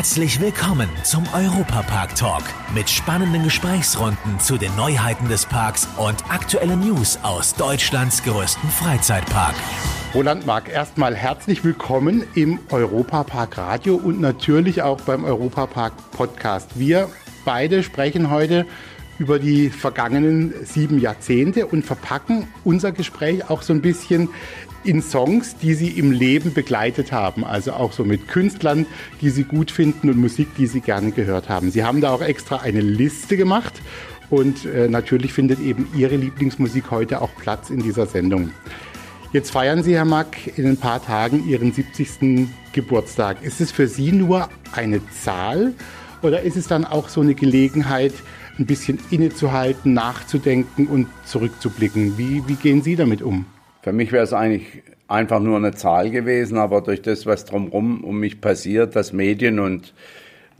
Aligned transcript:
Herzlich 0.00 0.40
willkommen 0.40 0.88
zum 1.04 1.24
Europapark 1.34 2.16
Talk 2.16 2.42
mit 2.74 2.88
spannenden 2.88 3.44
Gesprächsrunden 3.44 4.40
zu 4.40 4.56
den 4.56 4.74
Neuheiten 4.74 5.28
des 5.28 5.44
Parks 5.44 5.86
und 5.98 6.24
aktuellen 6.30 6.80
News 6.80 7.18
aus 7.22 7.54
Deutschlands 7.54 8.22
größten 8.22 8.70
Freizeitpark. 8.70 9.54
Roland 10.14 10.46
Mark, 10.46 10.70
erstmal 10.70 11.14
herzlich 11.14 11.64
willkommen 11.64 12.24
im 12.34 12.60
Europapark 12.70 13.58
Radio 13.58 13.96
und 13.96 14.22
natürlich 14.22 14.80
auch 14.80 15.02
beim 15.02 15.22
Europapark 15.22 15.92
Podcast. 16.12 16.78
Wir 16.78 17.10
beide 17.44 17.82
sprechen 17.82 18.30
heute 18.30 18.64
über 19.18 19.38
die 19.38 19.68
vergangenen 19.68 20.54
sieben 20.64 20.98
Jahrzehnte 20.98 21.66
und 21.66 21.84
verpacken 21.84 22.48
unser 22.64 22.90
Gespräch 22.90 23.50
auch 23.50 23.60
so 23.60 23.74
ein 23.74 23.82
bisschen 23.82 24.30
in 24.84 25.02
Songs, 25.02 25.56
die 25.56 25.74
sie 25.74 25.88
im 25.88 26.12
Leben 26.12 26.52
begleitet 26.52 27.12
haben. 27.12 27.44
Also 27.44 27.72
auch 27.72 27.92
so 27.92 28.04
mit 28.04 28.28
Künstlern, 28.28 28.86
die 29.20 29.30
sie 29.30 29.44
gut 29.44 29.70
finden 29.70 30.08
und 30.08 30.18
Musik, 30.18 30.48
die 30.56 30.66
sie 30.66 30.80
gerne 30.80 31.12
gehört 31.12 31.48
haben. 31.48 31.70
Sie 31.70 31.84
haben 31.84 32.00
da 32.00 32.12
auch 32.12 32.22
extra 32.22 32.58
eine 32.58 32.80
Liste 32.80 33.36
gemacht 33.36 33.74
und 34.30 34.64
äh, 34.64 34.88
natürlich 34.88 35.32
findet 35.32 35.60
eben 35.60 35.88
Ihre 35.94 36.16
Lieblingsmusik 36.16 36.90
heute 36.90 37.20
auch 37.20 37.30
Platz 37.36 37.70
in 37.70 37.82
dieser 37.82 38.06
Sendung. 38.06 38.50
Jetzt 39.32 39.50
feiern 39.50 39.82
Sie, 39.82 39.94
Herr 39.94 40.04
Mack, 40.04 40.58
in 40.58 40.66
ein 40.66 40.76
paar 40.76 41.04
Tagen 41.04 41.48
Ihren 41.48 41.72
70. 41.72 42.48
Geburtstag. 42.72 43.42
Ist 43.42 43.60
es 43.60 43.70
für 43.72 43.88
Sie 43.88 44.12
nur 44.12 44.48
eine 44.72 45.00
Zahl 45.10 45.74
oder 46.22 46.42
ist 46.42 46.56
es 46.56 46.66
dann 46.66 46.84
auch 46.84 47.08
so 47.08 47.20
eine 47.20 47.34
Gelegenheit, 47.34 48.12
ein 48.58 48.66
bisschen 48.66 48.98
innezuhalten, 49.10 49.94
nachzudenken 49.94 50.86
und 50.86 51.08
zurückzublicken. 51.24 52.18
Wie, 52.18 52.42
wie 52.46 52.54
gehen 52.54 52.82
Sie 52.82 52.94
damit 52.94 53.22
um? 53.22 53.46
Für 53.82 53.92
mich 53.92 54.12
wäre 54.12 54.24
es 54.24 54.32
eigentlich 54.32 54.82
einfach 55.08 55.40
nur 55.40 55.56
eine 55.56 55.72
Zahl 55.72 56.10
gewesen, 56.10 56.58
aber 56.58 56.82
durch 56.82 57.02
das, 57.02 57.26
was 57.26 57.44
drumherum 57.44 58.04
um 58.04 58.20
mich 58.20 58.40
passiert, 58.40 58.94
dass 58.94 59.12
Medien 59.12 59.58
und 59.58 59.94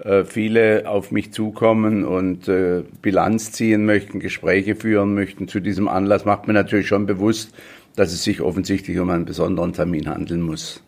äh, 0.02 0.24
viele 0.24 0.88
auf 0.88 1.12
mich 1.12 1.32
zukommen 1.32 2.04
und 2.04 2.48
äh, 2.48 2.82
Bilanz 3.02 3.52
ziehen 3.52 3.85
möchten, 3.85 4.21
Gespräche 4.21 4.74
führen 4.74 5.15
möchten 5.15 5.48
zu 5.48 5.60
diesem 5.60 5.88
Anlass, 5.88 6.24
macht 6.24 6.46
mir 6.46 6.54
natürlich 6.54 6.88
schon 6.88 7.07
bewusst, 7.07 7.54
dass 7.96 8.13
es 8.13 8.24
sich 8.24 8.41
offensichtlich 8.41 8.98
um 8.98 9.10
einen 9.10 9.26
besonderen 9.26 9.73
Termin 9.73 10.09
handeln 10.09 10.41
muss. 10.41 10.82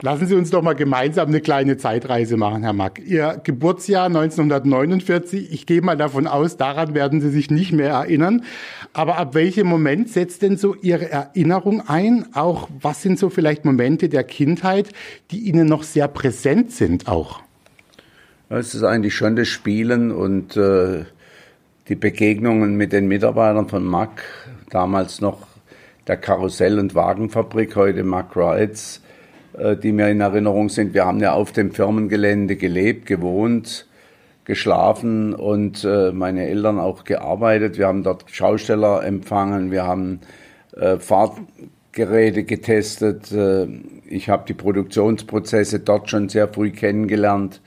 Lassen 0.00 0.28
Sie 0.28 0.36
uns 0.36 0.50
doch 0.50 0.62
mal 0.62 0.74
gemeinsam 0.74 1.26
eine 1.26 1.40
kleine 1.40 1.76
Zeitreise 1.76 2.36
machen, 2.36 2.62
Herr 2.62 2.72
Mack. 2.72 3.00
Ihr 3.04 3.40
Geburtsjahr 3.42 4.06
1949, 4.06 5.52
ich 5.52 5.66
gehe 5.66 5.82
mal 5.82 5.96
davon 5.96 6.28
aus, 6.28 6.56
daran 6.56 6.94
werden 6.94 7.20
Sie 7.20 7.30
sich 7.30 7.50
nicht 7.50 7.72
mehr 7.72 7.90
erinnern. 7.90 8.44
Aber 8.92 9.18
ab 9.18 9.34
welchem 9.34 9.66
Moment 9.66 10.08
setzt 10.08 10.42
denn 10.42 10.56
so 10.56 10.76
Ihre 10.76 11.10
Erinnerung 11.10 11.82
ein? 11.88 12.26
Auch 12.34 12.68
was 12.80 13.02
sind 13.02 13.18
so 13.18 13.28
vielleicht 13.28 13.64
Momente 13.64 14.08
der 14.08 14.22
Kindheit, 14.22 14.90
die 15.32 15.40
Ihnen 15.40 15.66
noch 15.66 15.82
sehr 15.82 16.06
präsent 16.06 16.70
sind 16.70 17.08
auch? 17.08 17.40
Es 18.50 18.76
ist 18.76 18.84
eigentlich 18.84 19.16
schon 19.16 19.34
das 19.34 19.48
Spielen 19.48 20.12
und 20.12 20.56
äh, 20.56 21.06
die 21.88 21.96
Begegnungen 21.96 22.76
mit 22.76 22.92
den 22.92 23.08
Mitarbeitern 23.08 23.68
von 23.68 23.84
Mack, 23.84 24.22
damals 24.70 25.20
noch 25.20 25.48
der 26.06 26.18
Karussell- 26.18 26.78
und 26.78 26.94
Wagenfabrik, 26.94 27.74
heute 27.74 28.04
Mack 28.04 28.36
Rides 28.36 29.02
die 29.82 29.92
mir 29.92 30.08
in 30.08 30.20
Erinnerung 30.20 30.68
sind. 30.68 30.94
Wir 30.94 31.04
haben 31.04 31.20
ja 31.20 31.32
auf 31.32 31.52
dem 31.52 31.72
Firmengelände 31.72 32.56
gelebt, 32.56 33.06
gewohnt, 33.06 33.86
geschlafen 34.44 35.34
und 35.34 35.84
äh, 35.84 36.12
meine 36.12 36.46
Eltern 36.46 36.78
auch 36.78 37.04
gearbeitet. 37.04 37.78
Wir 37.78 37.86
haben 37.86 38.02
dort 38.02 38.24
Schausteller 38.30 39.04
empfangen, 39.04 39.70
wir 39.70 39.84
haben 39.84 40.20
äh, 40.76 40.98
Fahrgeräte 40.98 42.44
getestet. 42.44 43.32
ich 44.08 44.28
habe 44.28 44.44
die 44.46 44.54
Produktionsprozesse 44.54 45.80
dort 45.80 46.08
schon 46.08 46.28
sehr 46.28 46.48
früh 46.48 46.70
kennengelernt, 46.70 47.60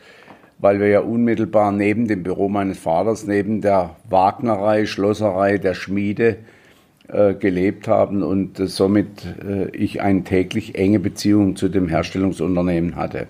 weil 0.59 0.79
wir 0.79 0.87
ja 0.87 0.99
unmittelbar 1.01 1.71
neben 1.71 2.07
dem 2.07 2.23
Büro 2.23 2.47
meines 2.47 2.79
Vaters, 2.79 3.27
neben 3.27 3.61
der 3.61 3.95
Wagnerei, 4.09 4.85
Schlosserei, 4.85 5.57
der 5.57 5.73
Schmiede, 5.73 6.37
äh, 7.13 7.33
gelebt 7.33 7.87
haben 7.87 8.23
und 8.23 8.59
äh, 8.59 8.67
somit 8.67 9.25
äh, 9.43 9.69
ich 9.75 10.01
eine 10.01 10.23
täglich 10.23 10.75
enge 10.75 10.99
Beziehung 10.99 11.55
zu 11.55 11.67
dem 11.67 11.89
Herstellungsunternehmen 11.89 12.95
hatte. 12.95 13.27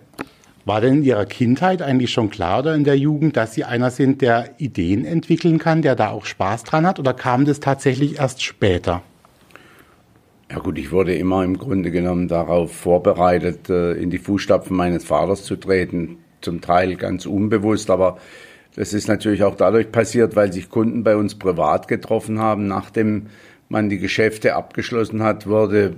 War 0.66 0.82
denn 0.82 0.98
in 0.98 1.04
Ihrer 1.04 1.26
Kindheit 1.26 1.82
eigentlich 1.82 2.12
schon 2.12 2.30
klar 2.30 2.60
oder 2.60 2.76
in 2.76 2.84
der 2.84 2.98
Jugend, 2.98 3.38
dass 3.38 3.54
Sie 3.56 3.64
einer 3.64 3.90
sind, 3.90 4.22
der 4.22 4.52
Ideen 4.60 5.06
entwickeln 5.06 5.58
kann, 5.58 5.82
der 5.82 5.96
da 5.96 6.10
auch 6.10 6.26
Spaß 6.26 6.64
dran 6.64 6.86
hat 6.86 7.00
oder 7.00 7.14
kam 7.14 7.46
das 7.46 7.60
tatsächlich 7.60 8.20
erst 8.20 8.44
später? 8.44 9.02
Ja 10.52 10.60
gut, 10.60 10.78
ich 10.78 10.92
wurde 10.92 11.16
immer 11.16 11.44
im 11.44 11.58
Grunde 11.58 11.90
genommen 11.90 12.28
darauf 12.28 12.72
vorbereitet, 12.74 13.70
in 13.70 14.10
die 14.10 14.18
Fußstapfen 14.18 14.76
meines 14.76 15.06
Vaters 15.06 15.44
zu 15.44 15.56
treten, 15.56 16.18
zum 16.42 16.62
Teil 16.62 16.98
ganz 16.98 17.26
unbewusst, 17.26 17.90
aber 17.90 18.18
das 18.76 18.94
ist 18.94 19.08
natürlich 19.08 19.44
auch 19.44 19.56
dadurch 19.56 19.92
passiert, 19.92 20.36
weil 20.36 20.54
sich 20.54 20.70
Kunden 20.70 21.04
bei 21.04 21.16
uns 21.16 21.36
privat 21.36 21.88
getroffen 21.88 22.40
haben 22.40 22.68
nach 22.68 22.90
dem 22.90 23.28
man 23.72 23.90
die 23.90 24.00
Geschäfte 24.00 24.56
abgeschlossen 24.56 25.24
hat, 25.24 25.48
wurde 25.48 25.96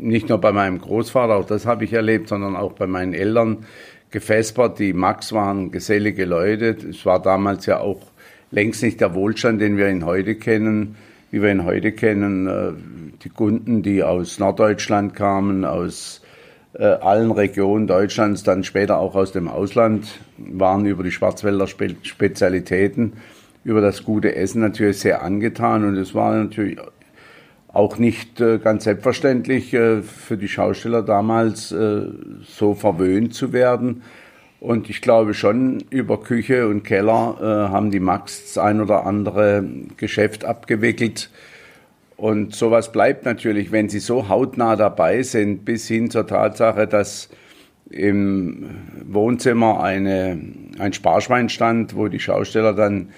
nicht 0.00 0.28
nur 0.28 0.38
bei 0.38 0.52
meinem 0.52 0.80
Großvater, 0.80 1.34
auch 1.34 1.46
das 1.46 1.66
habe 1.66 1.84
ich 1.84 1.92
erlebt, 1.92 2.28
sondern 2.28 2.54
auch 2.54 2.72
bei 2.72 2.86
meinen 2.86 3.12
Eltern 3.12 3.66
gefespert. 4.10 4.78
Die 4.78 4.92
Max 4.92 5.32
waren 5.32 5.72
gesellige 5.72 6.24
Leute. 6.24 6.76
Es 6.88 7.04
war 7.04 7.20
damals 7.20 7.66
ja 7.66 7.80
auch 7.80 8.00
längst 8.52 8.82
nicht 8.84 9.00
der 9.00 9.14
Wohlstand, 9.14 9.60
den 9.60 9.76
wir 9.76 9.90
ihn 9.90 10.06
heute 10.06 10.36
kennen, 10.36 10.94
wie 11.32 11.42
wir 11.42 11.50
ihn 11.50 11.64
heute 11.64 11.90
kennen. 11.90 12.46
Äh, 12.46 12.72
die 13.24 13.30
Kunden, 13.30 13.82
die 13.82 14.04
aus 14.04 14.38
Norddeutschland 14.38 15.14
kamen, 15.14 15.64
aus 15.64 16.22
äh, 16.74 16.84
allen 16.84 17.32
Regionen 17.32 17.88
Deutschlands, 17.88 18.44
dann 18.44 18.62
später 18.62 18.98
auch 18.98 19.16
aus 19.16 19.32
dem 19.32 19.48
Ausland, 19.48 20.20
waren 20.38 20.86
über 20.86 21.02
die 21.02 21.10
Schwarzwälder 21.10 21.66
Spezialitäten, 21.66 23.14
über 23.64 23.80
das 23.80 24.04
gute 24.04 24.36
Essen 24.36 24.60
natürlich 24.60 25.00
sehr 25.00 25.22
angetan. 25.22 25.84
Und 25.84 25.96
es 25.96 26.14
war 26.14 26.36
natürlich 26.36 26.78
auch 27.72 27.98
nicht 27.98 28.40
äh, 28.40 28.58
ganz 28.58 28.84
selbstverständlich 28.84 29.74
äh, 29.74 30.02
für 30.02 30.36
die 30.36 30.48
Schausteller 30.48 31.02
damals 31.02 31.70
äh, 31.70 32.06
so 32.42 32.74
verwöhnt 32.74 33.34
zu 33.34 33.52
werden. 33.52 34.02
Und 34.60 34.90
ich 34.90 35.02
glaube 35.02 35.34
schon, 35.34 35.84
über 35.90 36.20
Küche 36.20 36.66
und 36.66 36.82
Keller 36.82 37.70
haben 37.70 37.92
die 37.92 38.00
Max 38.00 38.42
das 38.42 38.58
ein 38.58 38.80
oder 38.80 39.06
andere 39.06 39.64
Geschäft 39.96 40.44
abgewickelt. 40.44 41.30
Und 42.16 42.56
sowas 42.56 42.90
bleibt 42.90 43.24
natürlich, 43.24 43.70
wenn 43.70 43.88
sie 43.88 44.00
so 44.00 44.28
hautnah 44.28 44.74
dabei 44.74 45.22
sind, 45.22 45.64
bis 45.64 45.86
hin 45.86 46.10
zur 46.10 46.26
Tatsache, 46.26 46.88
dass 46.88 47.28
im 47.88 48.68
Wohnzimmer 49.06 49.80
eine, 49.80 50.40
ein 50.80 50.92
Sparschwein 50.92 51.48
stand, 51.48 51.94
wo 51.94 52.08
die 52.08 52.18
Schausteller 52.18 52.72
dann 52.72 53.10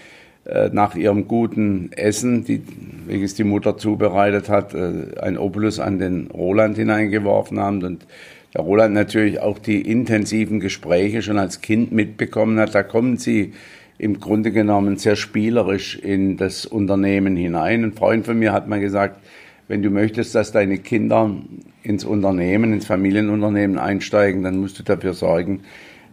nach 0.72 0.94
ihrem 0.94 1.28
guten 1.28 1.90
Essen, 1.92 2.44
die, 2.44 2.62
welches 3.06 3.34
die 3.34 3.44
Mutter 3.44 3.76
zubereitet 3.76 4.48
hat, 4.48 4.74
äh, 4.74 5.18
ein 5.20 5.38
Opulus 5.38 5.78
an 5.78 5.98
den 5.98 6.28
Roland 6.32 6.76
hineingeworfen 6.76 7.60
haben 7.60 7.82
und 7.82 8.06
der 8.54 8.62
Roland 8.62 8.94
natürlich 8.94 9.40
auch 9.40 9.58
die 9.58 9.80
intensiven 9.80 10.58
Gespräche 10.58 11.22
schon 11.22 11.38
als 11.38 11.60
Kind 11.60 11.92
mitbekommen 11.92 12.58
hat. 12.58 12.74
Da 12.74 12.82
kommen 12.82 13.16
sie 13.16 13.52
im 13.96 14.18
Grunde 14.18 14.50
genommen 14.50 14.96
sehr 14.96 15.14
spielerisch 15.14 15.96
in 15.96 16.36
das 16.36 16.66
Unternehmen 16.66 17.36
hinein. 17.36 17.84
Ein 17.84 17.92
Freund 17.92 18.26
von 18.26 18.38
mir 18.38 18.52
hat 18.52 18.66
mal 18.66 18.80
gesagt, 18.80 19.20
wenn 19.68 19.82
du 19.82 19.90
möchtest, 19.90 20.34
dass 20.34 20.50
deine 20.50 20.78
Kinder 20.78 21.30
ins 21.84 22.04
Unternehmen, 22.04 22.72
ins 22.72 22.86
Familienunternehmen 22.86 23.78
einsteigen, 23.78 24.42
dann 24.42 24.58
musst 24.58 24.80
du 24.80 24.82
dafür 24.82 25.12
sorgen, 25.14 25.60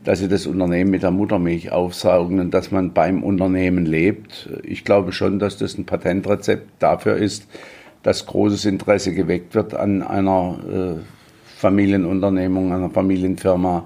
dass 0.07 0.19
sie 0.19 0.29
das 0.29 0.47
Unternehmen 0.47 0.89
mit 0.89 1.03
der 1.03 1.11
Muttermilch 1.11 1.73
aufsaugen 1.73 2.39
und 2.39 2.53
dass 2.53 2.71
man 2.71 2.93
beim 2.93 3.23
Unternehmen 3.23 3.85
lebt. 3.85 4.49
Ich 4.63 4.85
glaube 4.85 5.11
schon, 5.11 5.37
dass 5.37 5.57
das 5.57 5.77
ein 5.77 5.83
Patentrezept 5.83 6.65
dafür 6.79 7.17
ist, 7.17 7.45
dass 8.03 8.25
großes 8.25 8.63
Interesse 8.63 9.13
geweckt 9.13 9.53
wird 9.53 9.73
an 9.73 10.01
einer 10.03 10.59
äh, 10.65 11.01
Familienunternehmung, 11.57 12.71
einer 12.71 12.89
Familienfirma 12.89 13.83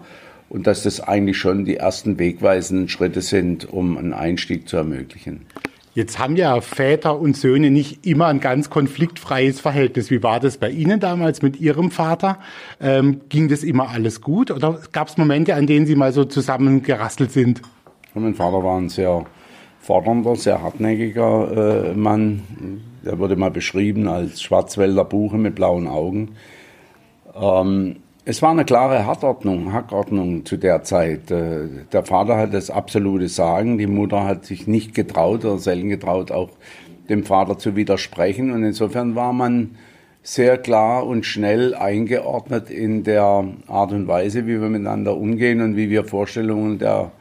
und 0.48 0.68
dass 0.68 0.84
das 0.84 1.02
eigentlich 1.02 1.40
schon 1.40 1.66
die 1.66 1.78
ersten 1.78 2.20
wegweisenden 2.20 2.88
Schritte 2.88 3.22
sind, 3.22 3.68
um 3.74 3.98
einen 3.98 4.14
Einstieg 4.14 4.70
zu 4.70 4.78
ermöglichen. 4.78 5.48
Jetzt 5.94 6.20
haben 6.20 6.38
ja 6.38 6.62
Väter 6.62 7.20
und 7.20 7.36
Söhne 7.36 7.70
nicht 7.70 8.06
immer 8.06 8.28
ein 8.28 8.40
ganz 8.40 8.70
konfliktfreies 8.70 9.60
Verhältnis. 9.60 10.10
Wie 10.10 10.24
war 10.24 10.40
das 10.40 10.58
bei 10.58 10.70
Ihnen 10.70 11.02
damals 11.02 11.42
mit 11.42 11.60
Ihrem 11.60 11.92
Vater? 11.92 12.40
Ähm, 12.80 13.22
ging 13.28 13.50
das 13.50 13.64
immer 13.64 13.90
alles 13.90 14.22
gut 14.22 14.52
oder 14.52 14.80
gab 14.94 15.10
es 15.10 15.18
Momente, 15.18 15.54
an 15.54 15.68
denen 15.68 15.86
Sie 15.86 15.96
mal 15.96 16.14
so 16.14 16.24
zusammengerastelt 16.24 17.32
sind? 17.32 17.62
mein 18.14 18.36
Vater 18.36 18.64
war 18.64 18.78
ein 18.78 18.90
sehr 18.90 19.26
fordernder, 19.82 20.36
sehr 20.36 20.62
hartnäckiger 20.62 21.92
äh, 21.92 21.94
Mann. 21.94 22.42
Er 23.04 23.20
wurde 23.20 23.36
mal 23.36 23.52
beschrieben 23.52 24.08
als 24.08 24.42
Schwarzwälder 24.42 25.04
Buche 25.04 25.38
mit 25.38 25.56
blauen 25.56 25.88
Augen. 25.88 26.36
Ähm, 27.36 27.98
es 28.24 28.42
war 28.42 28.52
eine 28.52 28.66
klare 28.66 29.06
Hackordnung, 29.06 29.74
Hackordnung 29.74 30.46
zu 30.46 30.58
der 30.58 30.84
Zeit. 30.84 31.32
Äh, 31.32 31.68
der 31.92 32.04
Vater 32.04 32.38
hat 32.38 32.54
das 32.54 32.70
absolute 32.70 33.30
Sagen, 33.30 33.78
die 33.78 33.88
Mutter 33.88 34.26
hat 34.26 34.46
sich 34.46 34.68
nicht 34.68 34.94
getraut 34.94 35.44
oder 35.44 35.58
selten 35.58 35.90
getraut, 35.90 36.32
auch 36.32 36.50
dem 37.10 37.24
Vater 37.24 37.58
zu 37.58 37.76
widersprechen. 37.76 38.52
Und 38.52 38.64
insofern 38.64 39.16
war 39.16 39.34
man 39.34 39.72
sehr 40.24 40.60
klar 40.60 41.08
und 41.08 41.26
schnell 41.26 41.74
eingeordnet 41.74 42.70
in 42.70 43.04
der 43.04 43.44
Art 43.68 43.92
und 43.92 44.08
Weise, 44.08 44.46
wie 44.46 44.62
wir 44.62 44.70
miteinander 44.70 45.18
umgehen 45.18 45.62
und 45.62 45.76
wie 45.76 45.90
wir 45.90 46.04
Vorstellungen 46.04 46.78
der 46.78 47.12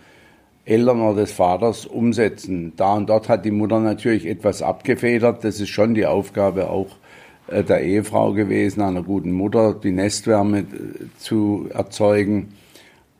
Eltern 0.66 1.00
oder 1.00 1.22
des 1.22 1.32
Vaters 1.32 1.86
umsetzen. 1.86 2.74
Da 2.76 2.94
und 2.94 3.08
dort 3.08 3.30
hat 3.30 3.46
die 3.46 3.50
Mutter 3.50 3.80
natürlich 3.80 4.26
etwas 4.26 4.60
abgefedert. 4.60 5.44
Das 5.44 5.60
ist 5.60 5.70
schon 5.70 5.94
die 5.94 6.04
Aufgabe 6.04 6.68
auch 6.68 6.88
der 7.50 7.82
Ehefrau 7.82 8.32
gewesen, 8.32 8.80
einer 8.82 9.02
guten 9.02 9.32
Mutter, 9.32 9.74
die 9.74 9.92
Nestwärme 9.92 10.60
äh, 10.60 10.64
zu 11.18 11.68
erzeugen. 11.72 12.54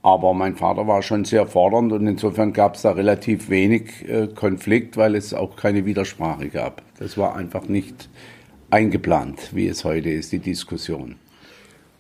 Aber 0.02 0.32
mein 0.32 0.56
Vater 0.56 0.86
war 0.86 1.02
schon 1.02 1.24
sehr 1.26 1.46
fordernd 1.46 1.92
und 1.92 2.06
insofern 2.06 2.54
gab 2.54 2.76
es 2.76 2.82
da 2.82 2.92
relativ 2.92 3.50
wenig 3.50 4.08
äh, 4.08 4.28
Konflikt, 4.28 4.96
weil 4.96 5.14
es 5.14 5.34
auch 5.34 5.56
keine 5.56 5.84
Widersprache 5.84 6.48
gab. 6.48 6.82
Das 6.98 7.18
war 7.18 7.36
einfach 7.36 7.68
nicht 7.68 8.08
eingeplant, 8.70 9.54
wie 9.54 9.66
es 9.66 9.84
heute 9.84 10.08
ist, 10.08 10.32
die 10.32 10.38
Diskussion. 10.38 11.16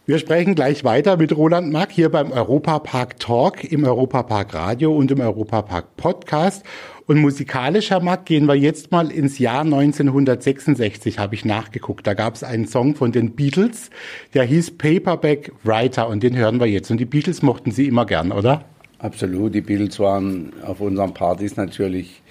Wir 0.06 0.18
sprechen 0.18 0.54
gleich 0.54 0.82
weiter 0.82 1.16
mit 1.16 1.36
Roland 1.36 1.70
Mack 1.72 1.92
hier 1.92 2.08
beim 2.08 2.32
Europapark 2.32 3.20
Talk, 3.20 3.62
im 3.62 3.84
Europapark 3.84 4.54
Radio 4.54 4.92
und 4.96 5.10
im 5.10 5.20
Europapark 5.20 5.96
Podcast. 5.96 6.64
Und 7.10 7.18
musikalisch, 7.18 7.90
Herr 7.90 7.98
Mack, 7.98 8.26
gehen 8.26 8.46
wir 8.46 8.54
jetzt 8.54 8.92
mal 8.92 9.10
ins 9.10 9.40
Jahr 9.40 9.62
1966, 9.62 11.18
habe 11.18 11.34
ich 11.34 11.44
nachgeguckt. 11.44 12.06
Da 12.06 12.14
gab 12.14 12.36
es 12.36 12.44
einen 12.44 12.68
Song 12.68 12.94
von 12.94 13.10
den 13.10 13.32
Beatles, 13.32 13.90
der 14.32 14.44
hieß 14.44 14.78
Paperback 14.78 15.50
Writer 15.64 16.06
und 16.06 16.22
den 16.22 16.36
hören 16.36 16.60
wir 16.60 16.68
jetzt. 16.68 16.88
Und 16.88 16.98
die 16.98 17.06
Beatles 17.06 17.42
mochten 17.42 17.72
Sie 17.72 17.88
immer 17.88 18.06
gern, 18.06 18.30
oder? 18.30 18.64
Absolut, 19.00 19.56
die 19.56 19.60
Beatles 19.60 19.98
waren 19.98 20.52
auf 20.62 20.80
unseren 20.80 21.12
Partys 21.12 21.56
natürlich 21.56 22.22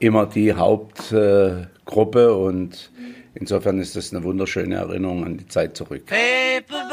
immer 0.00 0.26
die 0.26 0.52
Hauptgruppe 0.52 2.24
äh, 2.24 2.32
und 2.32 2.90
Insofern 3.36 3.80
ist 3.80 3.96
das 3.96 4.14
eine 4.14 4.22
wunderschöne 4.22 4.76
Erinnerung 4.76 5.24
an 5.24 5.36
die 5.36 5.48
Zeit 5.48 5.76
zurück. 5.76 6.06
Paperback 6.06 6.83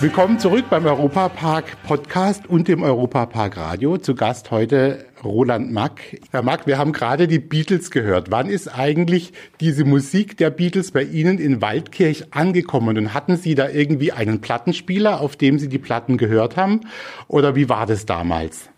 Willkommen 0.00 0.38
zurück 0.38 0.66
beim 0.70 0.86
Europapark 0.86 1.64
Podcast 1.82 2.46
und 2.46 2.68
dem 2.68 2.84
Europapark 2.84 3.56
Radio. 3.56 3.98
Zu 3.98 4.14
Gast 4.14 4.52
heute 4.52 5.04
Roland 5.24 5.72
Mack. 5.72 6.20
Herr 6.30 6.42
Mack, 6.42 6.68
wir 6.68 6.78
haben 6.78 6.92
gerade 6.92 7.26
die 7.26 7.40
Beatles 7.40 7.90
gehört. 7.90 8.30
Wann 8.30 8.48
ist 8.48 8.68
eigentlich 8.68 9.32
diese 9.58 9.84
Musik 9.84 10.36
der 10.36 10.50
Beatles 10.50 10.92
bei 10.92 11.02
Ihnen 11.02 11.38
in 11.38 11.60
Waldkirch 11.60 12.32
angekommen? 12.32 12.96
Und 12.96 13.12
hatten 13.12 13.36
Sie 13.36 13.56
da 13.56 13.68
irgendwie 13.68 14.12
einen 14.12 14.40
Plattenspieler, 14.40 15.20
auf 15.20 15.34
dem 15.34 15.58
Sie 15.58 15.68
die 15.68 15.78
Platten 15.78 16.16
gehört 16.16 16.56
haben? 16.56 16.82
Oder 17.26 17.56
wie 17.56 17.68
war 17.68 17.84
das 17.84 18.06
damals? 18.06 18.70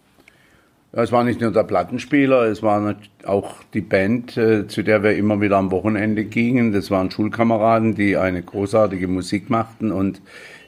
Es 0.93 1.13
war 1.13 1.23
nicht 1.23 1.43
nur 1.43 1.53
der 1.53 1.65
Plattenspieler, 1.65 2.45
es 2.45 2.63
war 2.63 2.97
auch 3.25 3.57
die 3.75 3.81
Band, 3.83 4.37
äh, 4.37 4.67
zu 4.67 4.83
der 4.83 5.05
wir 5.05 5.15
immer 5.17 5.41
wieder 5.41 5.59
am 5.59 5.71
Wochenende 5.71 6.25
gingen. 6.25 6.73
Das 6.73 6.91
waren 6.91 7.11
Schulkameraden, 7.11 7.95
die 7.95 8.17
eine 8.17 8.43
großartige 8.43 9.07
Musik 9.07 9.51
machten 9.51 9.93
und 9.93 10.21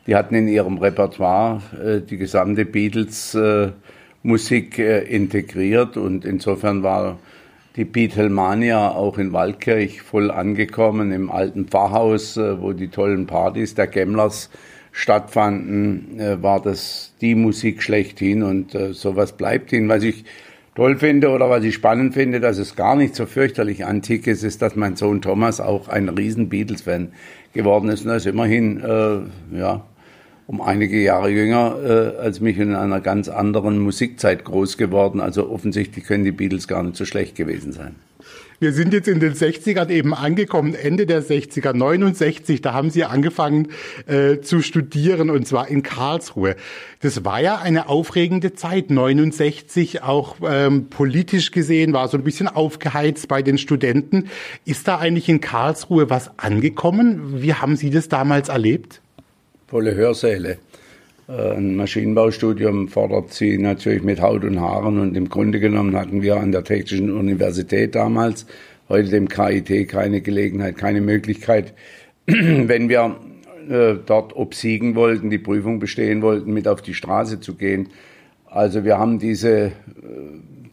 die 0.07 0.17
hatten 0.17 0.35
in 0.35 0.49
ihrem 0.49 0.79
Repertoire 0.79 1.61
äh, 1.85 2.01
die 2.01 2.17
gesamte 2.17 2.65
Beatles-Musik 2.65 4.79
äh, 4.79 4.99
äh, 4.99 5.15
integriert 5.15 5.97
und 5.97 6.25
insofern 6.25 6.83
war 6.83 7.19
die 7.77 7.85
Beatlemania 7.85 8.91
auch 8.91 9.19
in 9.19 9.33
Waldkirch 9.33 10.03
voll 10.03 10.31
angekommen, 10.31 11.13
im 11.13 11.31
alten 11.31 11.67
Pfarrhaus, 11.67 12.37
äh, 12.37 12.61
wo 12.61 12.73
die 12.73 12.89
tollen 12.89 13.27
Partys 13.27 13.75
der 13.75 13.87
Gemmlers 13.87 14.51
stattfanden, 14.93 16.21
äh, 16.21 16.43
war 16.43 16.61
das 16.61 17.15
die 17.21 17.35
Musik 17.35 17.83
schlechthin 17.83 18.43
und 18.43 18.75
äh, 18.75 18.93
sowas 18.93 19.33
bleibt 19.33 19.73
ihnen. 19.73 19.89
Was 19.89 20.03
ich 20.03 20.25
toll 20.75 20.99
finde 20.99 21.31
oder 21.31 21.49
was 21.49 21.65
ich 21.65 21.75
spannend 21.75 22.15
finde, 22.15 22.41
dass 22.41 22.59
es 22.59 22.77
gar 22.77 22.97
nicht 22.97 23.15
so 23.15 23.27
fürchterlich 23.27 23.87
antik 23.87 24.27
ist, 24.27 24.43
ist, 24.43 24.61
dass 24.61 24.77
mein 24.77 24.97
Sohn 24.97 25.23
Thomas 25.23 25.61
auch 25.61 25.89
ein 25.89 26.11
riesen 26.11 26.51
Beatles-Fan 26.51 27.13
geworden 27.55 27.89
ist. 27.89 28.05
Und 28.05 28.13
ist 28.13 28.27
immerhin, 28.27 28.81
äh, 28.81 29.59
ja, 29.59 29.83
um 30.47 30.61
einige 30.61 31.01
Jahre 31.01 31.31
jünger 31.31 31.77
äh, 31.83 32.19
als 32.19 32.41
mich 32.41 32.59
in 32.59 32.75
einer 32.75 33.01
ganz 33.01 33.29
anderen 33.29 33.79
Musikzeit 33.79 34.45
groß 34.45 34.77
geworden. 34.77 35.21
Also 35.21 35.51
offensichtlich 35.51 36.05
können 36.05 36.25
die 36.25 36.33
Beatles 36.33 36.69
gar 36.69 36.83
nicht 36.83 36.97
so 36.97 37.05
schlecht 37.05 37.37
gewesen 37.37 37.73
sein. 37.73 37.97
Wir 38.63 38.73
sind 38.73 38.93
jetzt 38.93 39.09
in 39.09 39.19
den 39.19 39.35
60ern 39.35 39.91
eben 39.91 40.15
angekommen, 40.15 40.77
Ende 40.77 41.05
der 41.05 41.21
60er, 41.21 41.73
69, 41.73 42.61
da 42.61 42.73
haben 42.73 42.91
Sie 42.91 43.03
angefangen 43.03 43.73
äh, 44.07 44.39
zu 44.41 44.63
studieren 44.63 45.31
und 45.31 45.49
zwar 45.49 45.67
in 45.67 45.83
Karlsruhe. 45.83 46.55
Das 47.01 47.25
war 47.25 47.41
ja 47.41 47.59
eine 47.59 47.89
aufregende 47.89 48.55
Zeit, 48.55 48.93
69, 48.93 50.05
auch 50.05 50.37
ähm, 50.49 50.91
politisch 50.91 51.51
gesehen, 51.51 51.93
war 51.93 52.07
so 52.07 52.17
ein 52.17 52.23
bisschen 52.23 52.47
aufgeheizt 52.47 53.27
bei 53.27 53.43
den 53.43 53.59
Studenten. 53.59 54.29
Ist 54.65 54.87
da 54.87 54.99
eigentlich 54.99 55.29
in 55.29 55.41
Karlsruhe 55.41 56.09
was 56.09 56.39
angekommen? 56.39 57.43
Wie 57.43 57.55
haben 57.55 57.75
Sie 57.75 57.91
das 57.91 58.09
damals 58.09 58.49
erlebt? 58.49 59.02
Volle 59.73 59.95
Hörsäle. 59.95 60.59
Äh, 61.29 61.57
ein 61.57 61.77
Maschinenbaustudium 61.77 62.89
fordert 62.89 63.33
sie 63.33 63.57
natürlich 63.57 64.03
mit 64.03 64.21
Haut 64.21 64.45
und 64.45 64.61
Haaren 64.61 64.99
und 64.99 65.17
im 65.17 65.31
Grunde 65.31 65.61
genommen 65.61 65.97
hatten 65.97 66.21
wir 66.21 66.37
an 66.37 66.53
der 66.53 66.63
Technischen 66.63 67.11
Universität 67.11 67.95
damals, 67.95 68.45
heute 68.91 69.09
dem 69.09 69.29
KIT, 69.29 69.89
keine 69.89 70.21
Gelegenheit, 70.21 70.77
keine 70.77 71.01
Möglichkeit, 71.01 71.73
wenn 72.27 72.91
wir 72.91 73.17
äh, 73.71 73.95
dort 74.05 74.37
obsiegen 74.37 74.95
wollten, 74.95 75.31
die 75.31 75.39
Prüfung 75.39 75.81
bestehen 75.81 76.21
wollten, 76.21 76.53
mit 76.53 76.69
auf 76.69 76.83
die 76.83 76.93
Straße 76.93 77.41
zu 77.41 77.55
gehen. 77.55 77.89
Also 78.45 78.85
wir 78.85 78.99
haben 78.99 79.19
diese 79.19 79.69
äh, 79.69 79.73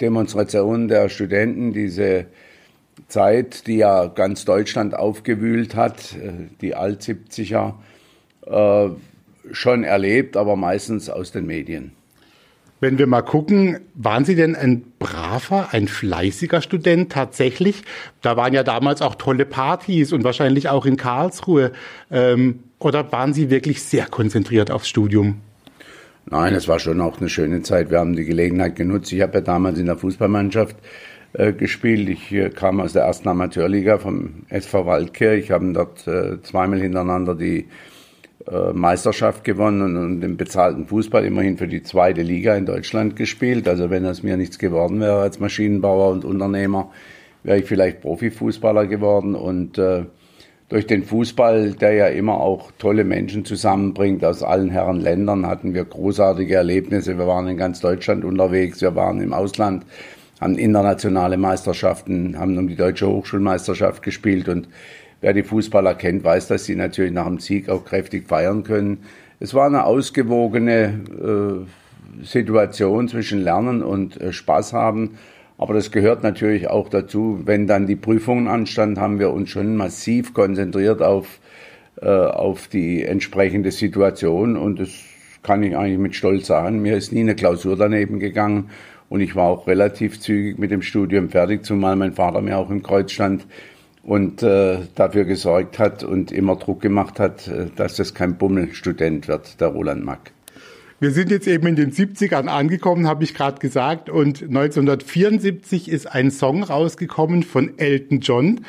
Demonstration 0.01 0.89
der 0.89 1.07
Studenten, 1.07 1.71
diese 1.71 2.25
Zeit, 3.07 3.65
die 3.65 3.77
ja 3.77 4.07
ganz 4.07 4.43
Deutschland 4.43 4.93
aufgewühlt 4.93 5.77
hat, 5.77 6.15
die 6.59 6.75
Alt-70er, 6.75 7.75
äh, 8.49 8.89
schon 9.51 9.83
erlebt, 9.83 10.37
aber 10.37 10.55
meistens 10.55 11.09
aus 11.09 11.31
den 11.31 11.45
Medien. 11.45 11.91
Wenn 12.81 12.97
wir 12.97 13.07
mal 13.07 13.23
gucken, 13.23 13.79
waren 13.93 14.23
Sie 14.23 14.35
denn 14.35 14.55
ein 14.55 14.83
braver, 14.99 15.69
ein 15.71 15.89
fleißiger 15.89 16.61
Student 16.61 17.11
tatsächlich? 17.11 17.83
Da 18.21 18.37
waren 18.37 18.53
ja 18.53 18.63
damals 18.63 19.01
auch 19.01 19.15
tolle 19.15 19.45
Partys 19.45 20.13
und 20.13 20.23
wahrscheinlich 20.23 20.69
auch 20.69 20.85
in 20.85 20.95
Karlsruhe. 20.95 21.73
Ähm, 22.09 22.59
oder 22.79 23.11
waren 23.11 23.33
Sie 23.33 23.49
wirklich 23.49 23.83
sehr 23.83 24.05
konzentriert 24.05 24.71
aufs 24.71 24.87
Studium? 24.87 25.41
Nein, 26.29 26.53
es 26.53 26.69
war 26.69 26.79
schon 26.79 27.01
auch 27.01 27.19
eine 27.19 27.27
schöne 27.27 27.63
Zeit. 27.63 27.91
Wir 27.91 27.99
haben 27.99 28.15
die 28.15 28.23
Gelegenheit 28.23 28.77
genutzt. 28.77 29.11
Ich 29.11 29.21
habe 29.21 29.33
ja 29.33 29.41
damals 29.41 29.77
in 29.77 29.87
der 29.87 29.97
Fußballmannschaft 29.97 30.77
äh, 31.33 31.51
gespielt. 31.51 32.07
Ich 32.07 32.31
äh, 32.31 32.49
kam 32.49 32.79
aus 32.79 32.93
der 32.93 33.03
ersten 33.03 33.27
Amateurliga 33.27 33.97
vom 33.97 34.45
SV 34.47 34.85
Waldkirch, 34.85 35.51
haben 35.51 35.73
dort 35.73 36.07
äh, 36.07 36.41
zweimal 36.43 36.79
hintereinander 36.79 37.35
die 37.35 37.67
Meisterschaft 38.73 39.43
gewonnen 39.43 39.95
und 39.95 40.23
im 40.23 40.37
bezahlten 40.37 40.87
Fußball 40.87 41.23
immerhin 41.25 41.57
für 41.57 41.67
die 41.67 41.83
zweite 41.83 42.21
Liga 42.21 42.55
in 42.55 42.65
Deutschland 42.65 43.15
gespielt. 43.15 43.67
Also 43.67 43.89
wenn 43.89 44.05
es 44.05 44.23
mir 44.23 44.37
nichts 44.37 44.57
geworden 44.57 44.99
wäre 44.99 45.21
als 45.21 45.39
Maschinenbauer 45.39 46.11
und 46.11 46.25
Unternehmer, 46.25 46.91
wäre 47.43 47.59
ich 47.59 47.65
vielleicht 47.65 48.01
Profifußballer 48.01 48.87
geworden 48.87 49.35
und 49.35 49.77
äh, 49.77 50.05
durch 50.69 50.85
den 50.85 51.03
Fußball, 51.03 51.71
der 51.71 51.93
ja 51.93 52.07
immer 52.07 52.39
auch 52.39 52.71
tolle 52.77 53.03
Menschen 53.03 53.43
zusammenbringt 53.43 54.23
aus 54.23 54.43
allen 54.43 54.69
Herren 54.69 55.01
Ländern, 55.01 55.47
hatten 55.47 55.73
wir 55.73 55.83
großartige 55.83 56.55
Erlebnisse. 56.55 57.17
Wir 57.17 57.25
waren 57.25 57.47
in 57.47 57.57
ganz 57.57 57.81
Deutschland 57.81 58.23
unterwegs, 58.23 58.79
wir 58.81 58.95
waren 58.95 59.19
im 59.19 59.33
Ausland, 59.33 59.83
haben 60.39 60.57
internationale 60.59 61.37
Meisterschaften, 61.37 62.37
haben 62.37 62.55
um 62.57 62.67
die 62.67 62.75
deutsche 62.75 63.07
Hochschulmeisterschaft 63.07 64.03
gespielt 64.03 64.47
und 64.47 64.67
Wer 65.21 65.33
die 65.33 65.43
Fußballer 65.43 65.95
kennt, 65.95 66.23
weiß, 66.23 66.47
dass 66.47 66.65
sie 66.65 66.75
natürlich 66.75 67.11
nach 67.11 67.27
dem 67.27 67.39
Sieg 67.39 67.69
auch 67.69 67.83
kräftig 67.83 68.27
feiern 68.27 68.63
können. 68.63 68.99
Es 69.41 69.53
war 69.53 69.65
eine 69.65 69.83
ausgewogene 69.83 71.65
äh, 72.21 72.23
Situation 72.23 73.09
zwischen 73.09 73.41
Lernen 73.41 73.83
und 73.83 74.19
äh, 74.19 74.31
Spaß 74.31 74.73
haben. 74.73 75.17
Aber 75.57 75.73
das 75.73 75.91
gehört 75.91 76.23
natürlich 76.23 76.69
auch 76.69 76.87
dazu. 76.87 77.41
Wenn 77.43 77.67
dann 77.67 77.85
die 77.85 77.97
Prüfungen 77.97 78.47
anstanden, 78.47 79.01
haben 79.01 79.19
wir 79.19 79.31
uns 79.31 79.49
schon 79.49 79.75
massiv 79.75 80.33
konzentriert 80.33 81.01
auf, 81.01 81.39
äh, 82.01 82.07
auf 82.07 82.69
die 82.69 83.03
entsprechende 83.03 83.71
Situation. 83.71 84.55
Und 84.55 84.79
das 84.79 84.89
kann 85.43 85.63
ich 85.63 85.75
eigentlich 85.75 85.99
mit 85.99 86.15
Stolz 86.15 86.47
sagen. 86.47 86.81
Mir 86.81 86.95
ist 86.95 87.11
nie 87.11 87.21
eine 87.21 87.35
Klausur 87.35 87.75
daneben 87.75 88.19
gegangen. 88.19 88.69
Und 89.09 89.19
ich 89.19 89.35
war 89.35 89.49
auch 89.49 89.67
relativ 89.67 90.21
zügig 90.21 90.59
mit 90.59 90.71
dem 90.71 90.81
Studium 90.81 91.29
fertig, 91.29 91.65
zumal 91.65 91.97
mein 91.97 92.13
Vater 92.13 92.41
mir 92.41 92.57
auch 92.57 92.69
im 92.69 92.83
Kreuz 92.83 93.11
stand 93.11 93.45
und 94.09 94.41
äh, 94.41 94.79
dafür 94.95 95.23
gesorgt 95.23 95.77
hat 95.77 96.03
und 96.03 96.31
immer 96.31 96.55
Druck 96.55 96.81
gemacht 96.81 97.19
hat, 97.19 97.47
äh, 97.47 97.67
dass 97.75 97.95
das 97.95 98.15
kein 98.15 98.39
Bummelstudent 98.39 99.27
wird, 99.27 99.61
der 99.61 99.67
Roland 99.67 100.03
Mack. 100.03 100.31
Wir 100.99 101.11
sind 101.11 101.29
jetzt 101.29 101.47
eben 101.47 101.67
in 101.67 101.75
den 101.75 101.91
70ern 101.91 102.47
angekommen, 102.47 103.07
habe 103.07 103.23
ich 103.23 103.35
gerade 103.35 103.59
gesagt. 103.59 104.09
Und 104.09 104.41
1974 104.41 105.89
ist 105.89 106.07
ein 106.07 106.31
Song 106.31 106.63
rausgekommen 106.63 107.43
von 107.43 107.77
Elton 107.77 108.19
John, 108.19 108.61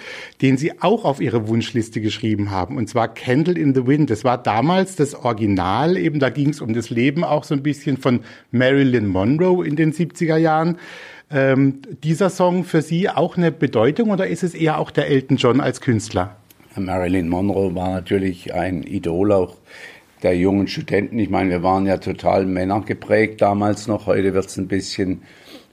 den 0.42 0.58
Sie 0.58 0.80
auch 0.82 1.06
auf 1.06 1.22
Ihre 1.22 1.48
Wunschliste 1.48 2.02
geschrieben 2.02 2.50
haben. 2.50 2.76
Und 2.76 2.88
zwar 2.88 3.08
Candle 3.08 3.58
in 3.58 3.74
the 3.74 3.86
Wind. 3.86 4.10
Das 4.10 4.24
war 4.24 4.40
damals 4.40 4.94
das 4.94 5.14
Original. 5.14 5.96
Eben 5.96 6.20
da 6.20 6.28
ging 6.28 6.50
es 6.50 6.60
um 6.60 6.74
das 6.74 6.90
Leben 6.90 7.24
auch 7.24 7.44
so 7.44 7.54
ein 7.54 7.62
bisschen 7.62 7.96
von 7.96 8.20
Marilyn 8.52 9.06
Monroe 9.06 9.66
in 9.66 9.74
den 9.74 9.92
70er 9.92 10.36
Jahren. 10.36 10.76
Ähm, 11.32 11.82
dieser 12.02 12.28
Song 12.28 12.64
für 12.64 12.82
Sie 12.82 13.08
auch 13.08 13.36
eine 13.36 13.52
Bedeutung 13.52 14.10
oder 14.10 14.26
ist 14.26 14.42
es 14.42 14.52
eher 14.52 14.78
auch 14.78 14.90
der 14.90 15.08
Elton 15.08 15.36
John 15.36 15.60
als 15.60 15.80
Künstler? 15.80 16.36
Marilyn 16.76 17.28
Monroe 17.28 17.74
war 17.74 17.90
natürlich 17.90 18.52
ein 18.52 18.82
Idol 18.82 19.32
auch 19.32 19.56
der 20.22 20.36
jungen 20.36 20.66
Studenten. 20.66 21.18
Ich 21.18 21.30
meine, 21.30 21.50
wir 21.50 21.62
waren 21.62 21.86
ja 21.86 21.98
total 21.98 22.46
männergeprägt 22.46 23.40
damals 23.40 23.86
noch. 23.86 24.06
Heute 24.06 24.34
wird 24.34 24.46
es 24.46 24.56
ein 24.56 24.66
bisschen 24.68 25.22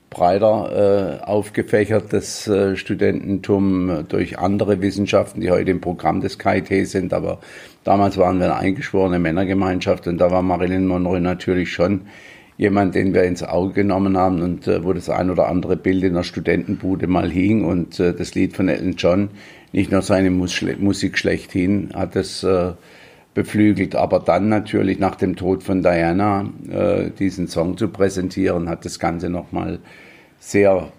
breiter 0.09 1.19
äh, 1.21 1.25
aufgefächert, 1.25 2.13
das 2.13 2.47
äh, 2.47 2.75
Studententum 2.77 4.05
durch 4.07 4.39
andere 4.39 4.81
Wissenschaften, 4.81 5.41
die 5.41 5.51
heute 5.51 5.71
im 5.71 5.81
Programm 5.81 6.21
des 6.21 6.37
KIT 6.37 6.87
sind. 6.87 7.13
Aber 7.13 7.39
damals 7.83 8.17
waren 8.17 8.39
wir 8.39 8.45
eine 8.45 8.55
eingeschworene 8.55 9.19
Männergemeinschaft 9.19 10.07
und 10.07 10.19
da 10.19 10.31
war 10.31 10.43
Marilyn 10.43 10.87
Monroe 10.87 11.19
natürlich 11.19 11.71
schon 11.71 12.01
jemand, 12.57 12.95
den 12.95 13.13
wir 13.13 13.23
ins 13.23 13.43
Auge 13.43 13.73
genommen 13.73 14.17
haben 14.17 14.41
und 14.41 14.67
äh, 14.67 14.83
wo 14.83 14.93
das 14.93 15.09
ein 15.09 15.29
oder 15.29 15.47
andere 15.47 15.77
Bild 15.77 16.03
in 16.03 16.15
der 16.15 16.23
Studentenbude 16.23 17.07
mal 17.07 17.29
hing 17.29 17.63
und 17.63 17.99
äh, 17.99 18.13
das 18.13 18.35
Lied 18.35 18.55
von 18.55 18.67
Elton 18.67 18.95
John, 18.97 19.29
nicht 19.71 19.91
nur 19.91 20.01
seine 20.01 20.31
Mus 20.31 20.61
Musik 20.79 21.17
schlechthin, 21.17 21.91
hat 21.93 22.15
es 22.15 22.43
äh, 22.43 22.73
beflügelt. 23.33 23.95
Aber 23.95 24.19
dann 24.19 24.49
natürlich 24.49 24.97
nach 24.97 25.15
dem 25.15 25.35
Tod 25.35 25.63
von 25.63 25.83
Diana 25.83 26.49
äh, 26.69 27.11
diesen 27.11 27.47
Song 27.47 27.77
zu 27.77 27.89
präsentieren, 27.89 28.67
hat 28.69 28.85
das 28.85 28.97
Ganze 28.97 29.29
nochmal 29.29 29.79
sehr 30.39 30.91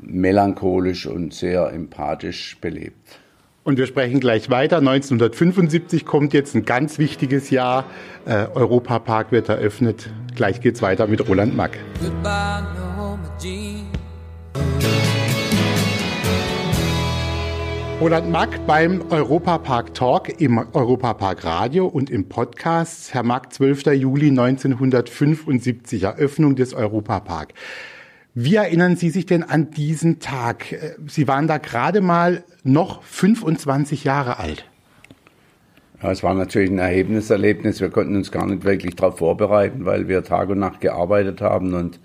melancholisch 0.00 1.06
und 1.06 1.34
sehr 1.34 1.72
empathisch 1.72 2.56
belebt. 2.60 3.18
Und 3.64 3.78
wir 3.78 3.86
sprechen 3.86 4.18
gleich 4.18 4.50
weiter. 4.50 4.78
1975 4.78 6.04
kommt 6.04 6.32
jetzt 6.32 6.56
ein 6.56 6.64
ganz 6.64 6.98
wichtiges 6.98 7.50
Jahr. 7.50 7.84
Äh, 8.24 8.46
Europapark 8.54 9.30
wird 9.30 9.48
eröffnet. 9.48 10.10
Gleich 10.34 10.60
geht's 10.60 10.82
weiter 10.82 11.06
mit 11.06 11.28
Roland 11.28 11.56
Mack. 11.56 11.78
Goodbye, 12.00 12.62
no, 12.74 12.82
Roland 18.02 18.30
Mack 18.30 18.66
beim 18.66 19.00
Europapark 19.10 19.94
Talk 19.94 20.40
im 20.40 20.58
Europapark 20.58 21.44
Radio 21.44 21.86
und 21.86 22.10
im 22.10 22.28
Podcast. 22.28 23.14
Herr 23.14 23.22
Mack, 23.22 23.52
12. 23.52 23.86
Juli 23.94 24.30
1975, 24.30 26.02
Eröffnung 26.02 26.56
des 26.56 26.74
Europapark. 26.74 27.54
Wie 28.34 28.56
erinnern 28.56 28.96
Sie 28.96 29.10
sich 29.10 29.26
denn 29.26 29.44
an 29.44 29.70
diesen 29.70 30.18
Tag? 30.18 30.96
Sie 31.06 31.28
waren 31.28 31.46
da 31.46 31.58
gerade 31.58 32.00
mal 32.00 32.42
noch 32.64 33.04
25 33.04 34.02
Jahre 34.02 34.40
alt. 34.40 34.64
Ja, 36.02 36.10
es 36.10 36.22
war 36.22 36.34
natürlich 36.34 36.70
ein 36.70 36.78
Erlebnis. 36.78 37.80
Wir 37.80 37.90
konnten 37.90 38.16
uns 38.16 38.32
gar 38.32 38.46
nicht 38.46 38.64
wirklich 38.64 38.96
darauf 38.96 39.18
vorbereiten, 39.18 39.84
weil 39.84 40.08
wir 40.08 40.24
Tag 40.24 40.48
und 40.48 40.58
Nacht 40.58 40.80
gearbeitet 40.80 41.40
haben 41.40 41.74
und 41.74 42.00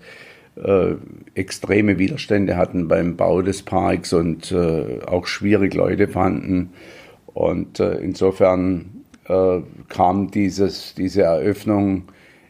äh, 0.56 0.94
extreme 1.34 1.98
Widerstände 1.98 2.56
hatten 2.56 2.86
beim 2.86 3.16
Bau 3.16 3.42
des 3.42 3.62
Parks 3.62 4.12
und 4.12 4.52
äh, 4.52 5.00
auch 5.04 5.26
schwierig 5.26 5.74
Leute 5.74 6.06
fanden. 6.06 6.70
Und 7.26 7.80
äh, 7.80 7.94
insofern 7.96 9.04
äh, 9.28 9.60
kam 9.88 10.30
dieses, 10.30 10.94
diese 10.94 11.22
Eröffnung 11.22 12.04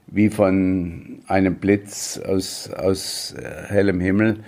wie 0.07 0.29
von 0.29 1.21
einem 1.29 1.55
Blitz 1.57 2.19
aus, 2.19 2.71
aus 2.71 3.35
äh, 3.39 3.69
hellem 3.69 4.01
Himmel. 4.01 4.41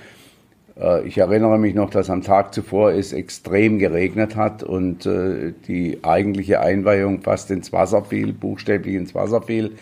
Äh, 0.80 1.06
ich 1.06 1.18
erinnere 1.18 1.58
mich 1.58 1.74
noch, 1.74 1.90
dass 1.90 2.10
am 2.10 2.22
Tag 2.22 2.54
zuvor 2.54 2.92
es 2.92 3.12
extrem 3.12 3.78
geregnet 3.78 4.36
hat 4.36 4.62
und 4.62 5.04
die 5.04 5.98
eigentliche 6.02 6.60
Einweihung 6.60 7.20
fast 7.22 7.50
ins 7.50 7.72
Wasser 7.72 8.04
fiel, 8.04 8.32
buchstäblich 8.32 8.94
ins 8.94 9.14
Wasser 9.14 9.42
fiel. 9.42 9.72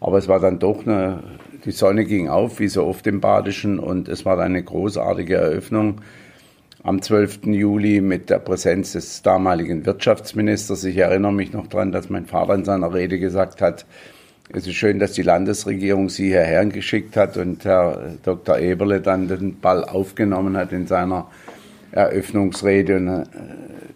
Aber 0.00 0.18
es 0.18 0.28
war 0.28 0.40
dann 0.40 0.58
doch 0.58 0.86
eine 0.86 1.22
die 1.64 1.72
Sonne 1.72 2.04
ging 2.04 2.28
auf, 2.28 2.60
wie 2.60 2.68
so 2.68 2.86
oft 2.86 3.06
im 3.06 3.20
Badischen, 3.20 3.78
und 3.78 4.08
es 4.08 4.24
war 4.24 4.38
eine 4.38 4.62
großartige 4.62 5.36
Eröffnung 5.36 6.00
am 6.82 7.02
12. 7.02 7.46
Juli 7.46 8.00
mit 8.00 8.30
der 8.30 8.38
Präsenz 8.38 8.92
des 8.92 9.22
damaligen 9.22 9.84
Wirtschaftsministers. 9.84 10.84
Ich 10.84 10.96
erinnere 10.96 11.32
mich 11.32 11.52
noch 11.52 11.66
daran, 11.66 11.92
dass 11.92 12.08
mein 12.08 12.26
Vater 12.26 12.54
in 12.54 12.64
seiner 12.64 12.94
Rede 12.94 13.18
gesagt 13.18 13.60
hat, 13.60 13.84
es 14.50 14.66
ist 14.66 14.74
schön, 14.74 14.98
dass 14.98 15.12
die 15.12 15.22
Landesregierung 15.22 16.08
Sie 16.08 16.28
hierher 16.28 16.64
geschickt 16.66 17.16
hat 17.16 17.36
und 17.36 17.64
Herr 17.64 18.14
Dr. 18.22 18.58
Eberle 18.58 19.00
dann 19.00 19.28
den 19.28 19.60
Ball 19.60 19.84
aufgenommen 19.84 20.56
hat 20.56 20.72
in 20.72 20.86
seiner 20.86 21.26
Eröffnungsrede 21.92 22.96
und 22.96 23.08
äh, 23.08 23.24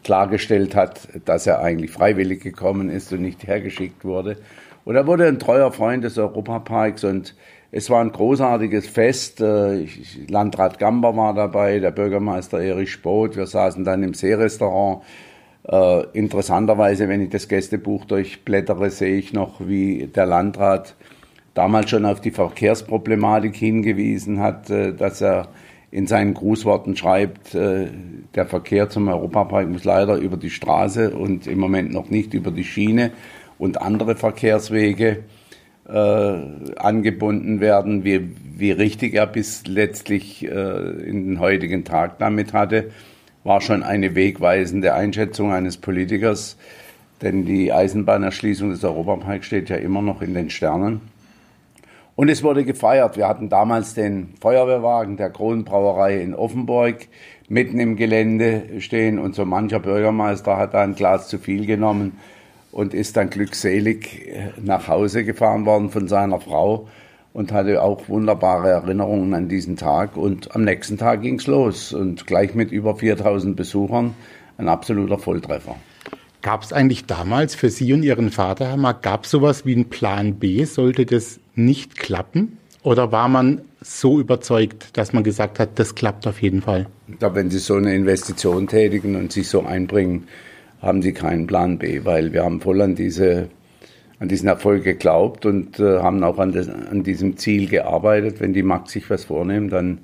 klargestellt 0.04 0.74
hat, 0.74 1.08
dass 1.24 1.46
er 1.46 1.60
eigentlich 1.60 1.90
freiwillig 1.90 2.42
gekommen 2.42 2.90
ist 2.90 3.12
und 3.12 3.22
nicht 3.22 3.46
hergeschickt 3.46 4.04
wurde. 4.04 4.36
Und 4.84 4.96
er 4.96 5.06
wurde 5.06 5.26
ein 5.26 5.38
treuer 5.38 5.72
Freund 5.72 6.04
des 6.04 6.18
Europaparks 6.18 7.04
und 7.04 7.34
es 7.70 7.88
war 7.88 8.02
ein 8.02 8.12
großartiges 8.12 8.86
Fest. 8.86 9.40
Äh, 9.40 9.86
Landrat 10.28 10.78
Gamber 10.78 11.16
war 11.16 11.32
dabei, 11.34 11.78
der 11.78 11.92
Bürgermeister 11.92 12.60
Erich 12.60 12.92
Spoth. 12.92 13.36
Wir 13.36 13.46
saßen 13.46 13.84
dann 13.84 14.02
im 14.02 14.12
Seerestaurant. 14.12 15.02
Äh, 15.68 16.06
interessanterweise, 16.12 17.08
wenn 17.08 17.22
ich 17.22 17.30
das 17.30 17.48
Gästebuch 17.48 18.04
durchblättere, 18.04 18.90
sehe 18.90 19.16
ich 19.16 19.32
noch, 19.32 19.60
wie 19.66 20.06
der 20.06 20.26
Landrat 20.26 20.94
damals 21.54 21.90
schon 21.90 22.04
auf 22.04 22.20
die 22.20 22.30
Verkehrsproblematik 22.30 23.54
hingewiesen 23.54 24.40
hat, 24.40 24.70
äh, 24.70 24.92
dass 24.92 25.20
er 25.20 25.48
in 25.90 26.06
seinen 26.06 26.32
Grußworten 26.32 26.96
schreibt, 26.96 27.52
der 27.52 28.46
Verkehr 28.46 28.88
zum 28.88 29.08
Europapark 29.08 29.68
muss 29.68 29.84
leider 29.84 30.16
über 30.16 30.38
die 30.38 30.48
Straße 30.48 31.10
und 31.10 31.46
im 31.46 31.58
Moment 31.58 31.92
noch 31.92 32.08
nicht 32.08 32.32
über 32.32 32.50
die 32.50 32.64
Schiene 32.64 33.10
und 33.58 33.82
andere 33.82 34.16
Verkehrswege 34.16 35.24
äh, 35.88 36.38
angebunden 36.76 37.60
werden, 37.60 38.04
wie, 38.04 38.30
wie 38.56 38.70
richtig 38.70 39.14
er 39.14 39.26
bis 39.26 39.66
letztlich 39.66 40.44
äh, 40.44 40.48
in 40.48 41.26
den 41.26 41.40
heutigen 41.40 41.84
Tag 41.84 42.18
damit 42.18 42.52
hatte, 42.52 42.90
war 43.44 43.60
schon 43.60 43.82
eine 43.82 44.14
wegweisende 44.14 44.94
Einschätzung 44.94 45.52
eines 45.52 45.76
Politikers, 45.76 46.56
denn 47.22 47.44
die 47.44 47.72
Eisenbahnerschließung 47.72 48.70
des 48.70 48.84
Europaparks 48.84 49.46
steht 49.46 49.68
ja 49.68 49.76
immer 49.76 50.02
noch 50.02 50.22
in 50.22 50.34
den 50.34 50.50
Sternen. 50.50 51.00
Und 52.14 52.28
es 52.28 52.42
wurde 52.42 52.64
gefeiert. 52.64 53.16
Wir 53.16 53.26
hatten 53.26 53.48
damals 53.48 53.94
den 53.94 54.34
Feuerwehrwagen 54.40 55.16
der 55.16 55.30
Kronbrauerei 55.30 56.20
in 56.20 56.34
Offenburg 56.34 57.08
mitten 57.48 57.78
im 57.80 57.96
Gelände 57.96 58.80
stehen 58.80 59.18
und 59.18 59.34
so 59.34 59.44
mancher 59.44 59.80
Bürgermeister 59.80 60.56
hat 60.56 60.74
da 60.74 60.82
ein 60.82 60.94
Glas 60.94 61.28
zu 61.28 61.38
viel 61.38 61.66
genommen 61.66 62.18
und 62.70 62.94
ist 62.94 63.16
dann 63.16 63.30
glückselig 63.30 64.26
äh, 64.26 64.52
nach 64.60 64.88
Hause 64.88 65.24
gefahren 65.24 65.66
worden 65.66 65.90
von 65.90 66.08
seiner 66.08 66.40
Frau 66.40 66.88
und 67.32 67.52
hatte 67.52 67.82
auch 67.82 68.08
wunderbare 68.08 68.70
Erinnerungen 68.70 69.34
an 69.34 69.48
diesen 69.48 69.76
Tag. 69.76 70.16
Und 70.16 70.54
am 70.54 70.64
nächsten 70.64 70.98
Tag 70.98 71.22
ging 71.22 71.36
es 71.36 71.46
los 71.46 71.92
und 71.92 72.26
gleich 72.26 72.54
mit 72.54 72.72
über 72.72 72.96
4000 72.96 73.56
Besuchern 73.56 74.14
ein 74.58 74.68
absoluter 74.68 75.18
Volltreffer. 75.18 75.76
Gab 76.42 76.62
es 76.62 76.72
eigentlich 76.72 77.06
damals 77.06 77.54
für 77.54 77.70
Sie 77.70 77.92
und 77.92 78.02
Ihren 78.02 78.30
Vater, 78.30 78.66
Herr 78.66 78.76
Mark, 78.76 79.02
gab 79.02 79.24
es 79.24 79.30
sowas 79.30 79.64
wie 79.64 79.74
einen 79.74 79.88
Plan 79.88 80.34
B? 80.34 80.64
Sollte 80.64 81.06
das 81.06 81.38
nicht 81.54 81.96
klappen? 81.96 82.58
Oder 82.82 83.12
war 83.12 83.28
man 83.28 83.62
so 83.80 84.18
überzeugt, 84.18 84.96
dass 84.96 85.12
man 85.12 85.22
gesagt 85.22 85.60
hat, 85.60 85.78
das 85.78 85.94
klappt 85.94 86.26
auf 86.26 86.42
jeden 86.42 86.60
Fall? 86.60 86.86
Glaube, 87.20 87.36
wenn 87.36 87.50
Sie 87.50 87.58
so 87.58 87.74
eine 87.74 87.94
Investition 87.94 88.66
tätigen 88.66 89.14
und 89.14 89.32
sich 89.32 89.48
so 89.48 89.62
einbringen, 89.64 90.26
haben 90.82 91.00
sie 91.00 91.12
keinen 91.12 91.46
Plan 91.46 91.78
B, 91.78 92.04
weil 92.04 92.32
wir 92.32 92.42
haben 92.42 92.60
voll 92.60 92.82
an 92.82 92.96
diese 92.96 93.48
an 94.22 94.28
diesen 94.28 94.46
Erfolg 94.46 94.84
geglaubt 94.84 95.46
und 95.46 95.80
äh, 95.80 95.98
haben 95.98 96.22
auch 96.22 96.38
an, 96.38 96.52
das, 96.52 96.68
an, 96.68 97.02
diesem 97.02 97.38
Ziel 97.38 97.68
gearbeitet. 97.68 98.38
Wenn 98.38 98.52
die 98.52 98.62
Max 98.62 98.92
sich 98.92 99.10
was 99.10 99.24
vornehmen, 99.24 99.68
dann 99.68 99.98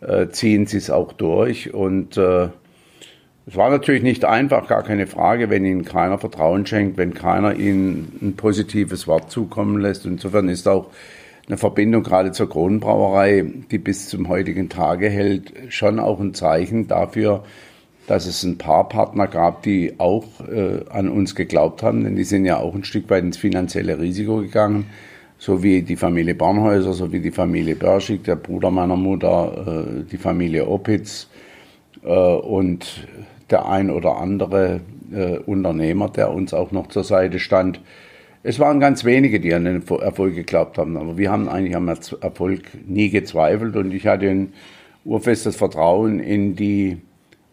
äh, 0.00 0.28
ziehen 0.28 0.64
sie 0.64 0.78
es 0.78 0.88
auch 0.88 1.12
durch. 1.12 1.74
Und 1.74 2.16
äh, 2.16 2.48
es 3.46 3.56
war 3.56 3.68
natürlich 3.68 4.02
nicht 4.02 4.24
einfach, 4.24 4.66
gar 4.66 4.82
keine 4.82 5.06
Frage, 5.06 5.50
wenn 5.50 5.66
ihnen 5.66 5.84
keiner 5.84 6.16
Vertrauen 6.16 6.64
schenkt, 6.64 6.96
wenn 6.96 7.12
keiner 7.12 7.54
ihnen 7.54 8.18
ein 8.22 8.34
positives 8.34 9.06
Wort 9.06 9.30
zukommen 9.30 9.78
lässt. 9.78 10.06
Insofern 10.06 10.48
ist 10.48 10.66
auch 10.66 10.86
eine 11.46 11.58
Verbindung 11.58 12.02
gerade 12.02 12.32
zur 12.32 12.48
Kronenbrauerei, 12.48 13.44
die 13.70 13.78
bis 13.78 14.08
zum 14.08 14.30
heutigen 14.30 14.70
Tage 14.70 15.10
hält, 15.10 15.52
schon 15.68 15.98
auch 15.98 16.18
ein 16.18 16.32
Zeichen 16.32 16.88
dafür, 16.88 17.44
dass 18.10 18.26
es 18.26 18.42
ein 18.42 18.58
paar 18.58 18.88
Partner 18.88 19.28
gab, 19.28 19.62
die 19.62 19.94
auch 19.98 20.24
äh, 20.40 20.80
an 20.90 21.08
uns 21.08 21.36
geglaubt 21.36 21.84
haben, 21.84 22.02
denn 22.02 22.16
die 22.16 22.24
sind 22.24 22.44
ja 22.44 22.56
auch 22.56 22.74
ein 22.74 22.82
Stück 22.82 23.08
weit 23.08 23.22
ins 23.22 23.36
finanzielle 23.36 24.00
Risiko 24.00 24.38
gegangen, 24.38 24.86
so 25.38 25.62
wie 25.62 25.82
die 25.82 25.94
Familie 25.94 26.34
Bornhäuser, 26.34 26.92
so 26.92 27.12
wie 27.12 27.20
die 27.20 27.30
Familie 27.30 27.76
Börschig, 27.76 28.24
der 28.24 28.34
Bruder 28.34 28.72
meiner 28.72 28.96
Mutter, 28.96 29.84
äh, 30.00 30.02
die 30.10 30.16
Familie 30.16 30.66
Opitz 30.66 31.28
äh, 32.02 32.08
und 32.08 33.06
der 33.48 33.68
ein 33.68 33.90
oder 33.90 34.16
andere 34.16 34.80
äh, 35.14 35.38
Unternehmer, 35.38 36.08
der 36.08 36.32
uns 36.32 36.52
auch 36.52 36.72
noch 36.72 36.88
zur 36.88 37.04
Seite 37.04 37.38
stand. 37.38 37.80
Es 38.42 38.58
waren 38.58 38.80
ganz 38.80 39.04
wenige, 39.04 39.38
die 39.38 39.54
an 39.54 39.66
den 39.66 39.86
Erfolg 39.86 40.34
geglaubt 40.34 40.78
haben, 40.78 40.96
aber 40.96 41.16
wir 41.16 41.30
haben 41.30 41.48
eigentlich 41.48 41.76
am 41.76 41.86
Erfolg 41.86 42.62
nie 42.88 43.08
gezweifelt 43.08 43.76
und 43.76 43.94
ich 43.94 44.08
hatte 44.08 44.28
ein 44.28 44.52
urfestes 45.04 45.54
Vertrauen 45.54 46.18
in 46.18 46.56
die 46.56 46.98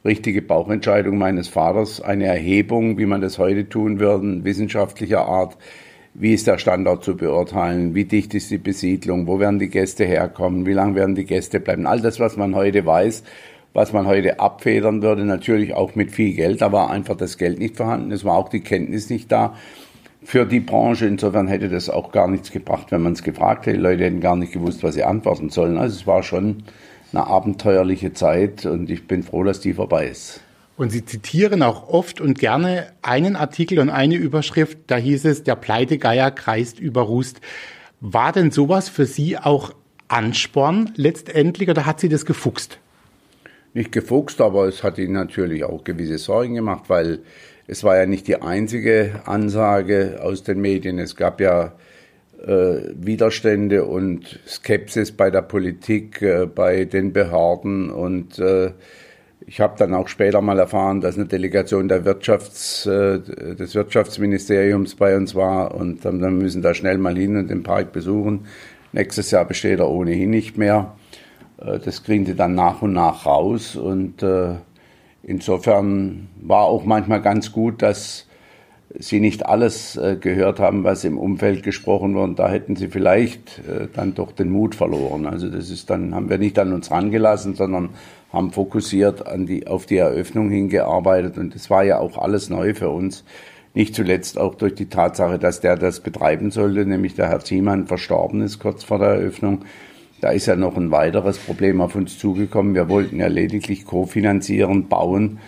richtige 0.07 0.41
Bauchentscheidung 0.41 1.17
meines 1.17 1.49
Vaters, 1.49 2.01
eine 2.01 2.25
Erhebung, 2.25 2.97
wie 2.97 3.05
man 3.05 3.21
das 3.21 3.37
heute 3.37 3.69
tun 3.69 3.99
würde, 3.99 4.43
wissenschaftlicher 4.43 5.25
Art. 5.25 5.57
Wie 6.13 6.33
ist 6.33 6.47
der 6.47 6.57
Standort 6.57 7.03
zu 7.03 7.15
beurteilen? 7.15 7.93
Wie 7.93 8.05
dicht 8.05 8.33
ist 8.33 8.49
die 8.49 8.57
Besiedlung? 8.57 9.27
Wo 9.27 9.39
werden 9.39 9.59
die 9.59 9.69
Gäste 9.69 10.05
herkommen? 10.05 10.65
Wie 10.65 10.73
lange 10.73 10.95
werden 10.95 11.13
die 11.13 11.25
Gäste 11.25 11.59
bleiben? 11.59 11.85
All 11.85 12.01
das, 12.01 12.19
was 12.19 12.37
man 12.37 12.55
heute 12.55 12.85
weiß, 12.85 13.23
was 13.73 13.93
man 13.93 14.07
heute 14.07 14.39
abfedern 14.39 15.03
würde, 15.03 15.25
natürlich 15.25 15.75
auch 15.75 15.93
mit 15.93 16.09
viel 16.09 16.33
Geld, 16.33 16.61
da 16.61 16.71
war 16.71 16.89
einfach 16.89 17.15
das 17.15 17.37
Geld 17.37 17.59
nicht 17.59 17.75
vorhanden. 17.75 18.11
Es 18.11 18.25
war 18.25 18.35
auch 18.35 18.49
die 18.49 18.61
Kenntnis 18.61 19.11
nicht 19.11 19.31
da 19.31 19.55
für 20.23 20.45
die 20.45 20.61
Branche. 20.61 21.05
Insofern 21.05 21.47
hätte 21.47 21.69
das 21.69 21.89
auch 21.89 22.11
gar 22.11 22.27
nichts 22.27 22.51
gebracht, 22.51 22.87
wenn 22.91 23.03
man 23.03 23.13
es 23.13 23.21
gefragt 23.21 23.67
hätte. 23.67 23.77
Die 23.77 23.83
Leute 23.83 24.05
hätten 24.05 24.21
gar 24.21 24.37
nicht 24.37 24.53
gewusst, 24.53 24.83
was 24.83 24.95
sie 24.95 25.03
antworten 25.03 25.49
sollen. 25.49 25.77
Also 25.77 25.97
es 25.97 26.07
war 26.07 26.23
schon 26.23 26.63
eine 27.11 27.27
abenteuerliche 27.27 28.13
Zeit 28.13 28.65
und 28.65 28.89
ich 28.89 29.07
bin 29.07 29.23
froh, 29.23 29.43
dass 29.43 29.59
die 29.59 29.73
vorbei 29.73 30.07
ist. 30.07 30.41
Und 30.77 30.91
Sie 30.91 31.03
zitieren 31.03 31.63
auch 31.63 31.89
oft 31.89 32.21
und 32.21 32.37
gerne 32.37 32.91
einen 33.01 33.35
Artikel 33.35 33.79
und 33.79 33.89
eine 33.89 34.15
Überschrift, 34.15 34.77
da 34.87 34.97
hieß 34.97 35.25
es, 35.25 35.43
der 35.43 35.55
Pleitegeier 35.55 36.29
kreist 36.29 36.79
über 36.79 37.01
Rust. 37.01 37.41
War 37.99 38.31
denn 38.31 38.51
sowas 38.51 38.87
für 38.87 39.07
Sie 39.07 39.37
auch 39.37 39.73
Ansporn 40.07 40.91
letztendlich 40.95 41.69
oder 41.69 41.87
hat 41.87 41.99
Sie 41.99 42.09
das 42.09 42.25
gefuchst? 42.25 42.77
Nicht 43.73 43.91
gefuchst, 43.91 44.39
aber 44.39 44.67
es 44.67 44.83
hat 44.83 44.99
Ihnen 44.99 45.13
natürlich 45.13 45.63
auch 45.63 45.83
gewisse 45.83 46.19
Sorgen 46.19 46.53
gemacht, 46.53 46.83
weil 46.89 47.19
es 47.65 47.83
war 47.83 47.97
ja 47.97 48.05
nicht 48.05 48.27
die 48.27 48.41
einzige 48.41 49.21
Ansage 49.25 50.19
aus 50.21 50.43
den 50.43 50.61
Medien. 50.61 50.99
Es 50.99 51.15
gab 51.15 51.41
ja 51.41 51.73
äh, 52.45 52.93
Widerstände 52.95 53.85
und 53.85 54.39
Skepsis 54.47 55.11
bei 55.11 55.29
der 55.29 55.41
Politik, 55.41 56.21
äh, 56.21 56.45
bei 56.45 56.85
den 56.85 57.13
Behörden 57.13 57.89
und 57.89 58.39
äh, 58.39 58.71
ich 59.49 59.61
habe 59.61 59.75
dann 59.77 59.93
auch 59.93 60.09
später 60.09 60.41
mal 60.41 60.59
erfahren, 60.59 60.99
dass 60.99 61.15
eine 61.15 61.25
Delegation 61.25 61.89
Wirtschafts, 61.89 62.85
äh, 62.85 63.19
des 63.19 63.75
Wirtschaftsministeriums 63.75 64.95
bei 64.95 65.15
uns 65.15 65.35
war 65.35 65.73
und 65.73 66.03
dann, 66.03 66.19
dann 66.19 66.37
müssen 66.37 66.61
da 66.61 66.73
schnell 66.73 66.97
mal 66.97 67.15
hin 67.15 67.37
und 67.37 67.49
den 67.49 67.63
Park 67.63 67.93
besuchen. 67.93 68.47
Nächstes 68.91 69.31
Jahr 69.31 69.45
besteht 69.45 69.79
er 69.79 69.89
ohnehin 69.89 70.31
nicht 70.31 70.57
mehr. 70.57 70.97
Äh, 71.59 71.79
das 71.79 72.03
kriegen 72.03 72.25
die 72.25 72.35
dann 72.35 72.55
nach 72.55 72.81
und 72.81 72.91
nach 72.91 73.25
raus 73.25 73.77
und 73.77 74.21
äh, 74.21 74.55
insofern 75.23 76.27
war 76.41 76.63
auch 76.63 76.83
manchmal 76.83 77.21
ganz 77.21 77.51
gut, 77.53 77.81
dass 77.81 78.26
Sie 78.97 79.19
nicht 79.19 79.45
alles 79.45 79.97
äh, 79.97 80.15
gehört 80.19 80.59
haben, 80.59 80.83
was 80.83 81.03
im 81.03 81.17
Umfeld 81.17 81.63
gesprochen 81.63 82.15
wurde. 82.15 82.35
Da 82.35 82.49
hätten 82.49 82.75
Sie 82.75 82.87
vielleicht 82.87 83.59
äh, 83.59 83.87
dann 83.93 84.13
doch 84.13 84.31
den 84.31 84.49
Mut 84.49 84.75
verloren. 84.75 85.25
Also 85.25 85.49
das 85.49 85.69
ist 85.69 85.89
dann, 85.89 86.15
haben 86.15 86.29
wir 86.29 86.37
nicht 86.37 86.57
an 86.57 86.71
uns 86.71 86.89
rangelassen, 86.89 87.55
sondern 87.55 87.89
haben 88.31 88.51
fokussiert 88.51 89.27
an 89.27 89.45
die, 89.45 89.67
auf 89.67 89.85
die 89.85 89.97
Eröffnung 89.97 90.49
hingearbeitet. 90.49 91.37
Und 91.37 91.53
das 91.53 91.69
war 91.69 91.83
ja 91.83 91.99
auch 91.99 92.17
alles 92.17 92.49
neu 92.49 92.73
für 92.73 92.89
uns. 92.89 93.25
Nicht 93.73 93.93
zuletzt 93.93 94.39
auch 94.39 94.55
durch 94.55 94.73
die 94.73 94.87
Tatsache, 94.87 95.37
dass 95.37 95.59
der 95.59 95.75
das 95.75 95.99
betreiben 95.99 96.49
sollte, 96.51 96.85
nämlich 96.85 97.13
der 97.15 97.29
Herr 97.29 97.41
Ziemann 97.41 97.87
verstorben 97.87 98.41
ist 98.41 98.57
kurz 98.59 98.83
vor 98.83 98.99
der 98.99 99.09
Eröffnung. 99.09 99.65
Da 100.21 100.31
ist 100.31 100.47
ja 100.47 100.55
noch 100.55 100.77
ein 100.77 100.89
weiteres 100.89 101.37
Problem 101.37 101.81
auf 101.81 101.93
uns 101.93 102.17
zugekommen. 102.17 102.73
Wir 102.73 102.89
wollten 102.89 103.17
ja 103.17 103.27
lediglich 103.27 103.85
kofinanzieren, 103.85 104.87
bauen 104.87 105.39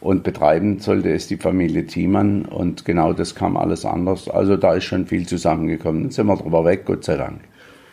und 0.00 0.22
betreiben 0.22 0.78
sollte 0.78 1.10
es 1.10 1.26
die 1.26 1.36
Familie 1.36 1.86
Thiemann 1.86 2.44
und 2.44 2.84
genau 2.84 3.12
das 3.12 3.34
kam 3.34 3.56
alles 3.56 3.84
anders. 3.84 4.28
Also 4.28 4.56
da 4.56 4.74
ist 4.74 4.84
schon 4.84 5.06
viel 5.06 5.26
zusammengekommen. 5.26 6.04
Jetzt 6.04 6.16
sind 6.16 6.26
wir 6.26 6.36
drüber 6.36 6.64
weg, 6.64 6.84
Gott 6.84 7.04
sei 7.04 7.16
Dank. 7.16 7.40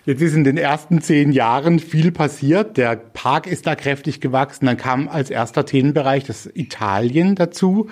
Jetzt 0.05 0.21
ist 0.21 0.35
in 0.35 0.43
den 0.43 0.57
ersten 0.57 1.01
zehn 1.01 1.31
Jahren 1.31 1.79
viel 1.79 2.11
passiert. 2.11 2.77
Der 2.77 2.95
Park 2.95 3.47
ist 3.47 3.65
da 3.65 3.73
kräftig 3.73 4.21
gewachsen. 4.21 4.67
Dann 4.67 4.77
kam 4.77 5.07
als 5.07 5.31
erster 5.31 5.65
Themenbereich 5.65 6.25
das 6.25 6.47
Italien 6.53 7.33
dazu. 7.33 7.89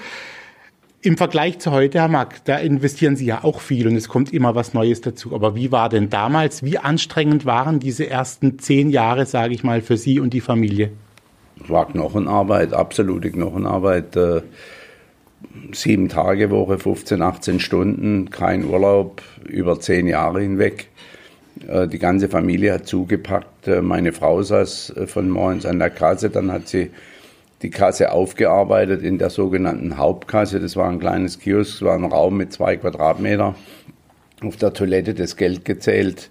Im 1.01 1.17
Vergleich 1.17 1.57
zu 1.57 1.71
heute, 1.71 1.99
Herr 1.99 2.07
Mack, 2.07 2.45
da 2.45 2.57
investieren 2.57 3.15
Sie 3.15 3.25
ja 3.25 3.43
auch 3.43 3.61
viel 3.61 3.87
und 3.87 3.95
es 3.95 4.07
kommt 4.07 4.31
immer 4.31 4.53
was 4.53 4.75
Neues 4.75 5.01
dazu. 5.01 5.33
Aber 5.33 5.55
wie 5.55 5.71
war 5.71 5.89
denn 5.89 6.11
damals, 6.11 6.61
wie 6.63 6.77
anstrengend 6.77 7.45
waren 7.45 7.79
diese 7.79 8.07
ersten 8.07 8.59
zehn 8.59 8.91
Jahre, 8.91 9.25
sage 9.25 9.55
ich 9.55 9.63
mal, 9.63 9.81
für 9.81 9.97
Sie 9.97 10.19
und 10.19 10.33
die 10.33 10.39
Familie? 10.39 10.91
War 11.55 11.87
Knochenarbeit, 11.87 12.73
absolute 12.73 13.31
Knochenarbeit. 13.31 14.15
Äh, 14.15 14.41
sieben 15.73 16.09
Tage 16.09 16.49
Woche, 16.49 16.79
15, 16.79 17.21
18 17.21 17.59
Stunden, 17.59 18.29
kein 18.29 18.65
Urlaub, 18.65 19.21
über 19.47 19.79
zehn 19.79 20.07
Jahre 20.07 20.41
hinweg. 20.41 20.87
Äh, 21.67 21.87
die 21.87 21.99
ganze 21.99 22.29
Familie 22.29 22.73
hat 22.73 22.87
zugepackt. 22.87 23.67
Äh, 23.67 23.81
meine 23.81 24.13
Frau 24.13 24.41
saß 24.41 24.93
von 25.05 25.29
morgens 25.29 25.65
an 25.65 25.79
der 25.79 25.89
Kasse, 25.89 26.29
dann 26.29 26.51
hat 26.51 26.67
sie 26.67 26.91
die 27.63 27.69
Kasse 27.69 28.11
aufgearbeitet 28.11 29.03
in 29.03 29.17
der 29.17 29.29
sogenannten 29.29 29.97
Hauptkasse. 29.97 30.59
Das 30.59 30.75
war 30.75 30.89
ein 30.89 30.99
kleines 30.99 31.39
Kiosk, 31.39 31.81
war 31.81 31.95
ein 31.95 32.03
Raum 32.03 32.37
mit 32.37 32.51
zwei 32.51 32.75
Quadratmeter. 32.75 33.55
Auf 34.41 34.57
der 34.57 34.73
Toilette 34.73 35.13
das 35.13 35.37
Geld 35.37 35.63
gezählt. 35.63 36.29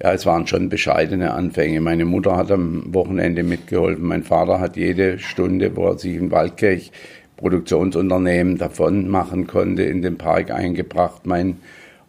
Ja, 0.00 0.12
es 0.12 0.26
waren 0.26 0.46
schon 0.46 0.68
bescheidene 0.68 1.32
Anfänge. 1.32 1.80
Meine 1.80 2.04
Mutter 2.04 2.36
hat 2.36 2.52
am 2.52 2.94
Wochenende 2.94 3.42
mitgeholfen. 3.42 4.06
Mein 4.06 4.22
Vater 4.22 4.60
hat 4.60 4.76
jede 4.76 5.18
Stunde, 5.18 5.74
wo 5.76 5.88
er 5.88 5.98
sich 5.98 6.14
in 6.14 6.30
Waldkirch 6.30 6.92
Produktionsunternehmen 7.36 8.58
davon 8.58 9.08
machen 9.08 9.46
konnte, 9.48 9.82
in 9.82 10.02
den 10.02 10.16
Park 10.16 10.52
eingebracht. 10.52 11.26
Mein 11.26 11.56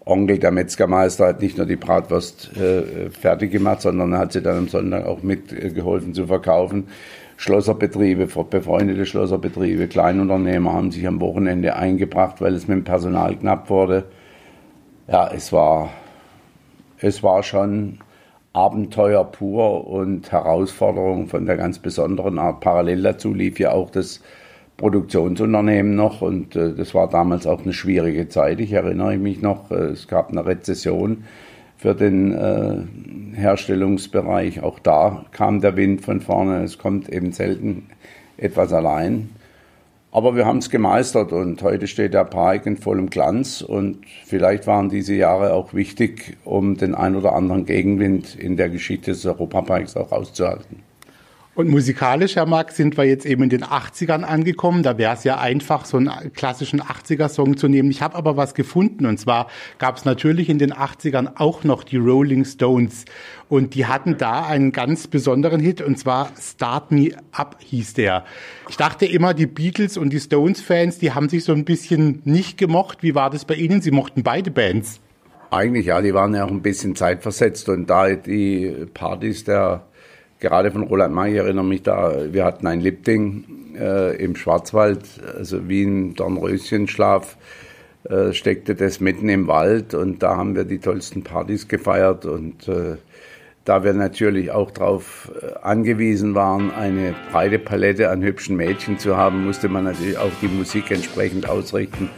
Onkel, 0.05 0.37
der 0.37 0.51
Metzgermeister, 0.51 1.27
hat 1.27 1.41
nicht 1.41 1.57
nur 1.57 1.65
die 1.65 1.75
Bratwurst 1.75 2.51
äh, 2.57 3.09
fertig 3.09 3.51
gemacht, 3.51 3.81
sondern 3.81 4.17
hat 4.17 4.33
sie 4.33 4.41
dann 4.41 4.57
am 4.57 4.67
Sonntag 4.67 5.05
auch 5.05 5.23
mitgeholfen 5.23 6.13
zu 6.13 6.27
verkaufen. 6.27 6.87
Schlosserbetriebe, 7.37 8.27
befreundete 8.27 9.05
Schlosserbetriebe, 9.05 9.87
Kleinunternehmer 9.87 10.73
haben 10.73 10.91
sich 10.91 11.07
am 11.07 11.21
Wochenende 11.21 11.75
eingebracht, 11.75 12.41
weil 12.41 12.53
es 12.53 12.67
mit 12.67 12.77
dem 12.77 12.83
Personal 12.83 13.35
knapp 13.35 13.69
wurde. 13.69 14.05
Ja, 15.07 15.31
es 15.33 15.53
war 15.53 15.89
es 17.01 17.23
war 17.23 17.43
schon 17.43 17.99
Abenteuer 18.53 19.23
pur 19.25 19.87
und 19.87 20.31
Herausforderung 20.31 21.27
von 21.27 21.45
der 21.45 21.57
ganz 21.57 21.79
besonderen 21.79 22.39
Art. 22.39 22.61
Parallel 22.61 23.03
dazu 23.03 23.33
lief 23.33 23.59
ja 23.59 23.71
auch 23.71 23.89
das 23.91 24.21
Produktionsunternehmen 24.77 25.95
noch 25.95 26.21
und 26.21 26.55
äh, 26.55 26.73
das 26.73 26.95
war 26.95 27.09
damals 27.09 27.45
auch 27.45 27.61
eine 27.61 27.73
schwierige 27.73 28.29
Zeit. 28.29 28.59
Ich 28.59 28.71
erinnere 28.71 29.17
mich 29.17 29.41
noch, 29.41 29.71
äh, 29.71 29.75
es 29.75 30.07
gab 30.07 30.29
eine 30.29 30.45
Rezession 30.45 31.25
für 31.77 31.95
den 31.95 32.33
äh, 32.33 33.37
Herstellungsbereich. 33.37 34.63
Auch 34.63 34.79
da 34.79 35.25
kam 35.31 35.61
der 35.61 35.75
Wind 35.75 36.01
von 36.01 36.21
vorne. 36.21 36.63
Es 36.63 36.77
kommt 36.77 37.09
eben 37.09 37.31
selten 37.31 37.87
etwas 38.37 38.73
allein. 38.73 39.29
Aber 40.11 40.35
wir 40.35 40.45
haben 40.47 40.57
es 40.57 40.71
gemeistert 40.71 41.31
und 41.31 41.61
heute 41.61 41.85
steht 41.85 42.15
der 42.15 42.25
Park 42.25 42.65
in 42.65 42.77
vollem 42.77 43.11
Glanz 43.11 43.61
und 43.61 43.99
vielleicht 44.25 44.65
waren 44.65 44.89
diese 44.89 45.13
Jahre 45.13 45.53
auch 45.53 45.75
wichtig, 45.75 46.37
um 46.45 46.77
den 46.77 46.95
ein 46.95 47.15
oder 47.15 47.35
anderen 47.35 47.65
Gegenwind 47.65 48.35
in 48.35 48.57
der 48.57 48.69
Geschichte 48.69 49.11
des 49.11 49.25
Europaparks 49.25 49.95
auch 49.95 50.11
auszuhalten. 50.11 50.88
Und 51.59 51.67
musikalisch, 51.67 52.37
Herr 52.37 52.45
Max, 52.45 52.77
sind 52.77 52.95
wir 52.95 53.03
jetzt 53.03 53.25
eben 53.25 53.43
in 53.43 53.49
den 53.49 53.65
80ern 53.65 54.23
angekommen. 54.23 54.81
Da 54.81 54.97
wäre 54.97 55.13
es 55.13 55.25
ja 55.25 55.41
einfach, 55.41 55.83
so 55.83 55.97
einen 55.97 56.31
klassischen 56.31 56.81
80er-Song 56.81 57.57
zu 57.57 57.67
nehmen. 57.67 57.91
Ich 57.91 58.01
habe 58.01 58.15
aber 58.15 58.37
was 58.37 58.53
gefunden. 58.53 59.05
Und 59.05 59.19
zwar 59.19 59.49
gab 59.77 59.97
es 59.97 60.05
natürlich 60.05 60.47
in 60.47 60.57
den 60.57 60.71
80ern 60.71 61.31
auch 61.35 61.65
noch 61.65 61.83
die 61.83 61.97
Rolling 61.97 62.45
Stones. 62.45 63.03
Und 63.49 63.75
die 63.75 63.87
hatten 63.87 64.15
da 64.17 64.45
einen 64.45 64.71
ganz 64.71 65.07
besonderen 65.07 65.59
Hit. 65.59 65.81
Und 65.81 65.99
zwar 65.99 66.31
Start 66.39 66.93
Me 66.93 67.09
Up 67.33 67.57
hieß 67.59 67.93
der. 67.95 68.23
Ich 68.69 68.77
dachte 68.77 69.05
immer, 69.05 69.33
die 69.33 69.45
Beatles 69.45 69.97
und 69.97 70.13
die 70.13 70.21
Stones-Fans, 70.21 70.99
die 70.99 71.11
haben 71.11 71.27
sich 71.27 71.43
so 71.43 71.51
ein 71.51 71.65
bisschen 71.65 72.21
nicht 72.23 72.57
gemocht. 72.57 73.03
Wie 73.03 73.15
war 73.15 73.29
das 73.29 73.43
bei 73.43 73.55
Ihnen? 73.55 73.81
Sie 73.81 73.91
mochten 73.91 74.23
beide 74.23 74.49
Bands. 74.49 75.01
Eigentlich 75.51 75.87
ja, 75.87 76.01
die 76.01 76.13
waren 76.13 76.33
ja 76.33 76.45
auch 76.45 76.51
ein 76.51 76.61
bisschen 76.61 76.95
zeitversetzt. 76.95 77.67
Und 77.67 77.89
da 77.89 78.15
die 78.15 78.87
Partys 78.93 79.43
der 79.43 79.83
gerade 80.39 80.71
von 80.71 80.83
Roland 80.83 81.13
May, 81.13 81.31
ich 81.31 81.37
erinnere 81.37 81.65
mich 81.65 81.83
da, 81.83 82.13
wir 82.31 82.45
hatten 82.45 82.67
ein 82.67 82.81
Lipding 82.81 83.75
äh, 83.77 84.15
im 84.15 84.35
Schwarzwald, 84.35 85.03
also 85.37 85.67
wie 85.67 85.83
ein 85.83 86.15
Dornröschenschlaf, 86.15 87.37
äh, 88.09 88.33
steckte 88.33 88.75
das 88.75 88.99
mitten 88.99 89.29
im 89.29 89.47
Wald 89.47 89.93
und 89.93 90.23
da 90.23 90.37
haben 90.37 90.55
wir 90.55 90.63
die 90.63 90.79
tollsten 90.79 91.23
Partys 91.23 91.67
gefeiert 91.67 92.25
und 92.25 92.67
äh, 92.67 92.95
da 93.65 93.83
wir 93.83 93.93
natürlich 93.93 94.51
auch 94.51 94.71
darauf 94.71 95.31
äh, 95.41 95.53
angewiesen 95.61 96.33
waren, 96.33 96.71
eine 96.71 97.13
breite 97.31 97.59
Palette 97.59 98.09
an 98.09 98.23
hübschen 98.23 98.55
Mädchen 98.55 98.97
zu 98.97 99.17
haben, 99.17 99.45
musste 99.45 99.69
man 99.69 99.83
natürlich 99.83 100.17
auch 100.17 100.31
die 100.41 100.47
Musik 100.47 100.89
entsprechend 100.89 101.47
ausrichten. 101.47 102.09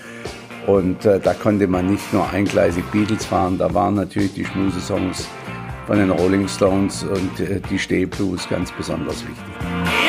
Und 0.68 1.06
äh, 1.06 1.20
da 1.20 1.34
konnte 1.34 1.68
man 1.68 1.90
nicht 1.90 2.14
nur 2.14 2.30
eingleisig 2.30 2.86
Beatles 2.92 3.26
fahren, 3.26 3.58
da 3.58 3.74
waren 3.74 3.96
natürlich 3.96 4.34
die 4.34 4.46
Schmusesongs 4.46 5.28
von 5.88 5.98
den 5.98 6.12
Rolling 6.12 6.48
Stones 6.48 7.04
und 7.04 7.40
äh, 7.40 7.60
die 7.70 7.80
Stehblues 7.80 8.48
ganz 8.50 8.72
besonders 8.72 9.24
wichtig. 9.26 10.01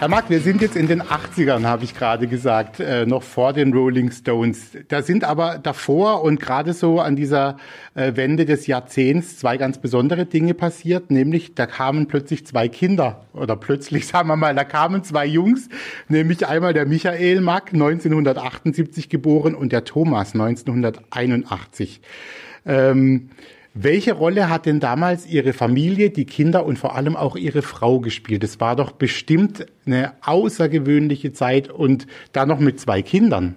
Herr 0.00 0.08
Mack, 0.08 0.30
wir 0.30 0.40
sind 0.40 0.62
jetzt 0.62 0.76
in 0.76 0.86
den 0.86 1.02
80ern, 1.02 1.64
habe 1.64 1.84
ich 1.84 1.94
gerade 1.94 2.26
gesagt, 2.26 2.80
äh, 2.80 3.04
noch 3.04 3.22
vor 3.22 3.52
den 3.52 3.74
Rolling 3.74 4.10
Stones. 4.10 4.70
Da 4.88 5.02
sind 5.02 5.24
aber 5.24 5.58
davor 5.58 6.22
und 6.22 6.40
gerade 6.40 6.72
so 6.72 7.00
an 7.00 7.16
dieser 7.16 7.58
äh, 7.94 8.16
Wende 8.16 8.46
des 8.46 8.66
Jahrzehnts 8.66 9.36
zwei 9.36 9.58
ganz 9.58 9.76
besondere 9.76 10.24
Dinge 10.24 10.54
passiert, 10.54 11.10
nämlich 11.10 11.54
da 11.54 11.66
kamen 11.66 12.08
plötzlich 12.08 12.46
zwei 12.46 12.66
Kinder 12.68 13.26
oder 13.34 13.56
plötzlich 13.56 14.06
sagen 14.08 14.28
wir 14.28 14.36
mal, 14.36 14.54
da 14.54 14.64
kamen 14.64 15.04
zwei 15.04 15.26
Jungs, 15.26 15.68
nämlich 16.08 16.46
einmal 16.46 16.72
der 16.72 16.86
Michael 16.86 17.42
Mack, 17.42 17.74
1978 17.74 19.10
geboren 19.10 19.54
und 19.54 19.70
der 19.70 19.84
Thomas, 19.84 20.32
1981. 20.32 22.00
Ähm, 22.64 23.28
welche 23.74 24.14
Rolle 24.14 24.48
hat 24.50 24.66
denn 24.66 24.80
damals 24.80 25.26
Ihre 25.26 25.52
Familie, 25.52 26.10
die 26.10 26.24
Kinder 26.24 26.66
und 26.66 26.78
vor 26.78 26.96
allem 26.96 27.16
auch 27.16 27.36
Ihre 27.36 27.62
Frau 27.62 28.00
gespielt? 28.00 28.42
Es 28.42 28.58
war 28.58 28.74
doch 28.74 28.90
bestimmt 28.90 29.66
eine 29.86 30.12
außergewöhnliche 30.22 31.32
Zeit 31.32 31.68
und 31.68 32.06
da 32.32 32.46
noch 32.46 32.58
mit 32.58 32.80
zwei 32.80 33.02
Kindern. 33.02 33.54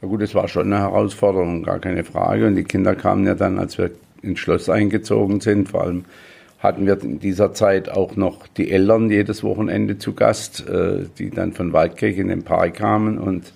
Ja 0.00 0.08
gut, 0.08 0.20
es 0.20 0.34
war 0.34 0.48
schon 0.48 0.72
eine 0.72 0.82
Herausforderung, 0.82 1.62
gar 1.62 1.78
keine 1.78 2.02
Frage. 2.02 2.48
Und 2.48 2.56
die 2.56 2.64
Kinder 2.64 2.96
kamen 2.96 3.24
ja 3.24 3.34
dann, 3.34 3.60
als 3.60 3.78
wir 3.78 3.92
ins 4.20 4.40
Schloss 4.40 4.68
eingezogen 4.68 5.40
sind. 5.40 5.68
Vor 5.68 5.82
allem 5.82 6.04
hatten 6.58 6.86
wir 6.86 7.00
in 7.00 7.20
dieser 7.20 7.54
Zeit 7.54 7.88
auch 7.88 8.16
noch 8.16 8.48
die 8.48 8.70
Eltern 8.70 9.10
jedes 9.10 9.44
Wochenende 9.44 9.98
zu 9.98 10.14
Gast, 10.14 10.66
äh, 10.68 11.04
die 11.18 11.30
dann 11.30 11.52
von 11.52 11.72
Waldkirch 11.72 12.18
in 12.18 12.28
den 12.28 12.42
Park 12.42 12.74
kamen 12.74 13.18
und 13.18 13.52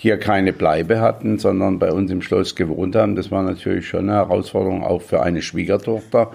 hier 0.00 0.16
keine 0.16 0.52
Bleibe 0.52 1.00
hatten, 1.00 1.38
sondern 1.38 1.80
bei 1.80 1.90
uns 1.90 2.12
im 2.12 2.22
Schloss 2.22 2.54
gewohnt 2.54 2.94
haben. 2.94 3.16
Das 3.16 3.32
war 3.32 3.42
natürlich 3.42 3.88
schon 3.88 4.08
eine 4.08 4.12
Herausforderung 4.12 4.84
auch 4.84 5.02
für 5.02 5.24
eine 5.24 5.42
Schwiegertochter, 5.42 6.30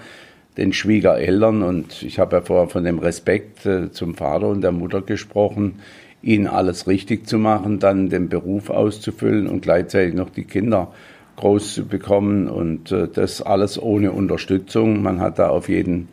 den 0.58 0.73
Schwiegereltern. 0.73 1.63
Und 1.63 2.04
ich 2.04 2.19
habe 2.19 2.36
ja 2.36 2.41
vorher 2.41 2.67
von 2.67 2.84
dem 2.84 2.99
Respekt 2.99 3.65
äh, 3.65 3.89
zum 3.89 4.15
Vater 4.15 4.49
und 4.49 4.60
der 4.60 4.73
Mutter 4.73 5.02
gesprochen, 5.02 5.80
ihnen 6.21 6.47
alles 6.47 6.88
richtig 6.88 7.26
zu 7.26 7.38
machen, 7.38 7.80
dann 7.80 8.10
den 8.10 8.28
Beruf 8.28 8.69
auszufüllen 8.69 9.47
und 9.47 9.62
gleichzeitig 9.62 10.13
noch 10.13 10.30
die 10.30 10.43
Kinder 10.43 10.91
groß 11.38 11.76
zu 11.76 11.86
bekommen 11.86 12.49
und 12.49 12.91
äh, 12.91 13.08
das 13.08 13.41
alles 13.41 13.82
ohne 13.82 14.12
Unterstützung. 14.12 15.02
Man 15.02 15.21
hat 15.21 15.39
da 15.39 15.47
auf 15.47 15.69
jeden 15.69 16.10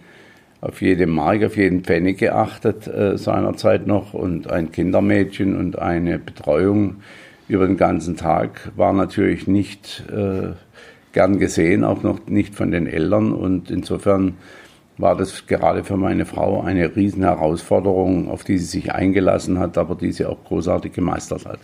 auf 0.60 0.82
jede 0.82 1.08
Mark, 1.08 1.42
auf 1.42 1.56
jeden 1.56 1.82
Pfennig 1.82 2.18
geachtet 2.18 2.86
äh, 2.86 3.18
seinerzeit 3.18 3.88
noch 3.88 4.14
und 4.14 4.48
ein 4.48 4.70
Kindermädchen 4.70 5.58
und 5.58 5.80
eine 5.80 6.20
Betreuung 6.20 6.98
über 7.50 7.66
den 7.66 7.76
ganzen 7.76 8.16
Tag 8.16 8.70
war 8.76 8.92
natürlich 8.92 9.46
nicht 9.46 10.04
äh, 10.10 10.52
gern 11.12 11.38
gesehen, 11.38 11.84
auch 11.84 12.02
noch 12.02 12.26
nicht 12.26 12.54
von 12.54 12.70
den 12.70 12.86
Eltern. 12.86 13.32
Und 13.32 13.70
insofern 13.70 14.36
war 14.98 15.16
das 15.16 15.46
gerade 15.46 15.82
für 15.82 15.96
meine 15.96 16.26
Frau 16.26 16.62
eine 16.62 16.94
riesen 16.94 17.22
Herausforderung, 17.22 18.30
auf 18.30 18.44
die 18.44 18.58
sie 18.58 18.66
sich 18.66 18.92
eingelassen 18.92 19.58
hat, 19.58 19.76
aber 19.78 19.94
die 19.94 20.12
sie 20.12 20.26
auch 20.26 20.42
großartig 20.44 20.92
gemeistert 20.92 21.46
hat. 21.46 21.58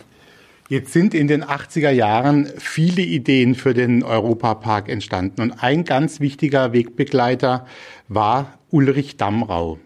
Jetzt 0.69 0.91
sind 0.91 1.13
in 1.13 1.29
den 1.29 1.45
80er 1.45 1.91
Jahren 1.91 2.49
viele 2.57 3.01
Ideen 3.01 3.55
für 3.55 3.73
den 3.73 4.03
Europapark 4.03 4.89
entstanden 4.89 5.41
und 5.41 5.63
ein 5.63 5.85
ganz 5.85 6.19
wichtiger 6.19 6.73
Wegbegleiter 6.73 7.65
war 8.09 8.59
Ulrich 8.69 9.15
Damrau. 9.15 9.79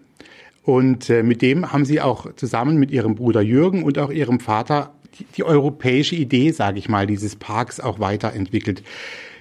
Und 0.64 1.10
äh, 1.12 1.22
mit 1.22 1.44
dem 1.44 1.72
haben 1.72 1.86
Sie 1.86 2.02
auch 2.02 2.34
zusammen 2.36 2.78
mit 2.78 2.90
Ihrem 2.90 3.14
Bruder 3.14 3.42
Jürgen 3.42 3.84
und 3.84 4.00
auch 4.00 4.10
Ihrem 4.10 4.40
Vater 4.40 4.92
die, 5.38 5.44
europäische 5.44 6.16
Idee, 6.16 6.52
sage 6.52 6.80
ich 6.80 6.90
mal, 6.90 7.08
dieses 7.08 7.36
Parks 7.36 7.80
auch 7.80 8.00
weiterentwickelt. 8.00 8.84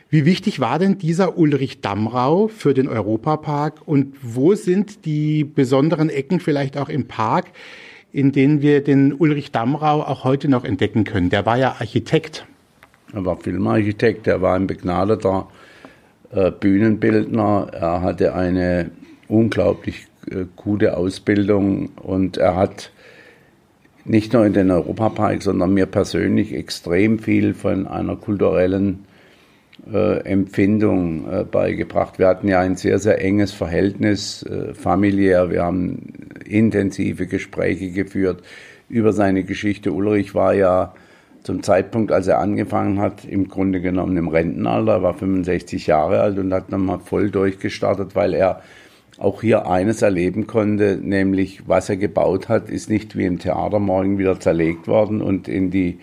Wie 0.08 0.24
wichtig 0.24 0.58
war 0.58 0.78
denn 0.78 0.98
dieser 0.98 1.38
Ulrich 1.38 1.80
Damrau 1.80 2.48
für 2.48 2.74
den 2.74 2.88
Europapark 2.88 3.86
und 3.86 4.16
wo 4.22 4.54
sind 4.54 5.04
die 5.04 5.44
besonderen 5.44 6.10
Ecken 6.10 6.40
vielleicht 6.40 6.76
auch 6.76 6.88
im 6.88 7.06
Park, 7.06 7.46
in 8.12 8.32
denen 8.32 8.60
wir 8.60 8.82
den 8.82 9.12
Ulrich 9.12 9.52
Damrau 9.52 10.02
auch 10.02 10.24
heute 10.24 10.48
noch 10.48 10.64
entdecken 10.64 11.04
können? 11.04 11.30
Der 11.30 11.46
war 11.46 11.58
ja 11.58 11.76
Architekt. 11.78 12.44
Er 13.12 13.24
war 13.24 13.36
Filmarchitekt, 13.36 14.26
er 14.26 14.42
war 14.42 14.56
ein 14.56 14.66
begnadeter 14.66 15.48
äh, 16.32 16.50
Bühnenbildner, 16.50 17.68
er 17.72 18.02
hatte 18.02 18.34
eine 18.34 18.90
unglaublich 19.28 20.06
äh, 20.30 20.44
gute 20.56 20.96
Ausbildung 20.96 21.90
und 21.96 22.36
er 22.36 22.56
hat 22.56 22.90
nicht 24.04 24.32
nur 24.32 24.46
in 24.46 24.52
den 24.52 24.70
Europapark, 24.70 25.42
sondern 25.42 25.74
mir 25.74 25.86
persönlich 25.86 26.54
extrem 26.54 27.18
viel 27.18 27.54
von 27.54 27.86
einer 27.86 28.16
kulturellen 28.16 29.04
äh, 29.92 30.20
Empfindung 30.24 31.30
äh, 31.30 31.44
beigebracht. 31.44 32.18
Wir 32.18 32.28
hatten 32.28 32.48
ja 32.48 32.60
ein 32.60 32.76
sehr, 32.76 32.98
sehr 32.98 33.22
enges 33.22 33.52
Verhältnis 33.52 34.42
äh, 34.42 34.74
familiär. 34.74 35.50
Wir 35.50 35.64
haben 35.64 36.12
intensive 36.44 37.26
Gespräche 37.26 37.90
geführt 37.90 38.42
über 38.88 39.12
seine 39.12 39.44
Geschichte. 39.44 39.92
Ulrich 39.92 40.34
war 40.34 40.54
ja 40.54 40.94
zum 41.42 41.62
Zeitpunkt, 41.62 42.12
als 42.12 42.26
er 42.26 42.38
angefangen 42.38 43.00
hat, 43.00 43.24
im 43.24 43.48
Grunde 43.48 43.80
genommen 43.80 44.16
im 44.16 44.28
Rentenalter, 44.28 44.92
er 44.92 45.02
war 45.02 45.14
65 45.14 45.86
Jahre 45.86 46.20
alt 46.20 46.38
und 46.38 46.52
hat 46.52 46.70
nochmal 46.70 46.98
voll 46.98 47.30
durchgestartet, 47.30 48.14
weil 48.14 48.34
er 48.34 48.62
auch 49.20 49.42
hier 49.42 49.66
eines 49.66 50.00
erleben 50.00 50.46
konnte, 50.46 50.98
nämlich 51.00 51.68
was 51.68 51.90
er 51.90 51.96
gebaut 51.96 52.48
hat, 52.48 52.70
ist 52.70 52.88
nicht 52.88 53.16
wie 53.16 53.26
im 53.26 53.38
Theater 53.38 53.78
morgen 53.78 54.18
wieder 54.18 54.40
zerlegt 54.40 54.88
worden 54.88 55.20
und 55.20 55.46
in 55.46 55.70
die 55.70 55.98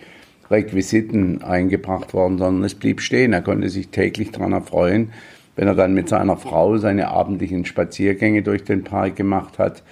Requisiten 0.50 1.42
eingebracht 1.42 2.14
worden, 2.14 2.38
sondern 2.38 2.64
es 2.64 2.76
blieb 2.76 3.00
stehen. 3.00 3.32
Er 3.32 3.42
konnte 3.42 3.68
sich 3.68 3.88
täglich 3.88 4.30
daran 4.30 4.52
erfreuen, 4.52 5.10
wenn 5.56 5.66
er 5.66 5.74
dann 5.74 5.94
mit 5.94 6.08
seiner 6.08 6.36
Frau 6.36 6.78
seine 6.78 7.08
abendlichen 7.08 7.64
Spaziergänge 7.64 8.42
durch 8.42 8.62
den 8.62 8.84
Park 8.84 9.16
gemacht 9.16 9.58
hat. 9.58 9.82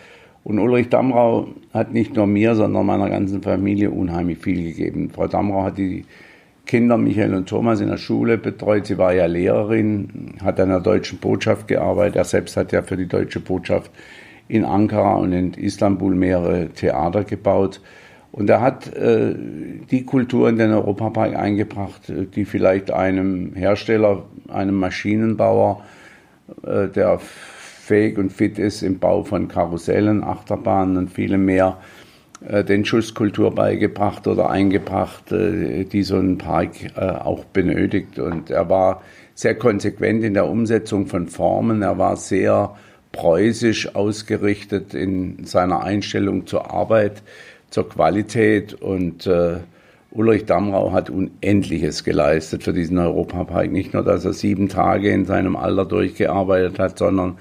Und 0.44 0.60
Ulrich 0.60 0.88
Damrau 0.88 1.48
hat 1.74 1.92
nicht 1.92 2.14
nur 2.14 2.28
mir, 2.28 2.54
sondern 2.54 2.86
meiner 2.86 3.10
ganzen 3.10 3.42
Familie 3.42 3.90
unheimlich 3.90 4.38
viel 4.38 4.62
gegeben. 4.62 5.10
Frau 5.12 5.26
Damrau 5.26 5.64
hat 5.64 5.78
die 5.78 6.04
Kinder, 6.66 6.98
Michael 6.98 7.35
und 7.35 7.48
Thomas, 7.48 7.81
in 7.81 7.88
der 7.88 7.96
Schule 7.96 8.38
betreut. 8.38 8.87
Sie 8.87 8.98
war 8.98 9.14
ja 9.14 9.26
Lehrerin, 9.26 10.35
hat 10.44 10.61
an 10.61 10.68
der 10.68 10.81
deutschen 10.81 11.18
Botschaft 11.18 11.68
gearbeitet. 11.68 12.16
Er 12.16 12.24
selbst 12.24 12.57
hat 12.57 12.72
ja 12.72 12.83
für 12.83 12.96
die 12.96 13.07
deutsche 13.07 13.40
Botschaft 13.40 13.90
in 14.48 14.64
Ankara 14.64 15.14
und 15.14 15.33
in 15.33 15.55
Istanbul 15.55 16.14
mehrere 16.14 16.68
Theater 16.68 17.24
gebaut. 17.24 17.81
Und 18.33 18.50
er 18.50 18.61
hat 18.61 18.94
äh, 18.94 19.35
die 19.90 20.05
Kultur 20.05 20.48
in 20.48 20.59
den 20.59 20.72
Europapark 20.72 21.35
eingebracht, 21.37 22.11
äh, 22.11 22.26
die 22.26 22.44
vielleicht 22.44 22.90
einem 22.90 23.55
Hersteller, 23.55 24.24
einem 24.48 24.74
Maschinenbauer, 24.74 25.83
äh, 26.62 26.88
der 26.88 27.18
fähig 27.18 28.18
und 28.18 28.33
fit 28.33 28.59
ist 28.59 28.83
im 28.83 28.98
Bau 28.98 29.22
von 29.22 29.48
Karussellen, 29.48 30.24
Achterbahnen 30.24 30.96
und 30.96 31.11
vielem 31.11 31.44
mehr, 31.44 31.79
den 32.40 32.85
Schusskultur 32.85 33.55
beigebracht 33.55 34.27
oder 34.27 34.51
eingebracht, 34.51 35.33
äh, 35.33 35.85
die 35.85 36.03
so 36.03 36.16
ein 36.16 36.38
Park 36.38 36.72
äh, 36.96 37.01
auch 37.01 37.44
benötigt. 37.46 38.18
Und 38.18 38.51
er 38.51 38.68
war 38.68 39.03
sehr 39.35 39.55
konsequent 39.55 40.22
in 40.22 40.35
der 40.35 40.49
Umsetzung 40.49 41.07
von 41.07 41.29
Formen. 41.29 41.83
Er 41.83 41.99
war 41.99 42.16
sehr 42.16 42.77
preußisch 43.12 43.94
ausgerichtet 43.94 44.92
in 44.94 45.44
seiner 45.44 45.83
Einstellung 45.83 46.46
zur 46.46 46.70
Arbeit, 46.70 47.22
zur 47.70 47.88
Qualität 47.88 48.75
und 48.75 49.27
äh, 49.27 49.59
Ulrich 50.11 50.46
Damrau 50.46 50.92
hat 50.92 51.11
Unendliches 51.11 52.05
geleistet 52.05 52.62
für 52.62 52.72
diesen 52.72 52.99
Europapark. 52.99 53.70
Nicht 53.70 53.92
nur, 53.92 54.03
dass 54.03 54.25
er 54.25 54.33
sieben 54.33 54.68
Tage 54.68 55.11
in 55.11 55.27
seinem 55.27 55.57
Alter 55.57 55.85
durchgearbeitet 55.85 56.79
hat, 56.79 56.99
sondern 56.99 57.37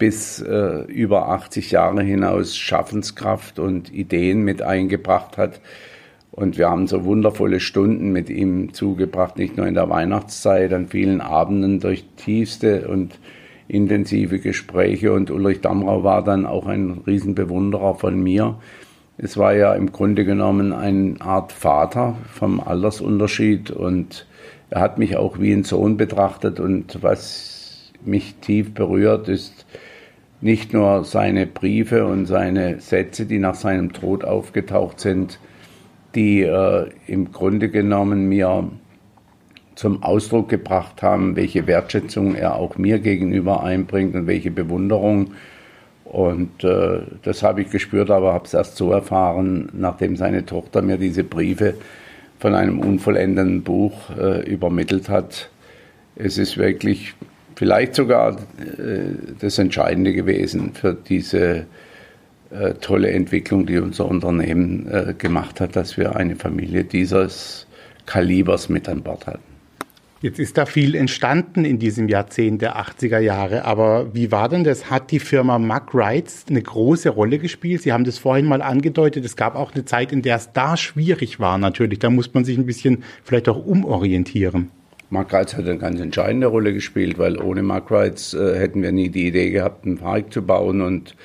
bis 0.00 0.40
äh, 0.40 0.84
über 0.86 1.28
80 1.28 1.70
Jahre 1.72 2.02
hinaus 2.02 2.56
Schaffenskraft 2.56 3.58
und 3.58 3.92
Ideen 3.92 4.42
mit 4.42 4.62
eingebracht 4.62 5.36
hat. 5.36 5.60
Und 6.30 6.56
wir 6.56 6.70
haben 6.70 6.86
so 6.86 7.04
wundervolle 7.04 7.60
Stunden 7.60 8.10
mit 8.10 8.30
ihm 8.30 8.72
zugebracht, 8.72 9.36
nicht 9.36 9.58
nur 9.58 9.66
in 9.66 9.74
der 9.74 9.90
Weihnachtszeit, 9.90 10.72
an 10.72 10.88
vielen 10.88 11.20
Abenden 11.20 11.80
durch 11.80 12.06
tiefste 12.16 12.88
und 12.88 13.18
intensive 13.68 14.38
Gespräche. 14.38 15.12
Und 15.12 15.30
Ulrich 15.30 15.60
Damrau 15.60 16.02
war 16.02 16.24
dann 16.24 16.46
auch 16.46 16.66
ein 16.66 17.02
Riesenbewunderer 17.06 17.94
von 17.96 18.22
mir. 18.22 18.56
Es 19.18 19.36
war 19.36 19.54
ja 19.54 19.74
im 19.74 19.92
Grunde 19.92 20.24
genommen 20.24 20.72
eine 20.72 21.20
Art 21.20 21.52
Vater 21.52 22.16
vom 22.32 22.58
Altersunterschied 22.58 23.70
und 23.70 24.26
er 24.70 24.80
hat 24.80 24.96
mich 24.96 25.18
auch 25.18 25.38
wie 25.38 25.52
ein 25.52 25.64
Sohn 25.64 25.98
betrachtet. 25.98 26.58
Und 26.58 27.02
was 27.02 27.92
mich 28.02 28.36
tief 28.36 28.72
berührt, 28.72 29.28
ist, 29.28 29.66
nicht 30.40 30.72
nur 30.72 31.04
seine 31.04 31.46
Briefe 31.46 32.06
und 32.06 32.26
seine 32.26 32.80
Sätze, 32.80 33.26
die 33.26 33.38
nach 33.38 33.54
seinem 33.54 33.92
Tod 33.92 34.24
aufgetaucht 34.24 35.00
sind, 35.00 35.38
die 36.14 36.42
äh, 36.42 36.88
im 37.06 37.32
Grunde 37.32 37.68
genommen 37.68 38.28
mir 38.28 38.70
zum 39.74 40.02
Ausdruck 40.02 40.48
gebracht 40.48 41.02
haben, 41.02 41.36
welche 41.36 41.66
Wertschätzung 41.66 42.34
er 42.34 42.56
auch 42.56 42.76
mir 42.76 42.98
gegenüber 42.98 43.62
einbringt 43.62 44.14
und 44.14 44.26
welche 44.26 44.50
Bewunderung. 44.50 45.32
Und 46.04 46.64
äh, 46.64 47.02
das 47.22 47.42
habe 47.42 47.62
ich 47.62 47.70
gespürt, 47.70 48.10
aber 48.10 48.32
habe 48.32 48.44
es 48.44 48.54
erst 48.54 48.76
so 48.76 48.90
erfahren, 48.90 49.68
nachdem 49.72 50.16
seine 50.16 50.44
Tochter 50.44 50.82
mir 50.82 50.96
diese 50.96 51.22
Briefe 51.22 51.74
von 52.38 52.54
einem 52.54 52.80
unvollendeten 52.80 53.62
Buch 53.62 54.10
äh, 54.18 54.42
übermittelt 54.50 55.08
hat. 55.08 55.50
Es 56.16 56.36
ist 56.36 56.58
wirklich 56.58 57.14
vielleicht 57.60 57.94
sogar 57.94 58.30
äh, 58.30 58.36
das 59.38 59.58
Entscheidende 59.58 60.14
gewesen 60.14 60.72
für 60.72 60.94
diese 60.94 61.66
äh, 62.50 62.72
tolle 62.80 63.10
Entwicklung, 63.10 63.66
die 63.66 63.76
unser 63.76 64.06
Unternehmen 64.06 64.88
äh, 64.90 65.12
gemacht 65.12 65.60
hat, 65.60 65.76
dass 65.76 65.98
wir 65.98 66.16
eine 66.16 66.36
Familie 66.36 66.84
dieses 66.84 67.66
Kalibers 68.06 68.70
mit 68.70 68.88
an 68.88 69.02
Bord 69.02 69.26
hatten. 69.26 69.42
Jetzt 70.22 70.38
ist 70.38 70.56
da 70.56 70.64
viel 70.64 70.94
entstanden 70.94 71.66
in 71.66 71.78
diesem 71.78 72.08
Jahrzehnt 72.08 72.62
der 72.62 72.78
80er 72.78 73.18
Jahre, 73.18 73.66
aber 73.66 74.14
wie 74.14 74.32
war 74.32 74.48
denn 74.48 74.64
das? 74.64 74.90
Hat 74.90 75.10
die 75.10 75.20
Firma 75.20 75.58
Mack 75.58 75.90
Rights 75.92 76.46
eine 76.48 76.62
große 76.62 77.10
Rolle 77.10 77.38
gespielt? 77.38 77.82
Sie 77.82 77.92
haben 77.92 78.04
das 78.04 78.16
vorhin 78.16 78.46
mal 78.46 78.62
angedeutet. 78.62 79.22
Es 79.26 79.36
gab 79.36 79.54
auch 79.54 79.74
eine 79.74 79.84
Zeit, 79.84 80.12
in 80.12 80.22
der 80.22 80.36
es 80.36 80.54
da 80.54 80.78
schwierig 80.78 81.40
war 81.40 81.58
natürlich. 81.58 81.98
Da 81.98 82.08
muss 82.08 82.32
man 82.32 82.46
sich 82.46 82.56
ein 82.56 82.64
bisschen 82.64 83.04
vielleicht 83.22 83.50
auch 83.50 83.66
umorientieren. 83.66 84.70
Mark 85.10 85.32
Reitz 85.32 85.54
hat 85.54 85.64
eine 85.64 85.76
ganz 85.76 86.00
entscheidende 86.00 86.46
Rolle 86.46 86.72
gespielt, 86.72 87.18
weil 87.18 87.40
ohne 87.40 87.64
Mark 87.64 87.90
Reitz 87.90 88.32
äh, 88.32 88.56
hätten 88.56 88.80
wir 88.80 88.92
nie 88.92 89.08
die 89.08 89.26
Idee 89.26 89.50
gehabt, 89.50 89.84
einen 89.84 89.98
Park 89.98 90.32
zu 90.32 90.42
bauen 90.42 90.80
und 90.80 91.16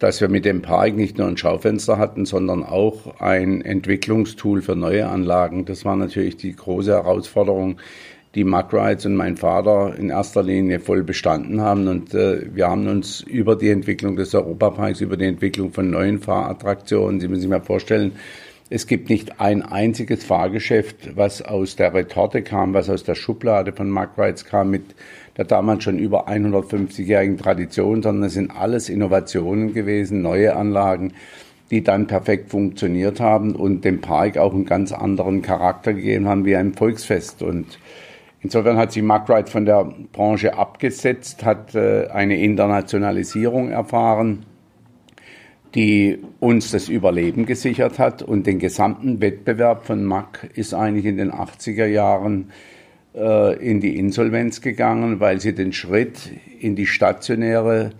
dass 0.00 0.20
wir 0.20 0.28
mit 0.28 0.44
dem 0.44 0.62
Park 0.62 0.96
nicht 0.96 1.16
nur 1.16 1.28
ein 1.28 1.36
Schaufenster 1.36 1.96
hatten, 1.96 2.26
sondern 2.26 2.64
auch 2.64 3.20
ein 3.20 3.62
Entwicklungstool 3.62 4.62
für 4.62 4.74
neue 4.74 5.08
Anlagen. 5.08 5.64
Das 5.64 5.84
war 5.84 5.94
natürlich 5.94 6.36
die 6.36 6.56
große 6.56 6.90
Herausforderung, 6.90 7.76
die 8.34 8.42
Mark 8.42 8.74
Rides 8.74 9.06
und 9.06 9.14
mein 9.14 9.36
Vater 9.36 9.94
in 9.96 10.10
erster 10.10 10.42
Linie 10.42 10.80
voll 10.80 11.04
bestanden 11.04 11.60
haben. 11.60 11.86
Und 11.86 12.14
äh, 12.14 12.52
wir 12.52 12.66
haben 12.66 12.88
uns 12.88 13.20
über 13.20 13.54
die 13.54 13.70
Entwicklung 13.70 14.16
des 14.16 14.34
Europaparks, 14.34 15.00
über 15.00 15.16
die 15.16 15.26
Entwicklung 15.26 15.72
von 15.72 15.88
neuen 15.88 16.18
Fahrattraktionen, 16.18 17.20
Sie 17.20 17.28
müssen 17.28 17.42
sich 17.42 17.50
mal 17.50 17.60
vorstellen, 17.60 18.12
es 18.70 18.86
gibt 18.86 19.10
nicht 19.10 19.40
ein 19.40 19.62
einziges 19.62 20.24
Fahrgeschäft, 20.24 21.16
was 21.16 21.42
aus 21.42 21.76
der 21.76 21.92
Retorte 21.92 22.42
kam, 22.42 22.72
was 22.72 22.88
aus 22.88 23.04
der 23.04 23.14
Schublade 23.14 23.72
von 23.72 23.90
Mark 23.90 24.18
Rides 24.18 24.44
kam 24.46 24.70
mit 24.70 24.94
der 25.36 25.44
damals 25.44 25.84
schon 25.84 25.98
über 25.98 26.28
150-jährigen 26.28 27.36
Tradition, 27.36 28.02
sondern 28.02 28.24
es 28.24 28.34
sind 28.34 28.50
alles 28.50 28.88
Innovationen 28.88 29.74
gewesen, 29.74 30.22
neue 30.22 30.54
Anlagen, 30.56 31.12
die 31.70 31.82
dann 31.82 32.06
perfekt 32.06 32.50
funktioniert 32.50 33.20
haben 33.20 33.56
und 33.56 33.84
dem 33.84 34.00
Park 34.00 34.38
auch 34.38 34.54
einen 34.54 34.64
ganz 34.64 34.92
anderen 34.92 35.42
Charakter 35.42 35.92
gegeben 35.92 36.28
haben 36.28 36.44
wie 36.44 36.56
ein 36.56 36.72
Volksfest. 36.72 37.42
Und 37.42 37.78
insofern 38.42 38.76
hat 38.76 38.92
sich 38.92 39.02
Markride 39.02 39.50
von 39.50 39.64
der 39.66 39.92
Branche 40.12 40.56
abgesetzt, 40.56 41.44
hat 41.44 41.74
äh, 41.74 42.06
eine 42.12 42.38
Internationalisierung 42.38 43.70
erfahren 43.70 44.46
die 45.74 46.18
uns 46.40 46.70
das 46.70 46.88
Überleben 46.88 47.46
gesichert 47.46 47.98
hat. 47.98 48.22
Und 48.22 48.46
den 48.46 48.58
gesamten 48.58 49.20
Wettbewerb 49.20 49.84
von 49.86 50.04
Mack 50.04 50.50
ist 50.54 50.74
eigentlich 50.74 51.06
in 51.06 51.16
den 51.16 51.32
80er 51.32 51.86
Jahren 51.86 52.50
äh, 53.14 53.56
in 53.56 53.80
die 53.80 53.98
Insolvenz 53.98 54.60
gegangen, 54.60 55.20
weil 55.20 55.40
sie 55.40 55.54
den 55.54 55.72
Schritt 55.72 56.30
in 56.60 56.76
die 56.76 56.86
stationäre 56.86 57.90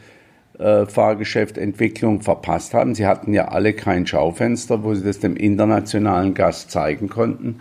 äh, 0.59 0.87
Fahrgeschäftentwicklung 0.87 2.21
verpasst 2.21 2.75
haben. 2.75 2.95
Sie 2.95 3.07
hatten 3.07 3.33
ja 3.35 3.49
alle 3.49 3.73
kein 3.73 4.07
Schaufenster, 4.07 4.85
wo 4.85 4.95
sie 4.95 5.05
das 5.05 5.19
dem 5.19 5.37
internationalen 5.37 6.35
Gast 6.35 6.71
zeigen 6.71 7.09
konnten. 7.09 7.61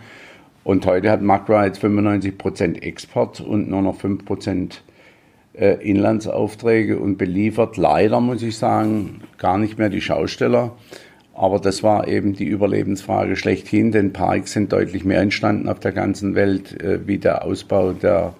Und 0.62 0.86
heute 0.86 1.10
hat 1.10 1.20
Mack 1.20 1.48
Rides 1.50 1.78
95 1.78 2.38
Prozent 2.38 2.82
Export 2.82 3.40
und 3.40 3.68
nur 3.68 3.82
noch 3.82 3.96
5 3.96 4.24
Prozent 4.24 4.82
äh, 5.54 5.74
Inlandsaufträge 5.88 6.98
und 6.98 7.16
beliefert 7.16 7.76
leider, 7.76 8.20
muss 8.20 8.42
ich 8.42 8.56
sagen, 8.56 9.20
gar 9.38 9.58
nicht 9.58 9.78
mehr 9.78 9.88
die 9.88 10.00
Schausteller. 10.00 10.72
Aber 11.32 11.58
das 11.58 11.82
war 11.82 12.06
eben 12.06 12.34
die 12.34 12.44
Überlebensfrage 12.44 13.36
schlechthin, 13.36 13.90
denn 13.90 14.12
Parks 14.12 14.52
sind 14.52 14.72
deutlich 14.72 15.04
mehr 15.04 15.20
entstanden 15.20 15.68
auf 15.68 15.80
der 15.80 15.92
ganzen 15.92 16.34
Welt, 16.34 16.80
äh, 16.80 17.06
wie 17.06 17.18
der 17.18 17.44
Ausbau 17.44 17.92
der 17.92 18.34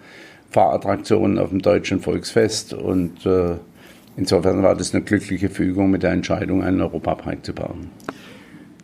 Fahrattraktionen 0.50 1.38
auf 1.38 1.50
dem 1.50 1.61
deutschen 1.61 2.00
Volksfest. 2.00 2.72
Und 2.72 3.27
äh, 3.27 3.57
insofern 4.16 4.62
war 4.62 4.77
das 4.77 4.94
eine 4.94 5.03
glückliche 5.03 5.48
Fügung 5.48 5.90
mit 5.90 6.05
der 6.05 6.12
Entscheidung, 6.12 6.62
einen 6.62 6.81
Europapark 6.81 7.44
zu 7.44 7.53
bauen. 7.53 7.90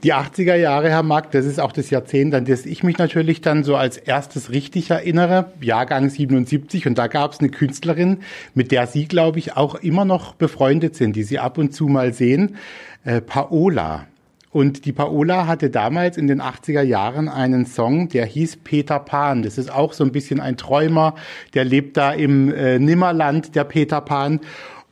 Die 0.03 0.15
80er 0.15 0.55
Jahre, 0.55 0.89
Herr 0.89 1.03
Mack, 1.03 1.31
das 1.33 1.45
ist 1.45 1.61
auch 1.61 1.73
das 1.73 1.91
Jahrzehnt, 1.91 2.35
an 2.35 2.47
das 2.47 2.65
ich 2.65 2.83
mich 2.83 2.97
natürlich 2.97 3.43
dann 3.43 3.65
so 3.65 3.77
als 3.77 3.99
erstes 3.99 4.51
richtig 4.51 4.89
erinnere, 4.89 5.53
Jahrgang 5.61 6.09
77. 6.09 6.87
Und 6.87 6.97
da 6.97 7.07
gab 7.07 7.33
es 7.33 7.41
eine 7.41 7.51
Künstlerin, 7.51 8.21
mit 8.55 8.73
der 8.73 8.87
Sie, 8.87 9.07
glaube 9.07 9.39
ich, 9.39 9.59
auch 9.59 9.75
immer 9.75 10.07
noch 10.07 10.35
befreundet 10.35 10.97
sind, 10.97 11.17
die 11.17 11.23
Sie 11.23 11.39
ab 11.39 11.59
und 11.59 11.75
zu 11.75 11.87
mal 11.87 12.15
sehen, 12.15 12.57
äh, 13.05 13.21
Paola. 13.21 14.07
Und 14.51 14.87
die 14.87 14.93
Paola 14.93 15.47
hatte 15.47 15.69
damals 15.69 16.17
in 16.17 16.29
den 16.29 16.41
80er 16.41 16.83
Jahren 16.83 17.29
einen 17.29 17.67
Song, 17.67 18.09
der 18.09 18.25
hieß 18.25 18.57
Peter 18.65 19.01
Pan. 19.01 19.43
Das 19.43 19.59
ist 19.59 19.71
auch 19.71 19.93
so 19.93 20.03
ein 20.03 20.13
bisschen 20.13 20.41
ein 20.41 20.57
Träumer, 20.57 21.15
der 21.53 21.67
lebt 21.67 21.99
da 21.99 22.13
im 22.13 22.51
äh, 22.55 22.79
Nimmerland, 22.79 23.55
der 23.55 23.65
Peter 23.65 24.01
Pan. 24.01 24.41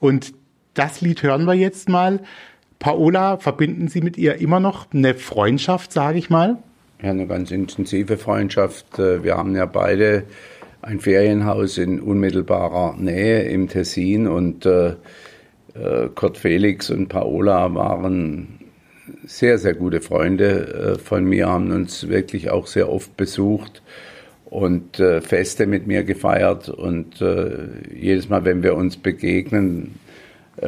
Und 0.00 0.34
das 0.74 1.00
Lied 1.00 1.22
hören 1.22 1.46
wir 1.46 1.54
jetzt 1.54 1.88
mal. 1.88 2.20
Paola, 2.78 3.38
verbinden 3.38 3.88
Sie 3.88 4.00
mit 4.00 4.16
ihr 4.16 4.36
immer 4.36 4.60
noch 4.60 4.86
eine 4.92 5.14
Freundschaft, 5.14 5.92
sage 5.92 6.18
ich 6.18 6.30
mal? 6.30 6.58
Ja, 7.02 7.10
eine 7.10 7.26
ganz 7.26 7.50
intensive 7.50 8.18
Freundschaft. 8.18 8.98
Äh, 8.98 9.22
wir 9.22 9.36
haben 9.36 9.54
ja 9.54 9.66
beide 9.66 10.24
ein 10.82 11.00
Ferienhaus 11.00 11.78
in 11.78 12.00
unmittelbarer 12.00 12.96
Nähe 12.96 13.42
im 13.42 13.68
Tessin 13.68 14.26
und 14.26 14.66
äh, 14.66 14.90
äh, 15.74 16.08
Kurt 16.14 16.38
Felix 16.38 16.90
und 16.90 17.08
Paola 17.08 17.74
waren 17.74 18.60
sehr, 19.24 19.58
sehr 19.58 19.74
gute 19.74 20.00
Freunde 20.00 20.98
von 21.02 21.24
mir, 21.24 21.48
haben 21.48 21.70
uns 21.70 22.08
wirklich 22.08 22.50
auch 22.50 22.66
sehr 22.66 22.90
oft 22.90 23.16
besucht 23.16 23.82
und 24.44 24.96
Feste 24.96 25.66
mit 25.66 25.86
mir 25.86 26.04
gefeiert 26.04 26.68
und 26.68 27.24
jedes 27.94 28.28
Mal, 28.28 28.44
wenn 28.44 28.62
wir 28.62 28.74
uns 28.74 28.98
begegnen, 28.98 29.94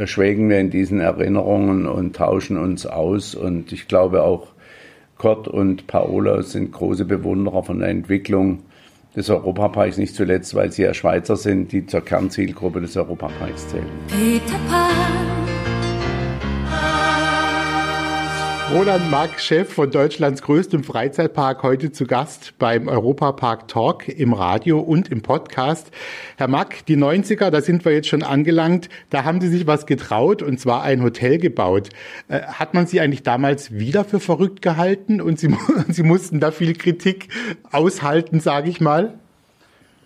schwelgen 0.05 0.48
wir 0.48 0.59
in 0.59 0.70
diesen 0.70 1.00
Erinnerungen 1.00 1.87
und 1.87 2.16
tauschen 2.16 2.57
uns 2.57 2.87
aus. 2.87 3.35
Und 3.35 3.72
ich 3.72 3.88
glaube 3.88 4.22
auch 4.22 4.48
Kurt 5.18 5.48
und 5.48 5.87
Paola 5.87 6.42
sind 6.42 6.72
große 6.72 7.05
Bewunderer 7.05 7.62
von 7.62 7.81
der 7.81 7.88
Entwicklung 7.88 8.61
des 9.14 9.29
Europaparks, 9.29 9.98
nicht 9.98 10.14
zuletzt, 10.14 10.55
weil 10.55 10.72
sie 10.72 10.83
ja 10.83 10.94
Schweizer 10.94 11.37
sind, 11.37 11.72
die 11.72 11.87
zur 11.87 12.00
Kernzielgruppe 12.00 12.81
des 12.81 12.96
Europaparks 12.96 13.68
zählen. 13.68 13.87
Peter 14.09 14.59
Pan. 14.68 15.49
Roland 18.72 19.11
Mack, 19.11 19.40
Chef 19.40 19.68
von 19.72 19.90
Deutschlands 19.90 20.42
größtem 20.42 20.85
Freizeitpark, 20.85 21.64
heute 21.64 21.90
zu 21.90 22.06
Gast 22.06 22.54
beim 22.61 22.87
Europapark 22.87 23.66
Talk 23.66 24.06
im 24.06 24.33
Radio 24.33 24.78
und 24.78 25.09
im 25.09 25.22
Podcast. 25.22 25.90
Herr 26.37 26.46
Mack, 26.46 26.87
die 26.87 26.96
90er, 26.96 27.50
da 27.50 27.62
sind 27.62 27.85
wir 27.85 27.92
jetzt 27.92 28.06
schon 28.06 28.22
angelangt, 28.22 28.88
da 29.11 29.24
haben 29.24 29.40
Sie 29.40 29.48
sich 29.48 29.66
was 29.66 29.87
getraut 29.87 30.40
und 30.40 30.61
zwar 30.61 30.85
ein 30.85 31.02
Hotel 31.02 31.38
gebaut. 31.38 31.88
Äh, 32.28 32.42
hat 32.42 32.72
man 32.72 32.87
Sie 32.87 33.00
eigentlich 33.00 33.24
damals 33.24 33.72
wieder 33.72 34.04
für 34.04 34.20
verrückt 34.20 34.62
gehalten 34.62 35.20
und 35.20 35.40
Sie, 35.40 35.52
Sie 35.88 36.04
mussten 36.04 36.38
da 36.38 36.52
viel 36.52 36.74
Kritik 36.74 37.26
aushalten, 37.72 38.38
sage 38.38 38.70
ich 38.70 38.80
mal? 38.80 39.14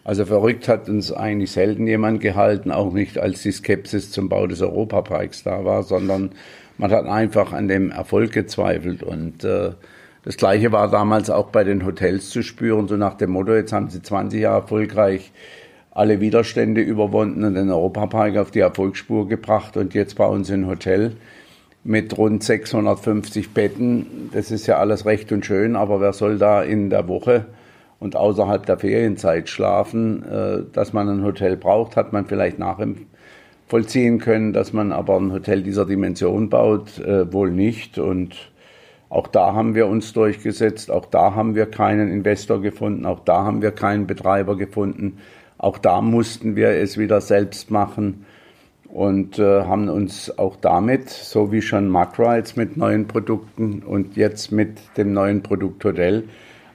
Also 0.04 0.24
verrückt 0.24 0.68
hat 0.68 0.88
uns 0.88 1.12
eigentlich 1.12 1.50
selten 1.50 1.86
jemand 1.86 2.20
gehalten, 2.20 2.70
auch 2.70 2.92
nicht 2.92 3.18
als 3.18 3.42
die 3.42 3.52
Skepsis 3.52 4.10
zum 4.10 4.30
Bau 4.30 4.46
des 4.46 4.62
Europaparks 4.62 5.42
da 5.42 5.64
war, 5.66 5.82
sondern 5.82 6.30
man 6.78 6.90
hat 6.90 7.06
einfach 7.06 7.52
an 7.52 7.68
dem 7.68 7.90
Erfolg 7.90 8.32
gezweifelt 8.32 9.02
und 9.02 9.44
äh, 9.44 9.72
das 10.24 10.36
Gleiche 10.38 10.72
war 10.72 10.90
damals 10.90 11.28
auch 11.28 11.48
bei 11.50 11.64
den 11.64 11.84
Hotels 11.84 12.30
zu 12.30 12.42
spüren, 12.42 12.88
so 12.88 12.96
nach 12.96 13.14
dem 13.14 13.30
Motto, 13.30 13.54
jetzt 13.54 13.72
haben 13.72 13.90
sie 13.90 14.00
20 14.00 14.40
Jahre 14.40 14.62
erfolgreich 14.62 15.32
alle 15.90 16.20
Widerstände 16.20 16.80
überwunden 16.80 17.44
und 17.44 17.54
den 17.54 17.70
Europapark 17.70 18.36
auf 18.38 18.50
die 18.50 18.60
Erfolgsspur 18.60 19.28
gebracht 19.28 19.76
und 19.76 19.94
jetzt 19.94 20.16
bauen 20.16 20.42
sie 20.42 20.54
ein 20.54 20.66
Hotel 20.66 21.12
mit 21.84 22.16
rund 22.16 22.42
650 22.42 23.52
Betten. 23.52 24.30
Das 24.32 24.50
ist 24.50 24.66
ja 24.66 24.78
alles 24.78 25.06
recht 25.06 25.30
und 25.30 25.46
schön, 25.46 25.76
aber 25.76 26.00
wer 26.00 26.12
soll 26.12 26.38
da 26.38 26.62
in 26.62 26.90
der 26.90 27.06
Woche 27.06 27.44
und 28.00 28.16
außerhalb 28.16 28.64
der 28.66 28.78
Ferienzeit 28.78 29.48
schlafen? 29.48 30.24
Äh, 30.24 30.62
dass 30.72 30.92
man 30.92 31.08
ein 31.08 31.22
Hotel 31.22 31.56
braucht, 31.56 31.96
hat 31.96 32.12
man 32.12 32.26
vielleicht 32.26 32.58
nachempfunden 32.58 33.14
vollziehen 33.66 34.18
können, 34.18 34.52
dass 34.52 34.72
man 34.72 34.92
aber 34.92 35.16
ein 35.16 35.32
Hotel 35.32 35.62
dieser 35.62 35.86
Dimension 35.86 36.50
baut, 36.50 36.98
äh, 36.98 37.32
wohl 37.32 37.50
nicht. 37.50 37.98
Und 37.98 38.52
auch 39.08 39.26
da 39.26 39.54
haben 39.54 39.74
wir 39.74 39.86
uns 39.86 40.12
durchgesetzt, 40.12 40.90
auch 40.90 41.06
da 41.06 41.34
haben 41.34 41.54
wir 41.54 41.66
keinen 41.66 42.10
Investor 42.10 42.60
gefunden, 42.60 43.06
auch 43.06 43.20
da 43.20 43.44
haben 43.44 43.62
wir 43.62 43.70
keinen 43.70 44.06
Betreiber 44.06 44.56
gefunden, 44.56 45.18
auch 45.56 45.78
da 45.78 46.00
mussten 46.00 46.56
wir 46.56 46.70
es 46.70 46.98
wieder 46.98 47.20
selbst 47.20 47.70
machen 47.70 48.24
und 48.88 49.38
äh, 49.38 49.62
haben 49.62 49.88
uns 49.88 50.36
auch 50.38 50.56
damit, 50.56 51.10
so 51.10 51.52
wie 51.52 51.62
schon 51.62 51.88
Macrides 51.88 52.56
mit 52.56 52.76
neuen 52.76 53.06
Produkten 53.06 53.82
und 53.82 54.16
jetzt 54.16 54.52
mit 54.52 54.78
dem 54.96 55.12
neuen 55.12 55.42
Produkt 55.42 55.84
Hotel, 55.84 56.24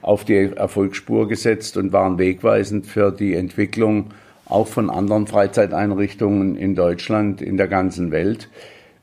auf 0.02 0.24
die 0.24 0.50
Erfolgsspur 0.56 1.28
gesetzt 1.28 1.76
und 1.76 1.92
waren 1.92 2.18
wegweisend 2.18 2.86
für 2.86 3.10
die 3.10 3.34
Entwicklung 3.34 4.06
auch 4.50 4.66
von 4.66 4.90
anderen 4.90 5.26
Freizeiteinrichtungen 5.26 6.56
in 6.56 6.74
Deutschland, 6.74 7.42
in 7.42 7.56
der 7.56 7.68
ganzen 7.68 8.10
Welt. 8.10 8.48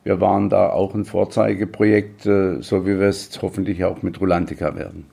Wir 0.04 0.22
waren 0.22 0.50
da 0.50 0.70
auch 0.70 0.94
ein 0.94 1.06
Vorzeigeprojekt, 1.06 2.26
äh, 2.26 2.62
so 2.62 2.86
wie 2.86 3.00
wir 3.00 3.08
es 3.08 3.40
hoffentlich 3.42 3.84
auch 3.84 4.04
mit 4.04 4.22
Rulantica 4.22 4.76
werden. 4.76 5.06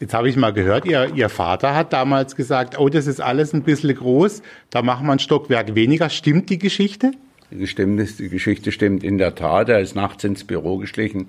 Jetzt 0.00 0.14
habe 0.14 0.30
ich 0.30 0.36
mal 0.36 0.54
gehört, 0.54 0.86
ihr, 0.86 1.14
ihr 1.14 1.28
Vater 1.28 1.74
hat 1.74 1.92
damals 1.92 2.34
gesagt, 2.34 2.78
oh, 2.78 2.88
das 2.88 3.06
ist 3.06 3.20
alles 3.20 3.52
ein 3.52 3.62
bisschen 3.62 3.94
groß, 3.94 4.42
da 4.70 4.80
machen 4.80 5.06
wir 5.06 5.12
ein 5.12 5.18
Stockwerk 5.18 5.74
weniger. 5.74 6.08
Stimmt 6.08 6.48
die 6.48 6.58
Geschichte? 6.58 7.12
Die, 7.50 7.66
stimmt, 7.66 8.18
die 8.18 8.28
Geschichte 8.30 8.72
stimmt 8.72 9.04
in 9.04 9.18
der 9.18 9.34
Tat. 9.34 9.68
Er 9.68 9.80
ist 9.80 9.94
nachts 9.94 10.24
ins 10.24 10.44
Büro 10.44 10.78
geschlichen 10.78 11.28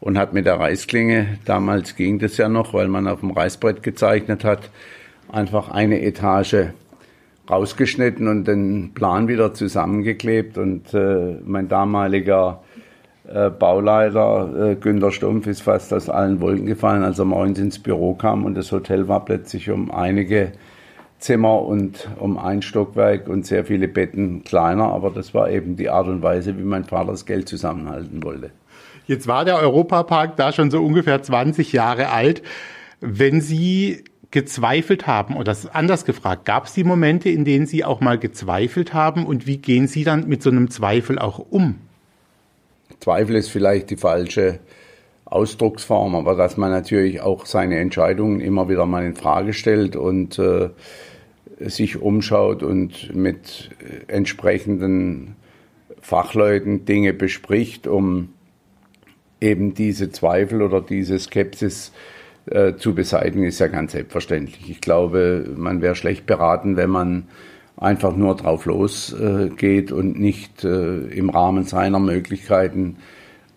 und 0.00 0.16
hat 0.16 0.32
mit 0.32 0.46
der 0.46 0.58
Reißklinge, 0.58 1.38
damals 1.44 1.96
ging 1.96 2.18
das 2.18 2.36
ja 2.38 2.48
noch, 2.48 2.72
weil 2.72 2.88
man 2.88 3.06
auf 3.06 3.20
dem 3.20 3.32
Reißbrett 3.32 3.82
gezeichnet 3.82 4.44
hat, 4.44 4.70
einfach 5.30 5.70
eine 5.70 6.00
Etage 6.02 6.68
rausgeschnitten 7.50 8.28
und 8.28 8.46
den 8.46 8.92
Plan 8.94 9.28
wieder 9.28 9.54
zusammengeklebt. 9.54 10.58
Und 10.58 10.92
äh, 10.94 11.36
mein 11.44 11.68
damaliger 11.68 12.62
äh, 13.28 13.50
Bauleiter 13.50 14.70
äh, 14.70 14.74
Günter 14.76 15.10
Stumpf 15.10 15.46
ist 15.46 15.62
fast 15.62 15.92
aus 15.92 16.08
allen 16.08 16.40
Wolken 16.40 16.66
gefallen, 16.66 17.02
als 17.02 17.18
er 17.18 17.24
morgens 17.24 17.58
ins 17.58 17.78
Büro 17.78 18.14
kam 18.14 18.44
und 18.44 18.54
das 18.54 18.70
Hotel 18.70 19.08
war 19.08 19.24
plötzlich 19.24 19.70
um 19.70 19.90
einige 19.90 20.52
Zimmer 21.18 21.62
und 21.62 22.08
um 22.18 22.38
ein 22.38 22.62
Stockwerk 22.62 23.28
und 23.28 23.46
sehr 23.46 23.64
viele 23.64 23.88
Betten 23.88 24.44
kleiner. 24.44 24.92
Aber 24.92 25.10
das 25.10 25.34
war 25.34 25.50
eben 25.50 25.76
die 25.76 25.88
Art 25.88 26.06
und 26.06 26.22
Weise, 26.22 26.56
wie 26.58 26.62
mein 26.62 26.84
Vater 26.84 27.12
das 27.12 27.26
Geld 27.26 27.48
zusammenhalten 27.48 28.22
wollte. 28.22 28.50
Jetzt 29.06 29.26
war 29.26 29.44
der 29.44 29.58
Europapark 29.58 30.36
da 30.36 30.52
schon 30.52 30.70
so 30.70 30.84
ungefähr 30.84 31.22
20 31.22 31.72
Jahre 31.72 32.10
alt. 32.10 32.42
Wenn 33.00 33.40
Sie 33.40 34.04
gezweifelt 34.36 35.06
haben. 35.06 35.34
Oder 35.34 35.56
anders 35.72 36.04
gefragt, 36.04 36.44
gab 36.44 36.66
es 36.66 36.74
die 36.74 36.84
Momente, 36.84 37.30
in 37.30 37.46
denen 37.46 37.64
Sie 37.64 37.86
auch 37.86 38.02
mal 38.02 38.18
gezweifelt 38.18 38.92
haben? 38.92 39.24
Und 39.24 39.46
wie 39.46 39.56
gehen 39.56 39.88
Sie 39.88 40.04
dann 40.04 40.28
mit 40.28 40.42
so 40.42 40.50
einem 40.50 40.68
Zweifel 40.70 41.18
auch 41.18 41.38
um? 41.38 41.76
Zweifel 43.00 43.36
ist 43.36 43.48
vielleicht 43.48 43.88
die 43.88 43.96
falsche 43.96 44.58
Ausdrucksform, 45.24 46.14
aber 46.14 46.36
dass 46.36 46.58
man 46.58 46.70
natürlich 46.70 47.22
auch 47.22 47.46
seine 47.46 47.78
Entscheidungen 47.78 48.40
immer 48.40 48.68
wieder 48.68 48.84
mal 48.84 49.06
in 49.06 49.14
Frage 49.14 49.54
stellt 49.54 49.96
und 49.96 50.38
äh, 50.38 50.68
sich 51.58 51.96
umschaut 51.96 52.62
und 52.62 53.14
mit 53.14 53.70
entsprechenden 54.06 55.34
Fachleuten 56.02 56.84
Dinge 56.84 57.14
bespricht, 57.14 57.86
um 57.86 58.34
eben 59.40 59.72
diese 59.72 60.10
Zweifel 60.10 60.60
oder 60.60 60.82
diese 60.82 61.18
Skepsis 61.18 61.88
äh, 61.88 62.15
zu 62.78 62.94
beseitigen, 62.94 63.44
ist 63.44 63.58
ja 63.58 63.66
ganz 63.66 63.92
selbstverständlich. 63.92 64.70
Ich 64.70 64.80
glaube, 64.80 65.44
man 65.56 65.82
wäre 65.82 65.96
schlecht 65.96 66.26
beraten, 66.26 66.76
wenn 66.76 66.90
man 66.90 67.24
einfach 67.76 68.16
nur 68.16 68.36
drauf 68.36 68.64
losgeht 68.64 69.90
äh, 69.90 69.94
und 69.94 70.18
nicht 70.18 70.64
äh, 70.64 70.98
im 71.08 71.30
Rahmen 71.30 71.64
seiner 71.64 71.98
Möglichkeiten 71.98 72.96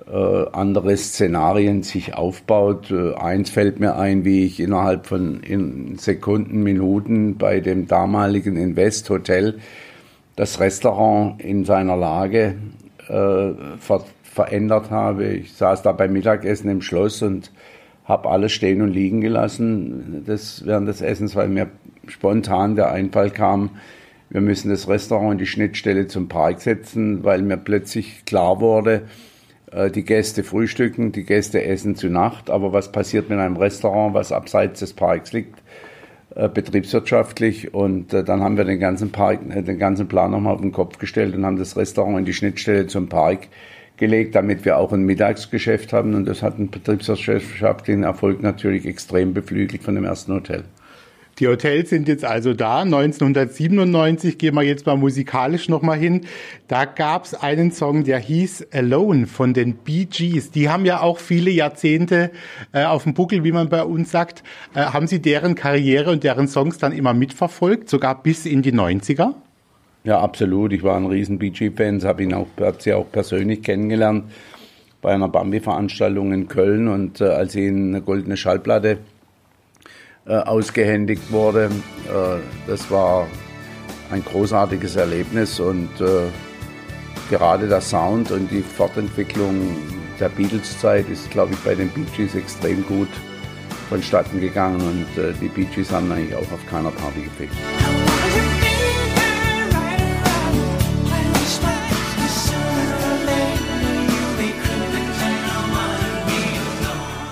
äh, 0.08 0.46
andere 0.52 0.98
Szenarien 0.98 1.84
sich 1.84 2.16
aufbaut. 2.16 2.92
Äh, 2.92 3.14
eins 3.16 3.50
fällt 3.50 3.80
mir 3.80 3.96
ein, 3.96 4.26
wie 4.26 4.46
ich 4.46 4.60
innerhalb 4.60 5.06
von 5.06 5.42
in 5.42 5.98
Sekunden, 5.98 6.64
Minuten 6.64 7.38
bei 7.38 7.60
dem 7.60 7.88
damaligen 7.88 8.58
Invest 8.58 9.10
Hotel 9.10 9.60
das 10.36 10.60
Restaurant 10.60 11.42
in 11.42 11.66
seiner 11.66 11.98
Lage 11.98 12.56
äh, 13.08 13.52
ver 13.80 14.04
verändert 14.24 14.92
habe. 14.92 15.26
Ich 15.26 15.54
saß 15.54 15.82
da 15.82 15.92
beim 15.92 16.14
Mittagessen 16.14 16.70
im 16.70 16.82
Schloss 16.82 17.22
und 17.24 17.52
habe 18.10 18.30
alles 18.30 18.52
stehen 18.52 18.82
und 18.82 18.90
liegen 18.90 19.22
gelassen. 19.22 20.24
Das, 20.26 20.66
während 20.66 20.90
des 20.90 21.02
Essens, 21.02 21.36
weil 21.36 21.48
mir 21.48 21.68
spontan 22.08 22.76
der 22.76 22.92
Einfall 22.92 23.30
kam, 23.30 23.70
wir 24.32 24.42
müssen 24.42 24.70
das 24.70 24.88
Restaurant 24.88 25.34
in 25.34 25.38
die 25.38 25.46
Schnittstelle 25.46 26.08
zum 26.08 26.28
Park 26.28 26.62
setzen, 26.62 27.24
weil 27.24 27.42
mir 27.42 27.58
plötzlich 27.58 28.26
klar 28.26 28.60
wurde, 28.60 29.04
äh, 29.72 29.92
die 29.92 30.04
Gäste 30.04 30.44
frühstücken, 30.44 31.12
die 31.12 31.24
Gäste 31.24 31.64
essen 31.64 31.96
zu 31.96 32.10
Nacht, 32.10 32.50
aber 32.50 32.74
was 32.74 32.92
passiert 32.92 33.30
mit 33.30 33.40
einem 33.40 33.58
Restaurant, 33.58 34.14
was 34.14 34.32
abseits 34.32 34.80
des 34.80 34.94
Parks 34.94 35.32
liegt, 35.32 35.62
äh, 36.36 36.50
betriebswirtschaftlich? 36.50 37.74
Und 37.74 38.14
äh, 38.14 38.24
dann 38.24 38.42
haben 38.42 38.58
wir 38.58 38.66
den 38.66 38.80
ganzen 38.80 39.12
Park, 39.12 39.40
den 39.44 39.80
ganzen 39.80 40.08
Plan 40.08 40.32
nochmal 40.32 40.56
auf 40.56 40.62
den 40.62 40.72
Kopf 40.72 40.98
gestellt 40.98 41.36
und 41.36 41.46
haben 41.46 41.58
das 41.58 41.78
Restaurant 41.78 42.20
in 42.20 42.26
die 42.26 42.34
Schnittstelle 42.34 42.88
zum 42.88 43.08
Park 43.08 43.48
gelegt, 44.00 44.36
damit 44.36 44.66
wir 44.66 44.78
auch 44.78 44.92
ein 44.92 45.04
Mittagsgeschäft 45.04 45.94
haben 45.94 46.16
und 46.16 46.26
das 46.26 46.42
hat 46.42 46.56
einen 46.56 46.72
betriebswirtschaftlichen 46.72 48.04
Erfolg 48.04 48.42
natürlich 48.42 48.86
extrem 48.86 49.34
beflügelt 49.34 49.84
von 49.84 49.96
dem 49.96 50.06
ersten 50.06 50.34
Hotel. 50.34 50.64
Die 51.40 51.48
Hotels 51.48 51.90
sind 51.90 52.10
jetzt 52.10 52.26
also 52.26 52.54
da. 52.54 52.82
1997 52.82 54.38
gehen 54.38 54.56
wir 54.56 54.64
jetzt 54.64 54.86
mal 54.86 54.98
musikalisch 54.98 55.70
nochmal 55.70 55.98
hin. 55.98 56.26
Da 56.68 56.84
gab 56.84 57.24
es 57.24 57.34
einen 57.34 57.72
Song, 57.72 58.04
der 58.04 58.20
hieß 58.20 58.68
Alone 58.74 59.26
von 59.26 59.54
den 59.54 59.76
Bee 59.76 60.06
Gees. 60.06 60.52
Die 60.52 60.68
haben 60.68 60.86
ja 60.86 61.00
auch 61.00 61.18
viele 61.18 61.50
Jahrzehnte 61.50 62.32
äh, 62.74 62.84
auf 62.84 63.04
dem 63.04 63.14
Buckel, 63.14 63.46
wie 63.46 63.54
man 63.54 63.70
bei 63.70 63.84
uns 63.84 64.12
sagt. 64.12 64.44
Äh, 64.76 64.82
haben 64.82 65.08
Sie 65.08 65.22
deren 65.22 65.56
Karriere 65.56 66.12
und 66.12 66.26
deren 66.26 66.50
Songs 66.50 66.78
dann 66.78 66.92
immer 66.92 67.14
mitverfolgt, 67.14 67.90
sogar 67.90 68.22
bis 68.22 68.46
in 68.46 68.62
die 68.62 68.74
90er? 68.74 69.36
Ja, 70.04 70.20
absolut. 70.20 70.72
Ich 70.74 70.84
war 70.84 70.96
ein 70.96 71.06
riesen 71.06 71.40
Bee 71.40 71.50
Gees-Fan, 71.50 72.02
habe 72.04 72.24
ihn 72.24 72.34
auch, 72.34 72.48
hab 72.60 72.82
sie 72.82 72.94
auch 72.94 73.12
persönlich 73.12 73.62
kennengelernt 73.62 74.32
bei 75.02 75.14
einer 75.14 75.30
Bambi-Veranstaltung 75.30 76.34
in 76.34 76.48
Köln 76.48 76.88
und 76.88 77.22
äh, 77.22 77.26
als 77.26 77.54
sie 77.54 77.68
eine 77.68 78.02
goldene 78.02 78.38
Schallplatte 78.38 78.98
äh, 80.26 80.34
ausgehändigt 80.34 81.32
wurde. 81.32 81.70
Äh, 82.08 82.40
das 82.68 82.90
war 82.92 83.28
ein 84.12 84.24
großartiges 84.24 84.96
Erlebnis 84.96 85.60
und 85.60 85.90
äh, 86.02 86.28
gerade 87.30 87.68
der 87.68 87.82
Sound 87.82 88.32
und 88.32 88.50
die 88.52 88.62
Fortentwicklung 88.62 89.76
der 90.20 90.30
Beatles-Zeit 90.30 91.08
ist, 91.10 91.30
glaube 91.32 91.54
ich, 91.54 91.60
bei 91.60 91.76
den 91.76 91.90
Bee 91.90 92.06
Gees 92.16 92.36
extrem 92.36 92.86
gut 92.86 93.10
vonstatten 93.90 94.40
gegangen 94.40 94.82
und 94.82 95.24
äh, 95.24 95.34
die 95.42 95.48
Bee 95.48 95.68
Gees 95.74 95.92
haben 95.92 96.12
eigentlich 96.12 96.36
auch 96.36 96.52
auf 96.52 96.66
keiner 96.70 96.92
Party 96.92 97.22
gefehlt. 97.22 98.09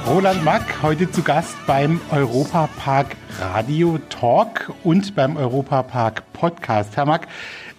Roland 0.07 0.45
Mack, 0.45 0.81
heute 0.83 1.11
zu 1.11 1.21
Gast 1.21 1.57
beim 1.67 1.99
Europapark 2.11 3.17
Radio 3.41 3.99
Talk 4.09 4.71
und 4.85 5.15
beim 5.15 5.35
Europapark 5.35 6.31
Podcast. 6.31 6.95
Herr 6.95 7.05
Mack, 7.05 7.27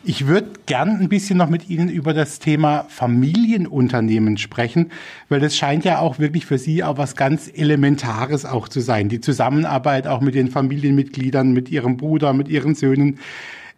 ich 0.05 0.27
würde 0.27 0.51
gern 0.67 1.01
ein 1.01 1.09
bisschen 1.09 1.39
noch 1.39 1.49
mit 1.49 1.71
Ihnen 1.71 1.89
über 1.89 2.13
das 2.13 2.39
Thema 2.39 2.85
Familienunternehmen 2.91 4.37
sprechen, 4.37 4.91
weil 5.31 5.41
das 5.41 5.57
scheint 5.57 5.87
ja 5.87 6.01
auch 6.01 6.19
wirklich 6.19 6.45
für 6.45 6.59
Sie 6.59 6.85
auch 6.85 6.99
was 6.99 7.17
ganz 7.17 7.51
Elementares 7.53 8.45
auch 8.45 8.69
zu 8.69 8.81
sein. 8.81 9.09
Die 9.09 9.23
Zusammenarbeit 9.23 10.07
auch 10.07 10.21
mit 10.21 10.35
den 10.35 10.51
Familienmitgliedern, 10.51 11.53
mit 11.53 11.71
Ihrem 11.71 11.97
Bruder, 11.97 12.35
mit 12.35 12.49
Ihren 12.49 12.75
Söhnen. 12.75 13.21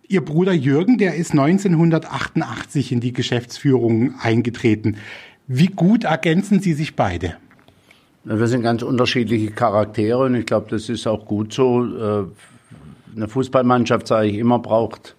Ihr 0.08 0.24
Bruder 0.24 0.52
Jürgen, 0.52 0.98
der 0.98 1.14
ist 1.14 1.30
1988 1.30 2.90
in 2.90 2.98
die 2.98 3.12
Geschäftsführung 3.12 4.18
eingetreten. 4.20 4.96
Wie 5.46 5.68
gut 5.68 6.02
ergänzen 6.02 6.60
Sie 6.60 6.72
sich 6.72 6.96
beide? 6.96 7.36
Wir 8.22 8.46
sind 8.48 8.62
ganz 8.62 8.82
unterschiedliche 8.82 9.50
Charaktere 9.50 10.18
und 10.18 10.34
ich 10.34 10.44
glaube, 10.44 10.66
das 10.68 10.90
ist 10.90 11.06
auch 11.06 11.24
gut 11.24 11.54
so. 11.54 11.84
Äh, 11.84 12.24
eine 13.16 13.28
Fußballmannschaft, 13.28 14.06
sage 14.06 14.28
ich 14.28 14.36
immer, 14.36 14.58
braucht 14.58 15.16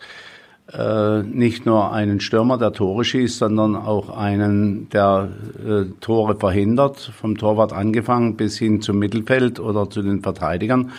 äh, 0.71 1.23
nicht 1.23 1.65
nur 1.65 1.91
einen 1.91 2.19
Stürmer, 2.19 2.59
der 2.59 2.73
Tore 2.73 3.03
schießt, 3.03 3.39
sondern 3.39 3.75
auch 3.75 4.15
einen, 4.15 4.87
der 4.89 5.29
äh, 5.65 5.85
Tore 5.99 6.35
verhindert, 6.35 6.99
vom 6.99 7.37
Torwart 7.39 7.73
angefangen 7.73 8.37
bis 8.37 8.59
hin 8.59 8.81
zum 8.81 8.99
Mittelfeld 8.99 9.59
oder 9.59 9.89
zu 9.89 10.03
den 10.03 10.21
Verteidigern. 10.21 10.91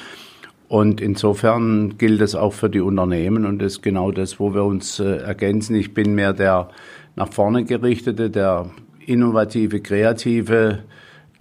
Und 0.68 1.00
insofern 1.00 1.98
gilt 1.98 2.20
es 2.20 2.34
auch 2.34 2.52
für 2.52 2.68
die 2.68 2.80
Unternehmen 2.80 3.46
und 3.46 3.62
ist 3.62 3.80
genau 3.80 4.10
das, 4.10 4.40
wo 4.40 4.54
wir 4.54 4.64
uns 4.64 4.98
ergänzen. 4.98 5.76
Ich 5.76 5.94
bin 5.94 6.14
mehr 6.14 6.32
der 6.32 6.68
nach 7.14 7.32
vorne 7.32 7.64
gerichtete, 7.64 8.28
der 8.28 8.70
innovative, 9.06 9.80
kreative, 9.80 10.80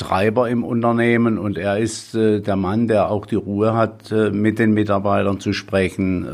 Treiber 0.01 0.49
im 0.49 0.63
Unternehmen 0.63 1.37
und 1.37 1.59
er 1.59 1.77
ist 1.77 2.15
äh, 2.15 2.41
der 2.41 2.55
Mann, 2.55 2.87
der 2.87 3.11
auch 3.11 3.27
die 3.27 3.35
Ruhe 3.35 3.75
hat, 3.75 4.11
äh, 4.11 4.31
mit 4.31 4.57
den 4.57 4.73
Mitarbeitern 4.73 5.39
zu 5.39 5.53
sprechen, 5.53 6.25
äh, 6.25 6.29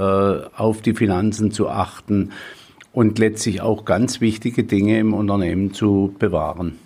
auf 0.56 0.82
die 0.82 0.94
Finanzen 0.94 1.52
zu 1.52 1.68
achten 1.68 2.32
und 2.94 3.20
letztlich 3.20 3.60
auch 3.60 3.84
ganz 3.84 4.22
wichtige 4.22 4.64
Dinge 4.64 5.00
im 5.00 5.14
Unternehmen 5.14 5.74
zu 5.74 6.16
bewahren. 6.18 6.80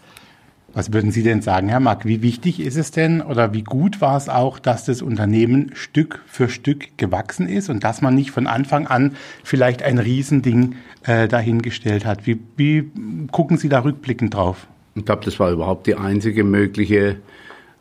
Was 0.74 0.92
würden 0.92 1.12
Sie 1.12 1.22
denn 1.22 1.44
sagen, 1.44 1.70
Herr 1.70 1.80
Mack? 1.80 2.06
Wie 2.06 2.24
wichtig 2.24 2.60
ist 2.60 2.78
es 2.78 2.90
denn 2.90 3.22
oder 3.22 3.54
wie 3.54 3.64
gut 3.64 4.02
war 4.02 4.18
es 4.18 4.28
auch, 4.28 4.58
dass 4.58 4.84
das 4.84 5.04
Unternehmen 5.04 5.70
Stück 5.76 6.24
für 6.26 6.50
Stück 6.50 6.98
gewachsen 6.98 7.48
ist 7.48 7.70
und 7.70 7.84
dass 7.84 8.02
man 8.02 8.16
nicht 8.16 8.32
von 8.32 8.48
Anfang 8.48 8.88
an 8.88 9.16
vielleicht 9.44 9.84
ein 9.84 10.00
Riesending 10.00 10.78
äh, 11.04 11.28
dahingestellt 11.28 12.08
hat? 12.08 12.26
Wie, 12.26 12.40
wie 12.58 12.90
gucken 13.32 13.58
Sie 13.58 13.70
da 13.70 13.84
rückblickend 13.84 14.34
drauf? 14.34 14.66
Ich 14.96 15.06
glaube, 15.06 15.24
das 15.26 15.40
war 15.40 15.52
überhaupt 15.52 15.88
die 15.88 15.96
einzige 15.96 16.44
mögliche, 16.44 17.18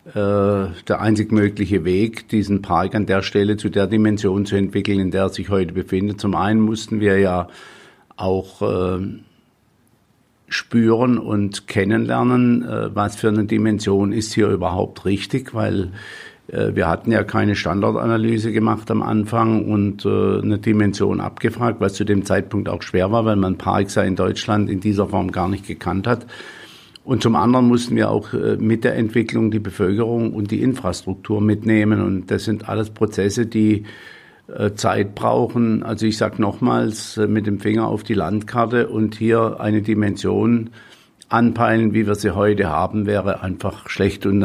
äh, 0.05 0.13
der 0.15 1.01
einzig 1.01 1.31
mögliche 1.31 1.83
Weg, 1.83 2.29
diesen 2.29 2.61
Park 2.61 2.95
an 2.95 3.05
der 3.05 3.21
Stelle 3.21 3.57
zu 3.57 3.69
der 3.69 3.87
Dimension 3.87 4.45
zu 4.45 4.55
entwickeln, 4.55 4.99
in 4.99 5.11
der 5.11 5.23
er 5.23 5.29
sich 5.29 5.49
heute 5.49 5.73
befindet. 5.73 6.21
Zum 6.21 6.35
einen 6.35 6.61
mussten 6.61 6.99
wir 6.99 7.19
ja 7.19 7.47
auch 8.15 8.61
äh, 8.61 8.99
spüren 10.47 11.17
und 11.17 11.67
kennenlernen, 11.67 12.63
äh, 12.63 12.95
was 12.95 13.15
für 13.15 13.29
eine 13.29 13.45
Dimension 13.45 14.11
ist 14.13 14.33
hier 14.33 14.47
überhaupt 14.47 15.05
richtig, 15.05 15.53
weil 15.53 15.91
Äh, 16.51 16.75
wir 16.75 16.87
hatten 16.87 17.11
ja 17.11 17.23
keine 17.23 17.55
Standortanalyse 17.55 18.51
gemacht 18.51 18.91
am 18.91 19.01
Anfang 19.01 19.65
und 19.65 20.05
äh, 20.05 20.41
eine 20.41 20.57
Dimension 20.57 21.21
abgefragt, 21.21 21.79
was 21.79 21.93
zu 21.93 22.03
dem 22.03 22.25
Zeitpunkt 22.25 22.67
auch 22.67 22.81
schwer 22.81 23.11
war, 23.11 23.25
weil 23.25 23.37
man 23.37 23.57
Parks 23.57 23.95
ja 23.95 24.03
in 24.03 24.15
Deutschland 24.15 24.69
in 24.69 24.79
dieser 24.79 25.07
Form 25.07 25.31
gar 25.31 25.47
nicht 25.47 25.67
gekannt 25.67 26.07
hat. 26.07 26.25
Und 27.03 27.23
zum 27.23 27.35
anderen 27.35 27.67
mussten 27.67 27.95
wir 27.95 28.11
auch 28.11 28.33
äh, 28.33 28.57
mit 28.57 28.83
der 28.83 28.95
Entwicklung 28.95 29.51
die 29.51 29.59
Bevölkerung 29.59 30.33
und 30.33 30.51
die 30.51 30.61
Infrastruktur 30.61 31.41
mitnehmen. 31.41 32.01
Und 32.01 32.31
das 32.31 32.45
sind 32.45 32.69
alles 32.69 32.89
Prozesse, 32.89 33.45
die 33.45 33.83
Zeit 34.75 35.15
brauchen. 35.15 35.81
Also 35.81 36.05
ich 36.05 36.17
sage 36.17 36.41
nochmals 36.41 37.15
mit 37.15 37.47
dem 37.47 37.61
Finger 37.61 37.87
auf 37.87 38.03
die 38.03 38.15
Landkarte 38.15 38.89
und 38.89 39.15
hier 39.15 39.61
eine 39.61 39.81
Dimension 39.81 40.71
anpeilen, 41.31 41.93
wie 41.93 42.05
wir 42.05 42.15
sie 42.15 42.35
heute 42.35 42.69
haben, 42.69 43.05
wäre 43.05 43.41
einfach 43.41 43.89
schlecht 43.89 44.25
und, 44.25 44.43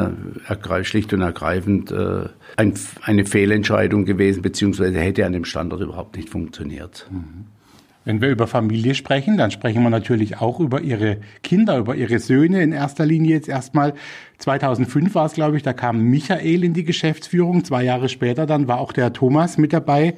schlicht 0.82 1.12
und 1.12 1.20
ergreifend 1.20 1.90
äh, 1.90 2.28
ein, 2.56 2.74
eine 3.02 3.24
Fehlentscheidung 3.24 4.04
gewesen, 4.04 4.42
beziehungsweise 4.42 4.98
hätte 4.98 5.26
an 5.26 5.32
dem 5.32 5.44
Standort 5.44 5.80
überhaupt 5.80 6.16
nicht 6.16 6.28
funktioniert. 6.28 7.08
Mhm. 7.10 7.46
Wenn 8.06 8.20
wir 8.20 8.30
über 8.30 8.46
Familie 8.46 8.94
sprechen, 8.94 9.36
dann 9.36 9.50
sprechen 9.50 9.82
wir 9.82 9.90
natürlich 9.90 10.40
auch 10.40 10.60
über 10.60 10.80
Ihre 10.80 11.18
Kinder, 11.42 11.76
über 11.76 11.96
Ihre 11.96 12.20
Söhne. 12.20 12.62
In 12.62 12.70
erster 12.70 13.04
Linie 13.04 13.34
jetzt 13.34 13.48
erstmal 13.48 13.94
2005 14.38 15.16
war 15.16 15.26
es, 15.26 15.32
glaube 15.32 15.56
ich, 15.56 15.64
da 15.64 15.72
kam 15.72 16.02
Michael 16.02 16.62
in 16.62 16.72
die 16.72 16.84
Geschäftsführung. 16.84 17.64
Zwei 17.64 17.82
Jahre 17.82 18.08
später 18.08 18.46
dann 18.46 18.68
war 18.68 18.78
auch 18.78 18.92
der 18.92 19.12
Thomas 19.12 19.58
mit 19.58 19.72
dabei. 19.72 20.14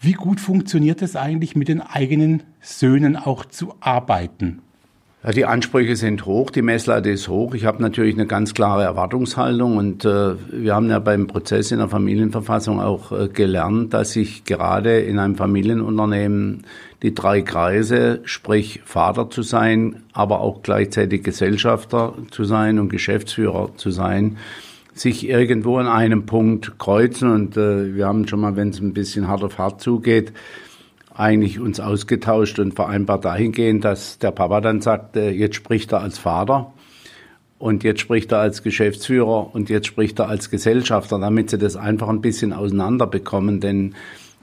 Wie 0.00 0.14
gut 0.14 0.40
funktioniert 0.40 1.02
es 1.02 1.14
eigentlich, 1.14 1.54
mit 1.54 1.68
den 1.68 1.82
eigenen 1.82 2.42
Söhnen 2.62 3.16
auch 3.16 3.44
zu 3.44 3.74
arbeiten? 3.80 4.62
Ja, 5.22 5.32
die 5.32 5.44
Ansprüche 5.44 5.96
sind 5.96 6.24
hoch, 6.24 6.50
die 6.50 6.62
Messlatte 6.62 7.10
ist 7.10 7.28
hoch. 7.28 7.54
Ich 7.54 7.66
habe 7.66 7.82
natürlich 7.82 8.14
eine 8.14 8.26
ganz 8.26 8.54
klare 8.54 8.84
Erwartungshaltung 8.84 9.76
und 9.76 10.06
äh, 10.06 10.34
wir 10.50 10.74
haben 10.74 10.88
ja 10.88 10.98
beim 10.98 11.26
Prozess 11.26 11.72
in 11.72 11.78
der 11.78 11.88
Familienverfassung 11.88 12.80
auch 12.80 13.12
äh, 13.12 13.28
gelernt, 13.28 13.92
dass 13.92 14.12
sich 14.12 14.44
gerade 14.44 15.00
in 15.00 15.18
einem 15.18 15.36
Familienunternehmen 15.36 16.62
die 17.02 17.14
drei 17.14 17.42
Kreise, 17.42 18.20
sprich 18.24 18.80
Vater 18.86 19.28
zu 19.28 19.42
sein, 19.42 20.04
aber 20.14 20.40
auch 20.40 20.62
gleichzeitig 20.62 21.22
Gesellschafter 21.22 22.14
zu 22.30 22.44
sein 22.44 22.78
und 22.78 22.88
Geschäftsführer 22.88 23.72
zu 23.76 23.90
sein, 23.90 24.38
sich 24.94 25.28
irgendwo 25.28 25.76
an 25.76 25.86
einem 25.86 26.24
Punkt 26.24 26.78
kreuzen 26.78 27.30
und 27.30 27.58
äh, 27.58 27.94
wir 27.94 28.06
haben 28.06 28.26
schon 28.26 28.40
mal, 28.40 28.56
wenn 28.56 28.70
es 28.70 28.80
ein 28.80 28.94
bisschen 28.94 29.28
hart 29.28 29.44
auf 29.44 29.58
hart 29.58 29.82
zugeht, 29.82 30.32
eigentlich 31.14 31.58
uns 31.58 31.80
ausgetauscht 31.80 32.58
und 32.58 32.74
vereinbart 32.74 33.24
dahingehend, 33.24 33.84
dass 33.84 34.18
der 34.18 34.30
Papa 34.30 34.60
dann 34.60 34.80
sagt, 34.80 35.16
jetzt 35.16 35.56
spricht 35.56 35.92
er 35.92 36.00
als 36.00 36.18
Vater 36.18 36.72
und 37.58 37.84
jetzt 37.84 38.00
spricht 38.00 38.32
er 38.32 38.38
als 38.38 38.62
Geschäftsführer 38.62 39.54
und 39.54 39.68
jetzt 39.68 39.86
spricht 39.86 40.18
er 40.18 40.28
als 40.28 40.50
Gesellschafter, 40.50 41.18
damit 41.18 41.50
sie 41.50 41.58
das 41.58 41.76
einfach 41.76 42.08
ein 42.08 42.22
bisschen 42.22 42.52
auseinander 42.52 43.06
bekommen. 43.06 43.60
Denn 43.60 43.94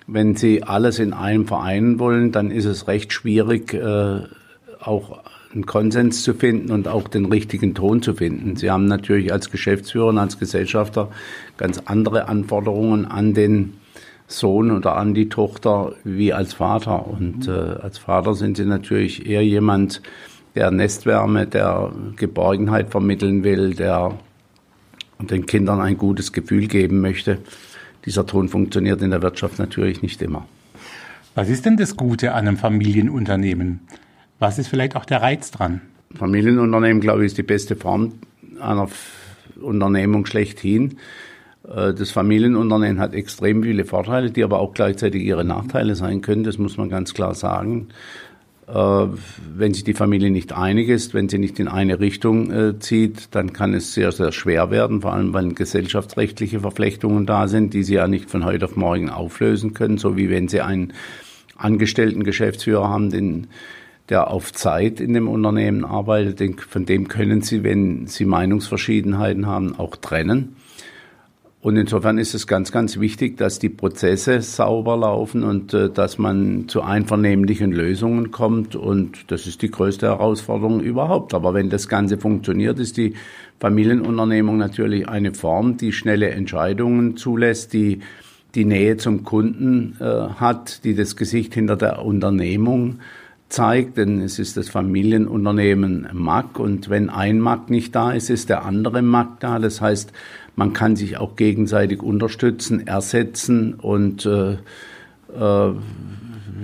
wenn 0.05 0.35
sie 0.35 0.63
alles 0.63 0.99
in 0.99 1.13
einem 1.13 1.47
vereinen 1.47 1.99
wollen, 1.99 2.31
dann 2.31 2.51
ist 2.51 2.65
es 2.65 2.87
recht 2.87 3.11
schwierig, 3.11 3.73
äh, 3.73 4.21
auch 4.79 5.19
einen 5.53 5.65
Konsens 5.65 6.23
zu 6.23 6.33
finden 6.33 6.71
und 6.71 6.87
auch 6.87 7.07
den 7.07 7.25
richtigen 7.25 7.73
Ton 7.73 8.01
zu 8.01 8.13
finden. 8.13 8.55
Sie 8.55 8.69
haben 8.69 8.85
natürlich 8.85 9.33
als 9.33 9.49
Geschäftsführer 9.49 10.07
und 10.07 10.17
als 10.17 10.37
Gesellschafter 10.37 11.09
ganz 11.57 11.81
andere 11.85 12.27
Anforderungen 12.27 13.05
an 13.05 13.33
den 13.33 13.73
Sohn 14.27 14.71
oder 14.71 14.97
an 14.97 15.13
die 15.13 15.29
Tochter 15.29 15.93
wie 16.03 16.33
als 16.33 16.53
Vater. 16.53 17.07
Und 17.07 17.47
äh, 17.47 17.51
als 17.51 17.97
Vater 17.97 18.35
sind 18.35 18.57
sie 18.57 18.65
natürlich 18.65 19.25
eher 19.25 19.43
jemand, 19.43 20.01
der 20.55 20.71
Nestwärme, 20.71 21.47
der 21.47 21.91
Geborgenheit 22.15 22.89
vermitteln 22.89 23.43
will, 23.43 23.73
der 23.75 24.17
den 25.19 25.45
Kindern 25.45 25.79
ein 25.79 25.97
gutes 25.97 26.33
Gefühl 26.33 26.67
geben 26.67 26.99
möchte. 26.99 27.39
Dieser 28.05 28.25
Ton 28.25 28.49
funktioniert 28.49 29.01
in 29.01 29.11
der 29.11 29.21
Wirtschaft 29.21 29.59
natürlich 29.59 30.01
nicht 30.01 30.21
immer. 30.21 30.47
Was 31.35 31.49
ist 31.49 31.65
denn 31.65 31.77
das 31.77 31.95
Gute 31.95 32.33
an 32.33 32.47
einem 32.47 32.57
Familienunternehmen? 32.57 33.81
Was 34.39 34.57
ist 34.57 34.67
vielleicht 34.67 34.95
auch 34.95 35.05
der 35.05 35.21
Reiz 35.21 35.51
dran? 35.51 35.81
Familienunternehmen, 36.15 37.01
glaube 37.01 37.21
ich, 37.23 37.27
ist 37.27 37.37
die 37.37 37.43
beste 37.43 37.75
Form 37.75 38.13
einer 38.59 38.87
Unternehmung 39.61 40.25
schlechthin. 40.25 40.97
Äh, 41.73 41.93
das 41.93 42.11
Familienunternehmen 42.11 42.99
hat 42.99 43.13
extrem 43.13 43.63
viele 43.63 43.85
Vorteile, 43.85 44.31
die 44.31 44.43
aber 44.43 44.59
auch 44.59 44.73
gleichzeitig 44.73 45.23
ihre 45.23 45.43
Nachteile 45.43 45.95
sein 45.95 46.21
können. 46.21 46.43
Das 46.43 46.57
muss 46.57 46.77
man 46.77 46.89
ganz 46.89 47.13
klar 47.13 47.35
sagen. 47.35 47.89
Äh, 48.67 48.73
wenn 48.73 49.73
sich 49.73 49.83
die 49.83 49.93
Familie 49.93 50.29
nicht 50.29 50.53
einig 50.53 50.89
ist, 50.89 51.13
wenn 51.13 51.29
sie 51.29 51.37
nicht 51.37 51.59
in 51.59 51.67
eine 51.67 51.99
Richtung 51.99 52.51
äh, 52.51 52.79
zieht, 52.79 53.33
dann 53.33 53.53
kann 53.53 53.73
es 53.73 53.93
sehr, 53.93 54.11
sehr 54.11 54.33
schwer 54.33 54.71
werden, 54.71 55.01
vor 55.01 55.13
allem 55.13 55.33
weil 55.33 55.53
gesellschaftsrechtliche 55.53 56.59
Verflechtungen 56.59 57.25
da 57.25 57.47
sind, 57.47 57.73
die 57.73 57.83
sie 57.83 57.95
ja 57.95 58.07
nicht 58.07 58.29
von 58.29 58.43
heute 58.43 58.65
auf 58.65 58.75
morgen 58.75 59.09
auflösen 59.09 59.73
können, 59.73 59.97
so 59.97 60.17
wie 60.17 60.29
wenn 60.29 60.49
sie 60.49 60.61
einen 60.61 60.93
angestellten 61.55 62.23
Geschäftsführer 62.23 62.89
haben, 62.89 63.09
den, 63.09 63.47
der 64.09 64.29
auf 64.29 64.51
Zeit 64.51 64.99
in 64.99 65.13
dem 65.13 65.29
Unternehmen 65.29 65.85
arbeitet, 65.85 66.61
von 66.61 66.85
dem 66.85 67.07
können 67.07 67.41
sie, 67.41 67.63
wenn 67.63 68.05
sie 68.07 68.25
Meinungsverschiedenheiten 68.25 69.47
haben, 69.47 69.79
auch 69.79 69.95
trennen. 69.95 70.57
Und 71.59 71.75
insofern 71.75 72.19
ist 72.19 72.35
es 72.35 72.45
ganz, 72.45 72.71
ganz 72.71 72.99
wichtig, 72.99 73.35
dass 73.37 73.57
die 73.57 73.69
Prozesse 73.69 74.41
sauber 74.41 74.95
laufen 74.95 75.43
und 75.43 75.73
äh, 75.73 75.89
dass 75.89 76.17
man 76.17 76.67
zu 76.67 76.81
einvernehmlichen 76.83 77.71
Lösungen 77.71 78.31
kommt. 78.31 78.75
Und 78.75 79.31
das 79.31 79.47
ist 79.47 79.63
die 79.63 79.71
größte 79.71 80.07
Herausforderung 80.07 80.81
überhaupt. 80.81 81.33
Aber 81.33 81.53
wenn 81.53 81.69
das 81.69 81.87
Ganze 81.87 82.19
funktioniert, 82.19 82.79
ist 82.79 82.97
die 82.97 83.15
Familienunternehmung 83.59 84.57
natürlich 84.57 85.09
eine 85.09 85.33
Form, 85.33 85.77
die 85.77 85.91
schnelle 85.91 86.29
Entscheidungen 86.29 87.17
zulässt, 87.17 87.73
die 87.73 88.01
die 88.53 88.65
Nähe 88.65 88.97
zum 88.97 89.23
Kunden 89.23 89.97
äh, 89.99 90.03
hat, 90.03 90.83
die 90.83 90.95
das 90.95 91.15
Gesicht 91.15 91.55
hinter 91.55 91.75
der 91.75 92.05
Unternehmung 92.05 92.99
zeigt, 93.49 93.97
denn 93.97 94.21
es 94.21 94.39
ist 94.39 94.57
das 94.57 94.69
Familienunternehmen 94.69 96.07
MAG 96.11 96.59
und 96.59 96.89
wenn 96.89 97.09
ein 97.09 97.39
MAG 97.39 97.69
nicht 97.69 97.95
da 97.95 98.11
ist, 98.11 98.29
ist 98.29 98.49
der 98.49 98.65
andere 98.65 99.01
MAG 99.01 99.39
da. 99.39 99.59
Das 99.59 99.79
heißt, 99.79 100.11
man 100.57 100.73
kann 100.73 100.95
sich 100.95 101.17
auch 101.17 101.35
gegenseitig 101.35 102.01
unterstützen, 102.01 102.87
ersetzen 102.87 103.75
und 103.75 104.25
äh, 104.25 104.53
äh, 104.53 105.73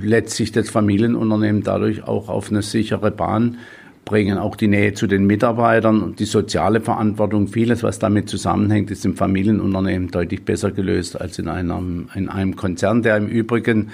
letztlich 0.02 0.52
das 0.52 0.72
Familienunternehmen 0.72 1.62
dadurch 1.64 2.04
auch 2.04 2.28
auf 2.28 2.50
eine 2.50 2.64
sichere 2.64 3.12
Bahn 3.12 3.60
bringen. 4.04 4.40
Auch 4.40 4.56
die 4.56 4.68
Nähe 4.68 4.96
zu 4.96 5.06
den 5.06 5.28
Mitarbeitern 5.28 6.02
und 6.02 6.20
die 6.20 6.26
soziale 6.26 6.82
Verantwortung, 6.82 7.48
vieles, 7.48 7.84
was 7.84 8.00
damit 8.00 8.30
zusammenhängt, 8.30 8.90
ist 8.90 9.06
im 9.06 9.16
Familienunternehmen 9.16 10.10
deutlich 10.10 10.44
besser 10.44 10.72
gelöst 10.72 11.22
als 11.22 11.38
in 11.38 11.48
einem, 11.48 12.10
in 12.16 12.30
einem 12.30 12.56
Konzern, 12.56 13.04
der 13.04 13.18
im 13.18 13.28
Übrigen 13.28 13.92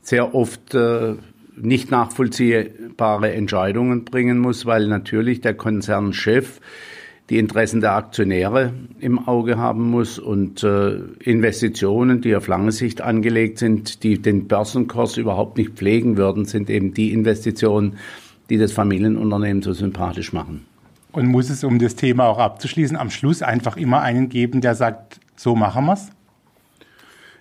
sehr 0.00 0.32
oft 0.32 0.76
äh, 0.76 1.14
nicht 1.56 1.90
nachvollziehbare 1.90 3.32
Entscheidungen 3.32 4.04
bringen 4.04 4.38
muss, 4.38 4.64
weil 4.64 4.86
natürlich 4.86 5.40
der 5.40 5.54
Konzernchef 5.54 6.60
die 7.30 7.38
Interessen 7.38 7.80
der 7.80 7.94
Aktionäre 7.94 8.72
im 8.98 9.28
Auge 9.28 9.56
haben 9.56 9.88
muss 9.88 10.18
und 10.18 10.64
äh, 10.64 10.96
Investitionen, 11.20 12.20
die 12.20 12.34
auf 12.34 12.48
lange 12.48 12.72
Sicht 12.72 13.00
angelegt 13.00 13.58
sind, 13.58 14.02
die 14.02 14.20
den 14.20 14.48
Börsenkurs 14.48 15.16
überhaupt 15.16 15.56
nicht 15.56 15.70
pflegen 15.70 16.16
würden, 16.16 16.44
sind 16.44 16.68
eben 16.68 16.92
die 16.92 17.12
Investitionen, 17.12 17.98
die 18.50 18.58
das 18.58 18.72
Familienunternehmen 18.72 19.62
so 19.62 19.72
sympathisch 19.72 20.32
machen. 20.32 20.66
Und 21.12 21.26
muss 21.26 21.50
es, 21.50 21.62
um 21.62 21.78
das 21.78 21.94
Thema 21.94 22.26
auch 22.26 22.38
abzuschließen, 22.38 22.96
am 22.96 23.10
Schluss 23.10 23.42
einfach 23.42 23.76
immer 23.76 24.00
einen 24.00 24.28
geben, 24.28 24.60
der 24.60 24.74
sagt, 24.74 25.20
so 25.36 25.54
machen 25.54 25.86
wir's? 25.86 26.10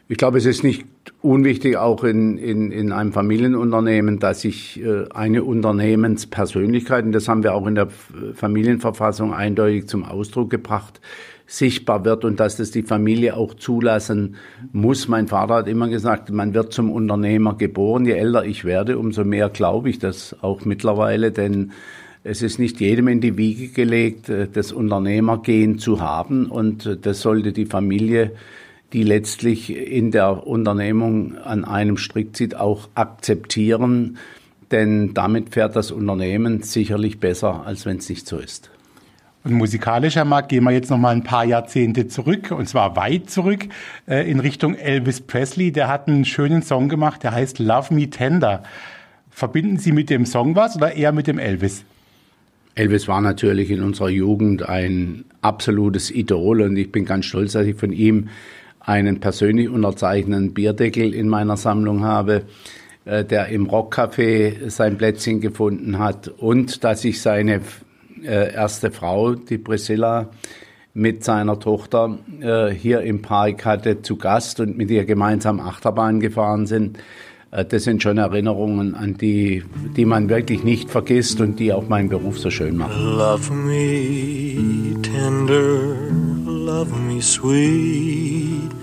Ich 0.08 0.18
glaube, 0.18 0.38
es 0.38 0.46
ist 0.46 0.64
nicht 0.64 0.86
unwichtig, 1.22 1.78
auch 1.78 2.04
in, 2.04 2.38
in, 2.38 2.72
in 2.72 2.92
einem 2.92 3.12
Familienunternehmen, 3.12 4.20
dass 4.20 4.42
sich 4.42 4.82
äh, 4.82 5.06
eine 5.14 5.44
Unternehmenspersönlichkeit, 5.44 7.06
und 7.06 7.12
das 7.12 7.28
haben 7.28 7.44
wir 7.44 7.54
auch 7.54 7.68
in 7.68 7.76
der 7.76 7.90
Familienverfassung 8.34 9.34
eindeutig 9.34 9.88
zum 9.88 10.04
Ausdruck 10.06 10.50
gebracht, 10.50 11.02
sichtbar 11.50 12.06
wird 12.06 12.26
und 12.26 12.40
dass 12.40 12.58
das 12.58 12.70
die 12.70 12.84
Familie 12.84 13.36
auch 13.36 13.56
zulassen 13.56 14.36
muss. 14.72 15.08
Mein 15.08 15.28
Vater 15.28 15.56
hat 15.56 15.68
immer 15.68 15.90
gesagt, 15.90 16.30
man 16.32 16.54
wird 16.54 16.74
zum 16.74 16.92
Unternehmer 16.92 17.56
geboren. 17.56 18.06
Je 18.06 18.14
älter 18.14 18.46
ich 18.46 18.66
werde, 18.66 19.00
umso 19.00 19.24
mehr 19.24 19.50
glaube 19.50 19.90
ich 19.90 19.98
das 19.98 20.36
auch 20.42 20.64
mittlerweile, 20.64 21.32
denn 21.32 21.72
es 22.24 22.42
ist 22.44 22.60
nicht 22.60 22.80
jedem 22.80 23.08
in 23.08 23.22
die 23.22 23.38
Wiege 23.38 23.70
gelegt, 23.70 24.30
äh, 24.30 24.48
das 24.52 24.72
Unternehmergehen 24.72 25.80
zu 25.80 26.02
haben 26.02 26.46
und 26.46 26.86
äh, 26.86 26.98
das 26.98 27.22
sollte 27.22 27.52
die 27.52 27.66
Familie 27.66 28.32
die 28.94 29.04
letztlich 29.04 29.76
in 29.76 30.12
der 30.12 30.48
Unternehmung 30.48 31.38
an 31.38 31.66
einem 31.66 31.98
Strick 31.98 32.36
zieht, 32.36 32.56
auch 32.56 32.90
akzeptieren. 32.96 34.18
Denn 34.72 35.14
damit 35.14 35.50
fährt 35.54 35.76
das 35.76 35.92
Unternehmen 35.92 36.62
sicherlich 36.62 37.20
besser, 37.20 37.66
als 37.66 37.86
wenn 37.86 37.98
es 37.98 38.10
nicht 38.10 38.28
so 38.28 38.38
ist. 38.38 38.70
Und 39.44 39.54
musikalischer 39.54 40.26
Markt 40.26 40.50
gehen 40.50 40.64
wir 40.64 40.72
jetzt 40.72 40.90
noch 40.90 40.98
mal 40.98 41.16
ein 41.16 41.24
paar 41.24 41.46
Jahrzehnte 41.46 42.08
zurück, 42.08 42.52
und 42.52 42.68
zwar 42.68 42.96
weit 42.98 43.30
zurück, 43.30 43.68
äh, 44.06 44.30
in 44.30 44.40
Richtung 44.40 44.76
Elvis 44.76 45.22
Presley. 45.22 45.72
Der 45.72 45.88
hat 45.88 46.08
einen 46.08 46.26
schönen 46.26 46.62
Song 46.62 46.90
gemacht, 46.90 47.24
der 47.24 47.32
heißt 47.32 47.60
Love 47.60 47.94
Me 47.94 48.10
Tender. 48.10 48.64
Verbinden 49.30 49.78
Sie 49.78 49.94
mit 49.94 50.10
dem 50.10 50.26
Song 50.26 50.56
was 50.56 50.76
oder 50.76 50.94
eher 50.94 51.14
mit 51.14 51.28
dem 51.28 51.40
Elvis? 51.40 51.86
Elvis 52.76 53.08
war 53.08 53.22
natürlich 53.22 53.72
in 53.72 53.82
unserer 53.82 54.10
Jugend 54.10 54.68
ein 54.68 55.26
absolutes 55.42 56.12
Idol 56.12 56.62
und 56.62 56.76
ich 56.76 56.92
bin 56.92 57.06
ganz 57.06 57.26
stolz, 57.26 57.54
dass 57.54 57.66
ich 57.66 57.76
von 57.76 57.94
ihm 57.94 58.28
einen 58.90 59.20
persönlich 59.20 59.70
unterzeichneten 59.70 60.54
Bierdeckel 60.56 61.14
in 61.14 61.30
meiner 61.30 61.58
Sammlung 61.58 62.04
habe, 62.04 62.46
äh, 63.06 63.24
der 63.24 63.50
im 63.50 63.68
Rockcafé 63.68 64.70
sein 64.72 64.98
Plätzchen 64.98 65.42
gefunden 65.42 66.00
hat 66.00 66.28
und 66.28 66.84
dass 66.84 67.06
ich 67.06 67.22
seine 67.22 67.62
äh, 68.24 68.52
erste 68.52 68.90
Frau, 68.90 69.36
die 69.36 69.60
Priscilla, 69.60 70.30
mit 70.96 71.24
seiner 71.24 71.60
Tochter 71.60 72.18
äh, 72.42 72.72
hier 72.72 73.02
im 73.02 73.22
Park 73.22 73.64
hatte 73.64 74.02
zu 74.02 74.18
Gast 74.18 74.60
und 74.60 74.76
mit 74.76 74.90
ihr 74.90 75.06
gemeinsam 75.06 75.60
Achterbahn 75.60 76.20
gefahren 76.20 76.66
sind. 76.66 76.98
Das 77.52 77.84
sind 77.84 78.04
schon 78.04 78.20
Erinnerungen, 78.20 78.94
an 78.94 79.16
die, 79.16 79.64
die 79.98 80.06
man 80.06 80.30
wirklich 80.30 80.64
nicht 80.64 80.92
vergisst 80.92 81.42
und 81.42 81.60
die 81.60 81.74
auch 81.74 81.90
meinen 81.90 82.08
Beruf 82.08 82.38
so 82.38 82.52
schön 82.52 82.78
machen. 82.78 82.94
Love 83.04 83.52
me 83.52 85.02
tender, 85.02 85.96
love 86.46 86.94
me 87.08 87.20
sweet. 87.24 88.79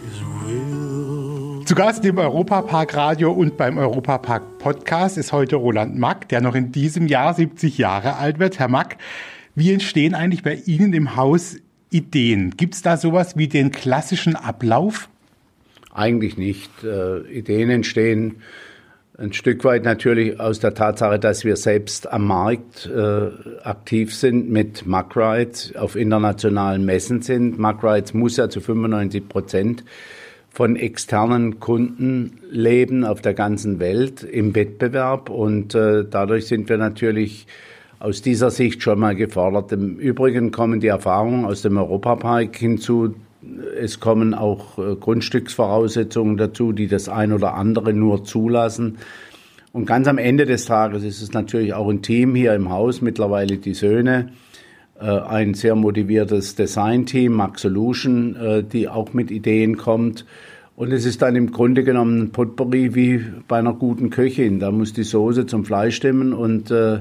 Zu 1.67 1.75
Gast 1.75 2.05
im 2.05 2.17
Europapark 2.17 2.95
Radio 2.95 3.33
und 3.33 3.57
beim 3.57 3.77
Europapark 3.77 4.59
Podcast 4.59 5.19
ist 5.19 5.33
heute 5.33 5.57
Roland 5.57 5.99
Mack, 5.99 6.29
der 6.29 6.41
noch 6.41 6.55
in 6.55 6.71
diesem 6.71 7.09
Jahr 7.09 7.35
70 7.35 7.77
Jahre 7.77 8.15
alt 8.19 8.39
wird. 8.39 8.61
Herr 8.61 8.69
Mack, 8.69 8.99
wie 9.57 9.73
entstehen 9.73 10.15
eigentlich 10.15 10.45
bei 10.45 10.63
Ihnen 10.65 10.93
im 10.93 11.17
Haus 11.17 11.57
Ideen? 11.91 12.53
Gibt 12.57 12.75
es 12.75 12.83
da 12.83 12.97
sowas 12.97 13.37
wie 13.37 13.49
den 13.49 13.73
klassischen 13.73 14.37
Ablauf? 14.37 15.09
Eigentlich 15.93 16.39
nicht. 16.39 16.71
Äh, 16.85 17.23
Ideen 17.37 17.71
entstehen 17.71 18.37
ein 19.19 19.33
Stück 19.33 19.65
weit 19.65 19.83
natürlich 19.83 20.39
aus 20.39 20.61
der 20.61 20.73
Tatsache, 20.75 21.19
dass 21.19 21.45
wir 21.45 21.57
selbst 21.57 22.13
am 22.13 22.29
Markt 22.29 22.87
äh, 22.87 23.31
aktiv 23.65 24.15
sind 24.15 24.51
mit 24.51 24.87
Macrides, 24.87 25.75
auf 25.75 25.97
internationalen 25.97 26.85
Messen 26.85 27.23
sind. 27.23 27.59
Macrides 27.59 28.15
muss 28.15 28.37
ja 28.37 28.49
zu 28.49 28.61
95 28.61 29.29
Prozent 29.29 29.83
von 30.57 30.75
externen 30.75 31.61
Kunden 31.61 32.39
leben 32.51 33.05
auf 33.05 33.21
der 33.21 33.35
ganzen 33.35 33.79
Welt 33.79 34.23
im 34.23 34.55
Wettbewerb 34.55 35.29
und 35.29 35.75
äh, 35.75 36.03
dadurch 36.11 36.47
sind 36.47 36.71
wir 36.71 36.79
natürlich 36.79 37.47
aus 37.99 38.23
dieser 38.23 38.51
Sicht 38.51 38.83
schon 38.83 38.99
mal 38.99 39.15
gefordert. 39.15 39.71
Im 39.73 39.99
Übrigen 39.99 40.53
kommen 40.53 40.81
die 40.81 40.87
Erfahrungen 40.87 41.45
aus 41.45 41.61
dem 41.61 41.77
Europapark 41.77 42.57
hinzu. 42.57 43.15
Es 43.79 44.01
kommen 44.01 44.33
auch 44.33 44.79
äh, 44.79 44.97
Grundstücksvoraussetzungen 44.97 46.39
dazu, 46.39 46.73
die 46.73 46.87
das 46.87 47.11
ein 47.11 47.35
oder 47.35 47.53
andere 47.53 47.93
nur 47.93 48.25
zulassen. 48.25 48.97
Und 49.75 49.85
ganz 49.85 50.09
am 50.09 50.17
Ende 50.17 50.47
des 50.47 50.65
Tages 50.65 51.05
ist 51.05 51.21
es 51.21 51.35
natürlich 51.35 51.75
auch 51.75 51.91
ein 51.91 52.01
Team 52.01 52.35
hier 52.35 52.55
im 52.55 52.71
Haus, 52.71 53.03
mittlerweile 53.03 53.59
die 53.59 53.75
Söhne, 53.75 54.31
ein 55.05 55.55
sehr 55.55 55.75
motiviertes 55.75 56.55
Design-Team, 56.55 57.33
Max 57.33 57.63
Solution, 57.63 58.37
äh, 58.37 58.63
die 58.63 58.89
auch 58.89 59.13
mit 59.13 59.31
Ideen 59.31 59.77
kommt. 59.77 60.25
Und 60.77 60.93
es 60.93 61.07
ist 61.07 61.23
dann 61.23 61.37
im 61.37 61.53
Grunde 61.53 61.85
genommen 61.85 62.23
ein 62.23 62.31
Potpourri 62.33 62.95
wie 62.95 63.25
bei 63.49 63.59
einer 63.59 63.73
guten 63.73 64.11
Köchin. 64.11 64.61
Da 64.61 64.71
muss 64.71 64.93
die 64.93 65.05
Soße 65.05 65.47
zum 65.47 65.65
Fleisch 65.65 65.97
stimmen 65.97 66.35
und 66.35 66.71
äh, 66.71 67.01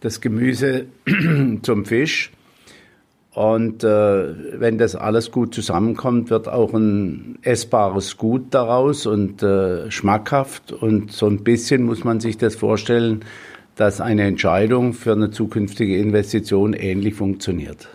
das 0.00 0.20
Gemüse 0.20 0.86
zum 1.62 1.84
Fisch. 1.84 2.30
Und 3.32 3.84
äh, 3.84 4.60
wenn 4.60 4.78
das 4.78 4.96
alles 4.96 5.30
gut 5.30 5.54
zusammenkommt, 5.54 6.30
wird 6.30 6.48
auch 6.48 6.74
ein 6.74 7.38
essbares 7.42 8.16
Gut 8.16 8.46
daraus 8.50 9.06
und 9.06 9.42
äh, 9.42 9.90
schmackhaft. 9.90 10.72
Und 10.72 11.12
so 11.12 11.26
ein 11.26 11.44
bisschen 11.44 11.84
muss 11.84 12.02
man 12.02 12.18
sich 12.18 12.38
das 12.38 12.56
vorstellen, 12.56 13.24
dass 13.76 14.00
eine 14.00 14.22
Entscheidung 14.22 14.92
für 14.92 15.12
eine 15.12 15.30
zukünftige 15.30 15.98
Investition 15.98 16.74
ähnlich 16.74 17.14
funktioniert. 17.14 17.88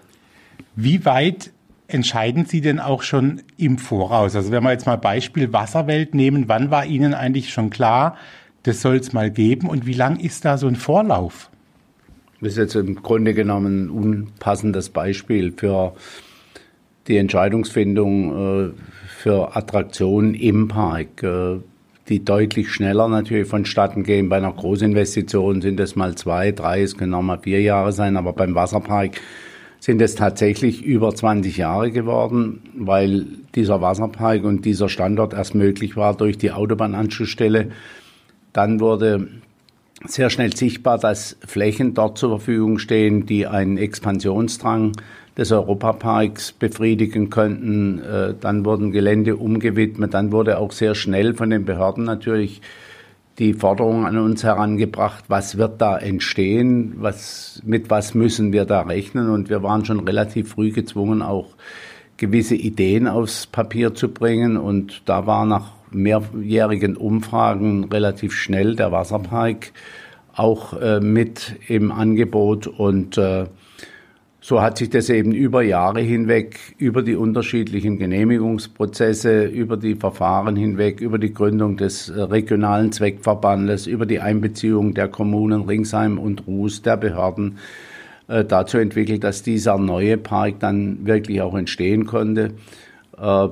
Wie 0.76 1.05
weit 1.05 1.51
entscheiden 1.88 2.45
Sie 2.45 2.61
denn 2.61 2.80
auch 2.80 3.03
schon 3.03 3.41
im 3.57 3.78
Voraus? 3.78 4.36
Also 4.36 4.51
wenn 4.51 4.63
wir 4.63 4.71
jetzt 4.71 4.86
mal 4.86 4.97
Beispiel 4.97 5.53
Wasserwelt 5.53 6.15
nehmen, 6.15 6.45
wann 6.47 6.71
war 6.71 6.86
Ihnen 6.86 7.13
eigentlich 7.13 7.51
schon 7.51 7.69
klar, 7.69 8.17
das 8.63 8.82
soll 8.82 8.95
es 8.95 9.13
mal 9.13 9.30
geben 9.30 9.69
und 9.69 9.86
wie 9.86 9.93
lang 9.93 10.19
ist 10.19 10.43
da 10.45 10.57
so 10.57 10.67
ein 10.67 10.76
Vorlauf? 10.76 11.49
Das 12.41 12.53
ist 12.53 12.57
jetzt 12.57 12.76
im 12.76 13.01
Grunde 13.01 13.34
genommen 13.34 13.86
ein 13.86 13.89
unpassendes 13.89 14.89
Beispiel 14.89 15.53
für 15.55 15.93
die 17.07 17.17
Entscheidungsfindung 17.17 18.69
äh, 18.69 18.71
für 19.07 19.55
Attraktionen 19.55 20.34
im 20.34 20.67
Park. 20.67 21.23
Äh, 22.06 22.10
die 22.10 22.24
deutlich 22.24 22.72
schneller 22.72 23.08
natürlich 23.08 23.47
vonstatten 23.47 24.03
gehen. 24.03 24.30
Bei 24.30 24.38
einer 24.38 24.53
Großinvestition 24.53 25.62
sind 25.62 25.80
es 25.80 25.95
mal 25.95 26.16
zwei, 26.16 26.51
drei, 26.51 26.82
es 26.82 26.97
können 26.97 27.14
auch 27.14 27.22
mal 27.22 27.39
vier 27.39 27.62
Jahre 27.62 27.91
sein, 27.91 28.18
aber 28.18 28.34
beim 28.34 28.56
Wasserpark 28.56 29.22
sind 29.80 30.01
es 30.01 30.16
tatsächlich 30.16 30.84
über 30.84 31.14
20 31.14 31.58
Jahre 31.58 31.91
geworden, 31.91 32.62
weil 32.76 33.26
dieser 33.53 33.82
Wasserpark 33.82 34.43
und 34.43 34.66
dieser 34.66 34.89
Standort 34.89 35.34
erst 35.34 35.53
möglich 35.53 35.95
war 35.95 36.16
durch 36.16 36.38
die 36.38 36.51
Autobahnanschlussstelle. 36.51 37.72
Dann 38.53 38.80
wurde 38.80 39.28
sehr 40.06 40.30
schnell 40.30 40.56
sichtbar, 40.56 40.97
dass 40.97 41.38
Flächen 41.45 41.93
dort 41.93 42.18
zur 42.18 42.30
Verfügung 42.30 42.80
stehen, 42.80 43.26
die 43.26 43.47
einen 43.47 43.78
Expansionsdrang 43.78 44.93
des 45.38 45.51
Europaparks 45.51 46.53
befriedigen 46.53 47.29
könnten. 47.29 47.99
Äh, 47.99 48.33
dann 48.39 48.65
wurden 48.65 48.91
Gelände 48.91 49.36
umgewidmet. 49.36 50.13
Dann 50.13 50.31
wurde 50.31 50.59
auch 50.59 50.71
sehr 50.71 50.95
schnell 50.95 51.33
von 51.33 51.49
den 51.49 51.65
Behörden 51.65 52.03
natürlich 52.03 52.61
die 53.38 53.53
Forderung 53.53 54.05
an 54.05 54.17
uns 54.17 54.43
herangebracht, 54.43 55.25
was 55.27 55.57
wird 55.57 55.81
da 55.81 55.97
entstehen, 55.97 56.95
was, 56.99 57.61
mit 57.65 57.89
was 57.89 58.13
müssen 58.13 58.53
wir 58.53 58.63
da 58.63 58.81
rechnen. 58.81 59.29
Und 59.29 59.49
wir 59.49 59.61
waren 59.61 59.83
schon 59.83 59.99
relativ 59.99 60.51
früh 60.51 60.71
gezwungen, 60.71 61.21
auch 61.21 61.49
gewisse 62.15 62.55
Ideen 62.55 63.07
aufs 63.07 63.45
Papier 63.45 63.93
zu 63.93 64.07
bringen. 64.09 64.55
Und 64.55 65.01
da 65.05 65.27
war 65.27 65.45
nach 65.45 65.71
mehrjährigen 65.91 66.95
Umfragen 66.95 67.86
relativ 67.86 68.33
schnell 68.33 68.75
der 68.75 68.91
Wasserpark 68.91 69.71
auch 70.33 70.73
äh, 70.79 70.99
mit 70.99 71.55
im 71.67 71.91
Angebot 71.91 72.67
und 72.67 73.17
äh, 73.17 73.45
so 74.46 74.62
hat 74.62 74.78
sich 74.78 74.91
das 74.91 75.10
eben 75.10 75.32
über 75.32 75.64
Jahre 75.64 76.02
hinweg, 76.02 76.60
über 76.78 77.02
die 77.02 77.16
unterschiedlichen 77.16 77.98
Genehmigungsprozesse, 77.98 79.46
über 79.46 79.76
die 79.76 79.96
Verfahren 79.96 80.56
hinweg, 80.56 81.02
über 81.02 81.18
die 81.18 81.34
Gründung 81.34 81.78
des 81.78 82.10
äh, 82.10 82.22
regionalen 82.22 82.91
Zweckverbandes, 82.91 83.88
über 83.88 84.06
die 84.06 84.20
Einbeziehung 84.20 84.93
der 84.93 85.08
Kommunen 85.08 85.64
Ringsheim 85.64 86.20
und 86.20 86.46
Ruß, 86.46 86.84
der 86.84 86.96
Behörden, 86.96 87.58
äh, 88.28 88.46
dazu 88.46 88.78
entwickelt, 88.78 89.24
dass 89.24 89.41
dieser 89.41 89.80
neue 89.80 90.16
Park 90.18 90.60
dann 90.60 91.08
wirklich 91.08 91.41
auch 91.41 91.56
entstehen 91.56 92.06
konnte. 92.06 92.52
Äh, 93.20 93.48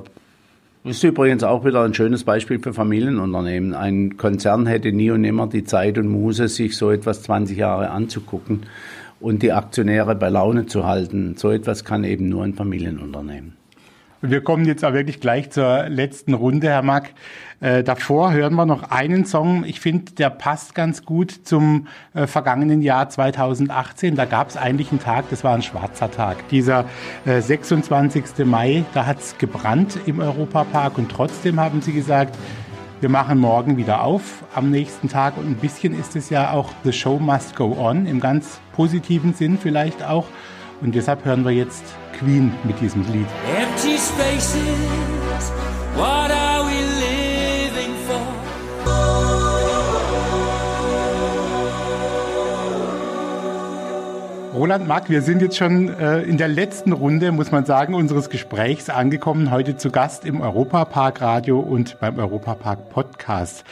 ist 0.84 1.04
übrigens 1.04 1.44
auch 1.44 1.66
wieder 1.66 1.82
ein 1.82 1.96
schönes 1.96 2.24
Beispiel 2.24 2.60
für 2.60 2.72
Familienunternehmen. 2.72 3.74
Ein 3.74 4.18
Konzern 4.18 4.68
hätte 4.68 4.92
nie 4.92 5.10
und 5.10 5.22
nimmer 5.22 5.48
die 5.48 5.64
Zeit 5.64 5.98
und 5.98 6.10
Muße, 6.10 6.48
sich 6.50 6.78
so 6.78 6.92
etwas 6.92 7.24
20 7.24 7.58
Jahre 7.58 7.90
anzugucken 7.90 8.68
und 9.24 9.42
die 9.42 9.54
Aktionäre 9.54 10.16
bei 10.16 10.30
Laune 10.30 10.66
zu 10.66 10.86
halten. 10.86 11.36
So 11.38 11.50
etwas 11.50 11.86
kann 11.86 12.04
eben 12.04 12.28
nur 12.28 12.44
ein 12.44 12.54
Familienunternehmen. 12.54 13.56
Wir 14.26 14.42
kommen 14.42 14.64
jetzt 14.64 14.86
auch 14.86 14.94
wirklich 14.94 15.20
gleich 15.20 15.50
zur 15.50 15.90
letzten 15.90 16.34
Runde, 16.34 16.68
Herr 16.68 16.82
Mack. 16.82 17.14
Äh, 17.60 17.84
davor 17.84 18.32
hören 18.32 18.54
wir 18.56 18.66
noch 18.66 18.90
einen 18.90 19.26
Song. 19.26 19.66
Ich 19.66 19.82
finde, 19.82 20.14
der 20.14 20.30
passt 20.30 20.76
ganz 20.76 21.04
gut 21.04 21.32
zum 21.32 21.88
äh, 22.14 22.26
vergangenen 22.26 22.82
Jahr 22.82 23.10
2018. 23.10 24.16
Da 24.16 24.24
gab 24.24 24.50
es 24.50 24.56
eigentlich 24.56 24.92
einen 24.92 25.02
Tag, 25.02 25.30
das 25.30 25.44
war 25.44 25.54
ein 25.54 25.62
schwarzer 25.62 26.10
Tag. 26.10 26.48
Dieser 26.50 26.86
äh, 27.26 27.42
26. 27.42 28.46
Mai, 28.46 28.86
da 28.94 29.06
hat 29.06 29.20
es 29.20 29.38
gebrannt 29.38 30.00
im 30.06 30.20
Europapark 30.20 30.98
und 30.98 31.10
trotzdem 31.12 31.60
haben 31.60 31.82
Sie 31.82 31.92
gesagt, 31.92 32.38
wir 33.04 33.10
machen 33.10 33.38
morgen 33.38 33.76
wieder 33.76 34.02
auf 34.02 34.46
am 34.56 34.72
nächsten 34.72 35.10
Tag 35.10 35.38
und 35.38 35.46
ein 35.46 35.58
bisschen 35.58 35.94
ist 36.00 36.16
es 36.16 36.30
ja 36.30 36.54
auch 36.54 36.70
The 36.86 36.94
Show 36.94 37.20
Must 37.20 37.54
Go 37.54 37.76
On 37.78 38.06
im 38.06 38.22
ganz 38.22 38.62
positiven 38.72 39.34
Sinn 39.34 39.58
vielleicht 39.62 40.02
auch. 40.02 40.26
Und 40.80 40.96
deshalb 40.96 41.26
hören 41.26 41.44
wir 41.44 41.52
jetzt 41.52 41.84
Queen 42.18 42.54
mit 42.64 42.80
diesem 42.80 43.02
Lied. 43.12 43.28
Empty 43.60 43.98
spaces, 43.98 45.52
what 45.98 46.32
are 46.32 46.53
Roland 54.54 54.88
Mack, 54.88 55.10
wir 55.10 55.24
sind 55.24 55.42
jetzt 55.42 55.58
schon 55.58 55.90
äh, 55.90 56.22
in 56.22 56.38
der 56.38 56.48
letzten 56.48 56.92
Runde, 56.92 57.32
muss 57.32 57.52
man 57.52 57.66
sagen, 57.66 57.96
unseres 57.96 58.30
Gesprächs 58.30 58.88
angekommen. 58.88 59.50
Heute 59.50 59.78
zu 59.78 59.90
Gast 59.90 60.26
im 60.26 60.42
Europapark 60.42 61.22
Radio 61.22 61.60
und 61.60 62.00
beim 62.00 62.20
Europapark 62.20 62.92
Podcast. 62.92 63.64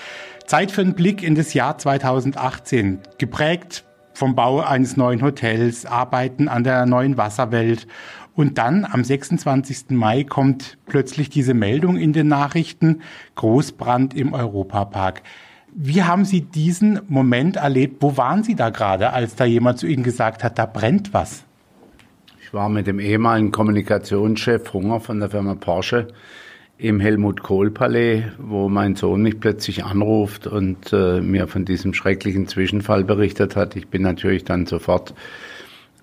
Zeit 0.47 0.71
für 0.71 0.81
einen 0.81 0.95
Blick 0.95 1.21
in 1.21 1.35
das 1.35 1.53
Jahr 1.53 1.77
2018. 1.77 2.99
Geprägt 3.19 3.83
vom 4.15 4.33
Bau 4.33 4.61
eines 4.61 4.97
neuen 4.97 5.21
Hotels, 5.21 5.85
Arbeiten 5.85 6.47
an 6.47 6.63
der 6.63 6.87
neuen 6.87 7.15
Wasserwelt. 7.15 7.85
Und 8.33 8.57
dann 8.57 8.83
am 8.83 9.03
26. 9.03 9.91
Mai 9.91 10.23
kommt 10.23 10.79
plötzlich 10.87 11.29
diese 11.29 11.53
Meldung 11.53 11.95
in 11.97 12.11
den 12.11 12.27
Nachrichten, 12.27 13.01
Großbrand 13.35 14.15
im 14.15 14.33
Europapark. 14.33 15.21
Wie 15.73 16.03
haben 16.03 16.25
Sie 16.25 16.41
diesen 16.41 16.99
Moment 17.07 17.55
erlebt? 17.55 17.97
Wo 18.01 18.17
waren 18.17 18.43
Sie 18.43 18.55
da 18.55 18.69
gerade, 18.69 19.13
als 19.13 19.35
da 19.35 19.45
jemand 19.45 19.79
zu 19.79 19.87
Ihnen 19.87 20.03
gesagt 20.03 20.43
hat, 20.43 20.59
da 20.59 20.65
brennt 20.65 21.13
was? 21.13 21.45
Ich 22.41 22.53
war 22.53 22.67
mit 22.67 22.87
dem 22.87 22.99
ehemaligen 22.99 23.51
Kommunikationschef 23.51 24.73
Hunger 24.73 24.99
von 24.99 25.21
der 25.21 25.29
Firma 25.29 25.55
Porsche 25.55 26.09
im 26.77 26.99
Helmut 26.99 27.43
Kohl 27.43 27.71
Palais, 27.71 28.23
wo 28.37 28.67
mein 28.67 28.95
Sohn 28.95 29.21
mich 29.21 29.39
plötzlich 29.39 29.85
anruft 29.85 30.47
und 30.47 30.91
äh, 30.91 31.21
mir 31.21 31.47
von 31.47 31.63
diesem 31.63 31.93
schrecklichen 31.93 32.47
Zwischenfall 32.47 33.05
berichtet 33.05 33.55
hat. 33.55 33.75
Ich 33.77 33.87
bin 33.87 34.01
natürlich 34.01 34.43
dann 34.43 34.65
sofort 34.65 35.13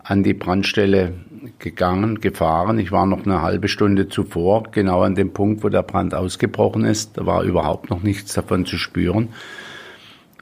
an 0.03 0.23
die 0.23 0.33
Brandstelle 0.33 1.13
gegangen, 1.59 2.21
gefahren. 2.21 2.79
Ich 2.79 2.93
war 2.93 3.05
noch 3.05 3.27
eine 3.27 3.43
halbe 3.43 3.69
Stunde 3.69 4.09
zuvor, 4.09 4.63
genau 4.71 5.03
an 5.03 5.15
dem 5.15 5.35
Punkt, 5.35 5.63
wo 5.63 5.69
der 5.69 5.83
Brand 5.83 6.15
ausgebrochen 6.15 6.85
ist. 6.85 7.19
Da 7.19 7.27
war 7.27 7.43
überhaupt 7.43 7.91
noch 7.91 8.03
nichts 8.03 8.33
davon 8.33 8.65
zu 8.65 8.79
spüren. 8.79 9.29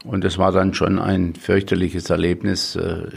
Und 0.06 0.24
es 0.24 0.38
war 0.38 0.52
dann 0.52 0.72
schon 0.72 0.98
ein 0.98 1.34
fürchterliches 1.34 2.10
Erlebnis, 2.10 2.76
äh, 2.76 3.08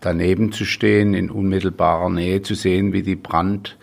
daneben 0.00 0.52
zu 0.52 0.64
stehen, 0.64 1.14
in 1.14 1.30
unmittelbarer 1.30 2.10
Nähe 2.10 2.42
zu 2.42 2.54
sehen, 2.54 2.92
wie 2.92 3.02
die 3.02 3.16
Brand, 3.16 3.78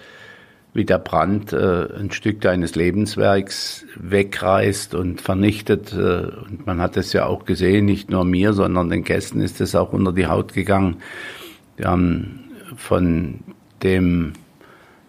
wie 0.73 0.85
der 0.85 0.99
Brand 0.99 1.51
äh, 1.51 1.87
ein 1.97 2.11
Stück 2.11 2.41
deines 2.41 2.75
Lebenswerks 2.75 3.85
wegreißt 3.95 4.93
und 4.93 5.19
vernichtet. 5.19 5.93
Äh, 5.93 6.27
und 6.45 6.65
man 6.67 6.79
hat 6.79 6.95
es 6.95 7.11
ja 7.11 7.25
auch 7.25 7.45
gesehen, 7.45 7.85
nicht 7.85 8.11
nur 8.11 8.23
mir, 8.23 8.53
sondern 8.53 8.89
den 8.89 9.03
Gästen 9.03 9.41
ist 9.41 9.59
es 9.59 9.73
auch 9.73 9.91
unter 9.91 10.13
die 10.13 10.27
Haut 10.27 10.53
gegangen. 10.53 10.97
Wir 11.75 11.87
haben 11.87 12.51
von 12.77 13.39
dem 13.81 14.33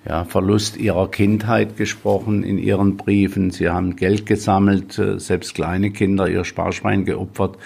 ja, 0.06 0.24
Verlust 0.24 0.76
ihrer 0.76 1.10
Kindheit 1.10 1.76
gesprochen 1.76 2.42
in 2.42 2.58
ihren 2.58 2.96
Briefen. 2.96 3.50
Sie 3.50 3.68
haben 3.68 3.96
Geld 3.96 4.26
gesammelt, 4.26 4.98
äh, 4.98 5.18
selbst 5.18 5.54
kleine 5.54 5.90
Kinder 5.90 6.28
ihr 6.28 6.44
Sparschwein 6.44 7.04
geopfert, 7.04 7.56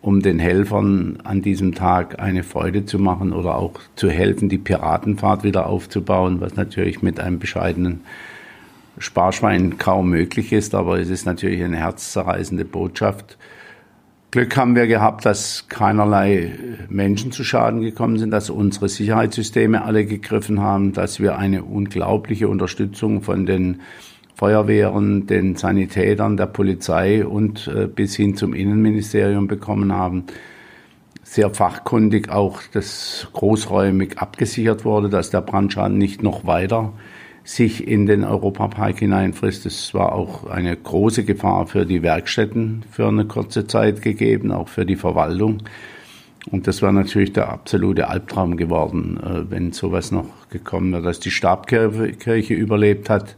um 0.00 0.22
den 0.22 0.38
Helfern 0.38 1.18
an 1.24 1.42
diesem 1.42 1.74
Tag 1.74 2.20
eine 2.20 2.42
Freude 2.42 2.86
zu 2.86 2.98
machen 2.98 3.32
oder 3.32 3.56
auch 3.56 3.72
zu 3.96 4.08
helfen, 4.08 4.48
die 4.48 4.58
Piratenfahrt 4.58 5.44
wieder 5.44 5.66
aufzubauen, 5.66 6.40
was 6.40 6.56
natürlich 6.56 7.02
mit 7.02 7.20
einem 7.20 7.38
bescheidenen 7.38 8.00
Sparschwein 8.98 9.78
kaum 9.78 10.10
möglich 10.10 10.52
ist, 10.52 10.74
aber 10.74 10.98
es 10.98 11.08
ist 11.08 11.26
natürlich 11.26 11.62
eine 11.62 11.76
herzzerreißende 11.76 12.64
Botschaft 12.64 13.36
Glück 14.30 14.58
haben 14.58 14.76
wir 14.76 14.86
gehabt, 14.86 15.24
dass 15.24 15.68
keinerlei 15.68 16.52
Menschen 16.90 17.32
zu 17.32 17.44
Schaden 17.44 17.80
gekommen 17.80 18.18
sind, 18.18 18.30
dass 18.30 18.50
unsere 18.50 18.90
Sicherheitssysteme 18.90 19.82
alle 19.82 20.04
gegriffen 20.04 20.60
haben, 20.60 20.92
dass 20.92 21.18
wir 21.18 21.38
eine 21.38 21.64
unglaubliche 21.64 22.46
Unterstützung 22.48 23.22
von 23.22 23.46
den 23.46 23.80
Feuerwehren, 24.34 25.26
den 25.26 25.56
Sanitätern, 25.56 26.36
der 26.36 26.44
Polizei 26.44 27.26
und 27.26 27.68
äh, 27.68 27.86
bis 27.86 28.16
hin 28.16 28.36
zum 28.36 28.52
Innenministerium 28.52 29.48
bekommen 29.48 29.94
haben. 29.94 30.24
Sehr 31.22 31.48
fachkundig 31.54 32.28
auch, 32.28 32.60
dass 32.74 33.28
großräumig 33.32 34.18
abgesichert 34.18 34.84
wurde, 34.84 35.08
dass 35.08 35.30
der 35.30 35.40
Brandschaden 35.40 35.96
nicht 35.96 36.22
noch 36.22 36.44
weiter 36.44 36.92
sich 37.48 37.88
in 37.88 38.04
den 38.04 38.24
Europapark 38.24 38.98
hineinfrisst. 38.98 39.64
Es 39.64 39.94
war 39.94 40.12
auch 40.12 40.50
eine 40.50 40.76
große 40.76 41.24
Gefahr 41.24 41.66
für 41.66 41.86
die 41.86 42.02
Werkstätten 42.02 42.84
für 42.90 43.08
eine 43.08 43.24
kurze 43.24 43.66
Zeit 43.66 44.02
gegeben, 44.02 44.52
auch 44.52 44.68
für 44.68 44.84
die 44.84 44.96
Verwaltung. 44.96 45.62
Und 46.50 46.66
das 46.66 46.82
war 46.82 46.92
natürlich 46.92 47.32
der 47.32 47.48
absolute 47.48 48.08
Albtraum 48.08 48.58
geworden, 48.58 49.18
äh, 49.18 49.50
wenn 49.50 49.72
sowas 49.72 50.12
noch 50.12 50.26
gekommen 50.50 50.92
wäre. 50.92 51.02
Dass 51.02 51.20
die 51.20 51.30
Stabkirche 51.30 52.52
überlebt 52.52 53.08
hat, 53.08 53.36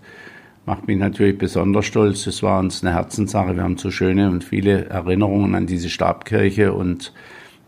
macht 0.66 0.88
mich 0.88 0.98
natürlich 0.98 1.38
besonders 1.38 1.86
stolz. 1.86 2.26
Es 2.26 2.42
war 2.42 2.58
uns 2.58 2.82
eine 2.82 2.94
Herzenssache. 2.94 3.54
Wir 3.54 3.62
haben 3.62 3.78
so 3.78 3.92
schöne 3.92 4.28
und 4.28 4.42
viele 4.42 4.86
Erinnerungen 4.86 5.54
an 5.54 5.66
diese 5.66 5.88
Stabkirche 5.88 6.72
und 6.72 7.12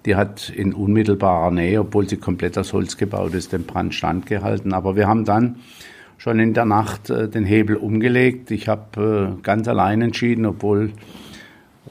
die 0.07 0.17
hat 0.17 0.49
in 0.49 0.75
unmittelbarer 0.75 1.53
Nähe, 1.53 1.83
obwohl 1.83 2.09
sie 2.09 2.17
komplett 2.17 2.59
aus 2.59 2.73
Holz 2.73 2.97
gebaut 2.97 3.35
ist, 3.35 3.53
den 3.53 3.63
Brand 3.63 3.95
standgehalten. 3.95 4.73
Aber 4.73 4.97
wir 4.97 5.07
haben 5.07 5.25
dann 5.25 5.61
schon 6.23 6.39
in 6.39 6.55
der 6.55 6.67
Nacht 6.67 7.11
äh, 7.11 7.29
den 7.29 7.45
Hebel 7.45 7.75
umgelegt. 7.75 8.53
Ich 8.53 8.69
habe 8.69 9.35
äh, 9.37 9.43
ganz 9.43 9.67
allein 9.67 10.03
entschieden, 10.03 10.47
obwohl 10.47 10.93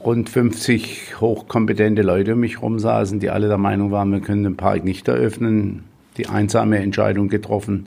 rund 0.02 0.30
50 0.30 1.20
hochkompetente 1.20 2.00
Leute 2.00 2.32
um 2.32 2.40
mich 2.40 2.62
rumsaßen, 2.62 3.20
die 3.20 3.28
alle 3.28 3.48
der 3.48 3.58
Meinung 3.58 3.90
waren, 3.90 4.10
wir 4.10 4.20
können 4.20 4.42
den 4.42 4.56
Park 4.56 4.84
nicht 4.84 5.06
eröffnen. 5.06 5.84
Die 6.16 6.28
einsame 6.28 6.78
Entscheidung 6.78 7.28
getroffen, 7.28 7.86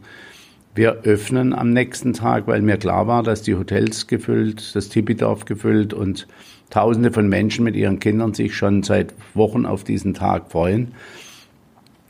wir 0.75 1.03
öffnen 1.03 1.53
am 1.53 1.73
nächsten 1.73 2.13
Tag, 2.13 2.45
weil 2.45 2.61
mir 2.61 2.77
klar 2.77 3.07
war, 3.07 3.23
dass 3.23 3.41
die 3.41 3.55
Hotels 3.55 4.05
gefüllt, 4.05 4.75
das 4.75 4.89
Tipidorf 4.89 5.45
gefüllt 5.45 5.93
und 5.93 6.27
Tausende 6.69 7.11
von 7.11 7.29
Menschen 7.29 7.63
mit 7.63 7.75
ihren 7.75 7.99
Kindern 7.99 8.33
sich 8.33 8.55
schon 8.55 8.81
seit 8.83 9.13
Wochen 9.35 9.65
auf 9.65 9.83
diesen 9.83 10.15
Tag 10.15 10.51
freuen. 10.51 10.93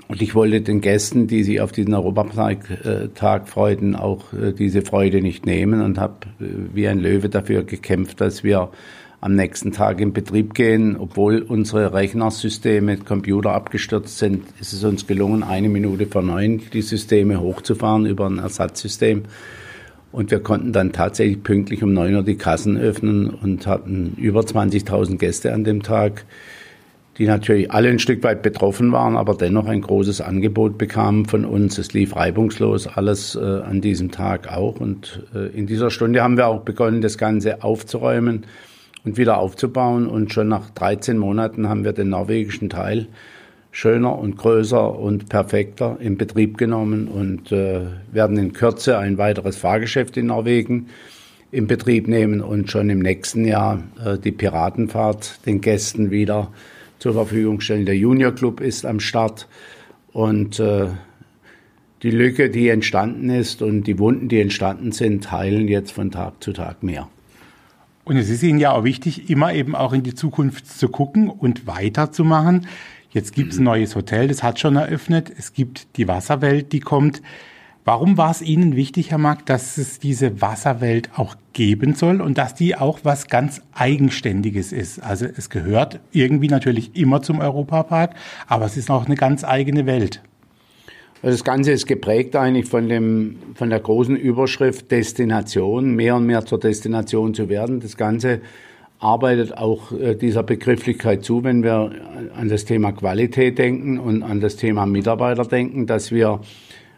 Und 0.08 0.22
ich 0.22 0.36
wollte 0.36 0.62
den 0.62 0.82
Gästen, 0.82 1.28
die 1.28 1.44
sich 1.44 1.62
auf 1.62 1.72
diesen 1.72 1.94
Europatag 1.94 3.48
freuten, 3.48 3.96
auch 3.96 4.34
äh, 4.34 4.54
diese 4.54 4.84
Freude 4.84 5.22
nicht 5.22 5.46
nehmen 5.46 5.82
und 5.82 5.98
habe 5.98 6.28
äh, 6.40 6.46
wie 6.74 6.88
ein 6.88 7.00
Löwe 7.00 7.30
dafür 7.30 7.64
gekämpft, 7.64 8.22
dass 8.22 8.44
wir 8.44 8.70
am 9.22 9.34
nächsten 9.34 9.72
Tag 9.72 10.00
in 10.02 10.14
Betrieb 10.14 10.54
gehen. 10.54 10.96
Obwohl 10.98 11.42
unsere 11.42 11.94
Rechnersysteme, 11.94 12.98
Computer 12.98 13.54
abgestürzt 13.54 14.20
sind, 14.20 14.44
ist 14.60 14.74
es 14.74 14.84
uns 14.84 15.08
gelungen, 15.08 15.42
eine 15.42 15.70
Minute 15.70 16.06
vor 16.06 16.22
neun 16.22 16.62
die 16.72 16.84
Systeme 16.84 17.40
hochzufahren 17.40 18.06
über 18.06 18.28
ein 18.28 18.38
Ersatzsystem. 18.38 19.24
Und 20.12 20.30
wir 20.30 20.40
konnten 20.40 20.72
dann 20.72 20.92
tatsächlich 20.94 21.42
pünktlich 21.42 21.82
um 21.82 21.94
neun 21.94 22.16
Uhr 22.16 22.24
die 22.24 22.38
Kassen 22.38 22.78
öffnen 22.78 23.32
und 23.32 23.66
hatten 23.66 24.14
über 24.18 24.42
20.000 24.42 25.18
Gäste 25.18 25.54
an 25.54 25.64
dem 25.64 25.82
Tag 25.82 26.26
die 27.18 27.28
natürlich 27.28 27.72
alle 27.72 27.90
ein 27.90 28.00
Stück 28.00 28.24
weit 28.24 28.42
betroffen 28.42 28.92
waren, 28.92 29.16
aber 29.16 29.36
dennoch 29.36 29.68
ein 29.68 29.82
großes 29.82 30.20
Angebot 30.20 30.78
bekamen 30.78 31.26
von 31.26 31.46
uns. 31.46 31.78
Es 31.78 31.94
lief 31.94 32.16
reibungslos 32.16 32.88
alles 32.88 33.36
äh, 33.36 33.40
an 33.40 33.80
diesem 33.80 34.12
Tag 34.12 34.52
auch. 34.52 34.80
Und 34.80 35.24
äh, 35.34 35.48
in 35.58 35.66
dieser 35.66 35.92
Stunde 35.92 36.22
haben 36.22 36.36
wir 36.36 36.48
auch 36.48 36.62
begonnen, 36.62 37.02
das 37.02 37.18
Ganze 37.18 37.64
aufzuräumen 37.64 38.46
und 39.06 39.18
wieder 39.18 39.38
aufzubauen. 39.38 40.08
Und 40.08 40.34
schon 40.34 40.50
nach 40.50 40.70
13 40.72 41.18
Monaten 41.18 41.70
haben 41.70 41.86
wir 41.86 41.94
den 41.94 42.10
norwegischen 42.10 42.70
Teil 42.70 43.08
schöner 43.72 44.18
und 44.18 44.38
größer 44.38 44.98
und 44.98 45.30
perfekter 45.30 45.98
in 46.00 46.18
Betrieb 46.18 46.58
genommen 46.58 47.08
und 47.08 47.52
äh, 47.52 47.82
werden 48.12 48.38
in 48.38 48.54
Kürze 48.54 48.98
ein 48.98 49.18
weiteres 49.18 49.58
Fahrgeschäft 49.58 50.16
in 50.18 50.28
Norwegen 50.28 50.88
in 51.52 51.68
Betrieb 51.68 52.08
nehmen 52.08 52.42
und 52.42 52.72
schon 52.72 52.90
im 52.90 53.00
nächsten 53.00 53.46
Jahr 53.46 53.84
äh, 54.04 54.18
die 54.18 54.32
Piratenfahrt 54.32 55.46
den 55.46 55.60
Gästen 55.60 56.10
wieder 56.10 56.52
zur 57.00 57.14
Verfügung 57.14 57.62
stellen. 57.62 57.86
Der 57.86 57.98
Junior 57.98 58.32
Club 58.32 58.62
ist 58.62 58.86
am 58.86 59.00
Start 59.00 59.48
und 60.14 60.60
äh, 60.60 60.88
die 62.04 62.12
Lücke, 62.12 62.50
die 62.50 62.70
entstanden 62.70 63.30
ist 63.30 63.62
und 63.62 63.84
die 63.84 63.98
Wunden, 64.00 64.30
die 64.30 64.40
entstanden 64.40 64.92
sind, 64.92 65.32
heilen 65.32 65.68
jetzt 65.68 65.92
von 65.92 66.12
Tag 66.12 66.44
zu 66.44 66.54
Tag 66.54 66.84
mehr. 66.84 67.08
Und 68.04 68.18
es 68.18 68.30
ist 68.30 68.44
Ihnen 68.44 68.60
ja 68.60 68.72
auch 68.72 68.84
wichtig, 68.84 69.30
immer 69.30 69.54
eben 69.54 69.76
auch 69.76 69.92
in 69.92 70.04
die 70.04 70.14
Zukunft 70.14 70.68
zu 70.68 70.90
gucken 70.90 71.30
und 71.30 71.66
weiterzumachen. 71.66 72.68
Jetzt 73.10 73.34
gibt 73.34 73.54
es 73.54 73.60
ein 73.60 73.64
neues 73.64 73.96
Hotel, 73.96 74.28
das 74.28 74.44
hat 74.44 74.60
schon 74.60 74.76
eröffnet. 74.76 75.32
Es 75.36 75.54
gibt 75.54 75.98
die 75.98 76.08
Wasserwelt, 76.08 76.72
die 76.74 76.82
kommt. 76.82 77.22
Warum 77.88 78.18
war 78.18 78.32
es 78.32 78.42
Ihnen 78.42 78.76
wichtig, 78.76 79.12
Herr 79.12 79.20
Mark, 79.20 79.46
dass 79.46 79.78
es 79.78 80.00
diese 80.00 80.42
Wasserwelt 80.42 81.12
auch 81.18 81.36
geben 81.54 81.94
soll 81.94 82.20
und 82.20 82.40
dass 82.40 82.56
die 82.56 82.76
auch 82.76 83.02
was 83.04 83.28
ganz 83.28 83.62
Eigenständiges 83.76 84.72
ist? 84.72 85.04
Also 85.04 85.28
es 85.28 85.52
gehört 85.52 86.00
irgendwie 86.12 86.48
natürlich 86.48 86.96
immer 86.96 87.22
zum 87.22 87.40
Europapark, 87.40 88.16
aber 88.48 88.66
es 88.66 88.76
ist 88.76 88.90
auch 88.90 89.06
eine 89.06 89.14
ganz 89.14 89.44
eigene 89.44 89.86
Welt. 89.86 90.24
Also 91.22 91.38
das 91.38 91.44
Ganze 91.44 91.74
ist 91.74 91.86
geprägt 91.86 92.36
eigentlich 92.36 92.66
von, 92.66 92.90
dem, 92.90 93.36
von 93.54 93.70
der 93.70 93.82
großen 93.82 94.16
Überschrift 94.16 94.90
Destination, 94.90 95.96
mehr 95.96 96.16
und 96.16 96.26
mehr 96.26 96.44
zur 96.44 96.60
Destination 96.60 97.36
zu 97.36 97.50
werden. 97.50 97.82
Das 97.82 97.98
Ganze 97.98 98.42
arbeitet 98.98 99.56
auch 99.60 99.92
äh, 99.92 100.16
dieser 100.16 100.42
Begrifflichkeit 100.42 101.24
zu, 101.24 101.44
wenn 101.44 101.62
wir 101.62 101.92
an 102.36 102.50
das 102.50 102.66
Thema 102.66 102.94
Qualität 102.94 103.60
denken 103.60 104.00
und 104.00 104.24
an 104.24 104.42
das 104.42 104.56
Thema 104.56 104.88
Mitarbeiter 104.88 105.46
denken, 105.46 105.86
dass 105.86 106.12
wir 106.12 106.40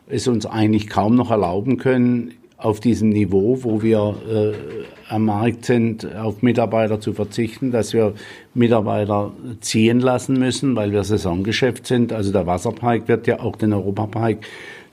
es 0.09 0.27
uns 0.27 0.45
eigentlich 0.45 0.87
kaum 0.87 1.15
noch 1.15 1.31
erlauben 1.31 1.77
können, 1.77 2.33
auf 2.57 2.79
diesem 2.79 3.09
Niveau, 3.09 3.59
wo 3.61 3.83
wir 3.83 4.15
äh, 4.27 5.13
am 5.13 5.25
Markt 5.25 5.65
sind, 5.65 6.15
auf 6.15 6.41
Mitarbeiter 6.41 6.99
zu 6.99 7.13
verzichten, 7.13 7.71
dass 7.71 7.93
wir 7.93 8.13
Mitarbeiter 8.55 9.31
ziehen 9.61 9.99
lassen 9.99 10.39
müssen, 10.39 10.75
weil 10.75 10.91
wir 10.91 11.03
Saisongeschäft 11.03 11.85
sind. 11.85 12.11
Also 12.11 12.31
der 12.31 12.47
Wasserpark 12.47 13.07
wird 13.07 13.27
ja 13.27 13.39
auch 13.39 13.55
den 13.55 13.73
Europapark 13.73 14.39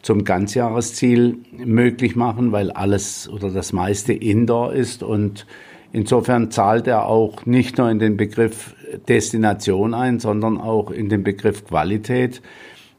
zum 0.03 0.25
Ganzjahresziel 0.25 1.39
möglich 1.57 2.17
machen, 2.17 2.53
weil 2.53 2.71
alles 2.71 3.29
oder 3.29 3.51
das 3.51 3.73
meiste 3.73 4.13
Indoor 4.13 4.75
ist 4.75 5.03
und 5.03 5.47
insofern 5.93 6.51
zahlt 6.51 6.87
er 6.87 7.07
auch 7.07 7.47
nicht 7.47 7.79
nur 7.79 7.91
in 7.91 7.99
den 7.99 8.19
Begriff 8.19 8.75
Destination 9.09 9.95
ein, 9.95 10.21
sondern 10.21 10.61
auch 10.61 10.91
in 10.91 11.09
den 11.09 11.23
Begriff 11.23 11.65
Qualität, 11.65 12.43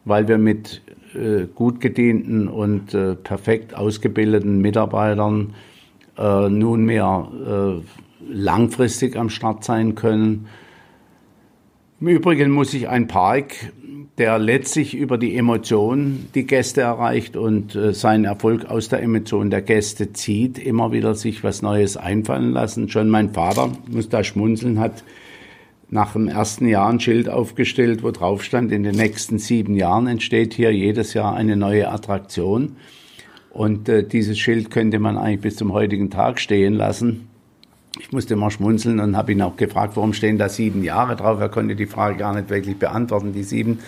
weil 0.05 0.28
wir 0.28 0.39
mit 0.39 0.82
äh, 1.16 1.47
gut 1.53 1.82
gedienten 1.82 2.47
und 2.47 2.93
äh, 2.93 3.16
perfekt 3.16 3.76
ausgebildeten 3.76 4.59
Mitarbeitern 4.59 5.53
äh, 6.18 6.49
nunmehr 6.49 7.30
langfristig 8.28 9.18
am 9.18 9.30
Start 9.30 9.63
sein 9.63 9.95
können. 9.95 10.47
Im 12.01 12.07
Übrigen 12.07 12.51
muss 12.51 12.72
sich 12.72 12.89
ein 12.89 13.07
Park, 13.07 13.53
der 14.18 14.39
letztlich 14.39 14.95
über 14.95 15.18
die 15.18 15.36
Emotion 15.36 16.28
die 16.36 16.45
Gäste 16.45 16.82
erreicht 16.82 17.36
und 17.36 17.76
äh, 17.76 17.93
seinen 17.93 18.26
Erfolg 18.26 18.66
aus 18.66 18.88
der 18.88 19.01
Emotion 19.01 19.49
der 19.49 19.61
Gäste 19.61 20.13
zieht, 20.13 20.57
immer 20.57 20.91
wieder 20.91 21.16
sich 21.16 21.43
was 21.43 21.61
Neues 21.61 21.97
einfallen 21.97 22.51
lassen. 22.51 22.89
Schon 22.89 23.09
mein 23.09 23.32
Vater, 23.34 23.72
muss 23.89 24.09
da 24.09 24.24
schmunzeln, 24.24 24.80
hat 24.80 25.03
nach 25.96 26.14
dem 26.14 26.28
ersten 26.28 26.68
Jahr 26.68 26.89
ein 26.89 27.00
Schild 27.00 27.28
aufgestellt, 27.30 28.04
wo 28.04 28.12
drauf 28.12 28.43
stand, 28.43 28.72
in 28.72 28.84
den 28.84 28.96
nächsten 28.96 29.39
sieben 29.39 29.76
Jahren 29.76 30.06
entsteht 30.06 30.54
hier 30.54 30.72
jedes 30.72 31.16
Jahr 31.16 31.34
eine 31.34 31.56
neue 31.56 31.89
Attraktion. 31.89 32.76
Und 33.50 33.88
äh, 33.89 34.04
dieses 34.04 34.38
Schild 34.38 34.70
könnte 34.70 35.00
man 35.00 35.18
eigentlich 35.18 35.41
bis 35.41 35.56
zum 35.56 35.72
heutigen 35.72 36.12
Tag 36.12 36.39
stehen 36.39 36.74
lassen. 36.74 37.30
Ich 37.98 38.12
musste 38.12 38.36
mal 38.36 38.52
schmunzeln 38.52 39.00
und 39.00 39.16
habe 39.16 39.32
ihn 39.32 39.41
auch 39.41 39.56
gefragt, 39.56 39.96
warum 39.96 40.12
stehen 40.12 40.38
da 40.38 40.50
sieben 40.50 40.84
Jahre 40.84 41.16
drauf? 41.16 41.39
Er 41.39 41.48
konnte 41.48 41.78
die 41.78 41.86
Frage 41.86 42.18
gar 42.18 42.36
nicht 42.36 42.50
wirklich 42.50 42.78
beantworten. 42.78 43.32
Die 43.32 43.43
sieben 43.43 43.80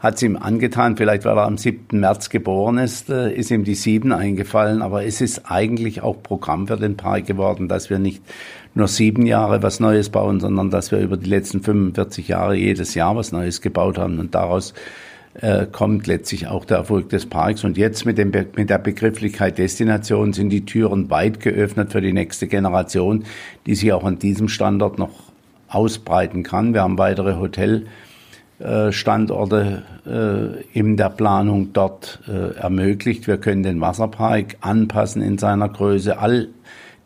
hat 0.00 0.14
es 0.14 0.22
ihm 0.22 0.36
angetan, 0.36 0.96
vielleicht 0.96 1.26
weil 1.26 1.36
er 1.36 1.44
am 1.44 1.58
7. 1.58 2.00
März 2.00 2.30
geboren 2.30 2.78
ist, 2.78 3.10
äh, 3.10 3.32
ist 3.32 3.50
ihm 3.50 3.64
die 3.64 3.74
sieben 3.74 4.12
eingefallen. 4.12 4.80
Aber 4.80 5.04
es 5.04 5.20
ist 5.20 5.50
eigentlich 5.50 6.02
auch 6.02 6.22
Programm 6.22 6.66
für 6.66 6.78
den 6.78 6.96
Park 6.96 7.26
geworden, 7.26 7.68
dass 7.68 7.90
wir 7.90 7.98
nicht 7.98 8.22
nur 8.74 8.88
sieben 8.88 9.26
Jahre 9.26 9.62
was 9.62 9.78
Neues 9.78 10.08
bauen, 10.08 10.40
sondern 10.40 10.70
dass 10.70 10.90
wir 10.90 11.00
über 11.00 11.18
die 11.18 11.28
letzten 11.28 11.60
45 11.60 12.28
Jahre 12.28 12.56
jedes 12.56 12.94
Jahr 12.94 13.14
was 13.14 13.30
Neues 13.30 13.60
gebaut 13.60 13.98
haben. 13.98 14.18
Und 14.18 14.34
daraus 14.34 14.72
äh, 15.34 15.66
kommt 15.66 16.06
letztlich 16.06 16.48
auch 16.48 16.64
der 16.64 16.78
Erfolg 16.78 17.10
des 17.10 17.26
Parks. 17.26 17.62
Und 17.64 17.76
jetzt 17.76 18.06
mit, 18.06 18.16
dem, 18.16 18.32
mit 18.56 18.70
der 18.70 18.78
Begrifflichkeit 18.78 19.58
Destination 19.58 20.32
sind 20.32 20.48
die 20.48 20.64
Türen 20.64 21.10
weit 21.10 21.40
geöffnet 21.40 21.92
für 21.92 22.00
die 22.00 22.14
nächste 22.14 22.46
Generation, 22.46 23.24
die 23.66 23.74
sich 23.74 23.92
auch 23.92 24.04
an 24.04 24.18
diesem 24.18 24.48
Standort 24.48 24.98
noch 24.98 25.10
ausbreiten 25.68 26.42
kann. 26.42 26.72
Wir 26.72 26.80
haben 26.80 26.96
weitere 26.96 27.36
Hotelstandorte 27.36 28.09
äh, 30.06 30.78
in 30.78 30.96
der 30.96 31.10
Planung 31.10 31.72
dort 31.72 32.20
äh, 32.28 32.56
ermöglicht. 32.56 33.26
Wir 33.26 33.38
können 33.38 33.62
den 33.62 33.80
Wasserpark 33.80 34.56
anpassen 34.60 35.22
in 35.22 35.38
seiner 35.38 35.68
Größe. 35.68 36.18
All 36.18 36.48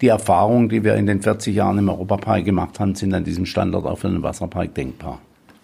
die 0.00 0.08
Erfahrungen, 0.08 0.68
die 0.68 0.84
wir 0.84 0.94
in 0.96 1.06
den 1.06 1.22
40 1.22 1.54
Jahren 1.54 1.78
im 1.78 1.88
Europapark 1.88 2.44
gemacht 2.44 2.80
haben, 2.80 2.94
sind 2.94 3.14
an 3.14 3.24
diesem 3.24 3.46
Standort 3.46 3.86
auch 3.86 3.98
für 3.98 4.08
den 4.08 4.22
Wasserpark 4.22 4.74
denkbar. 4.74 5.20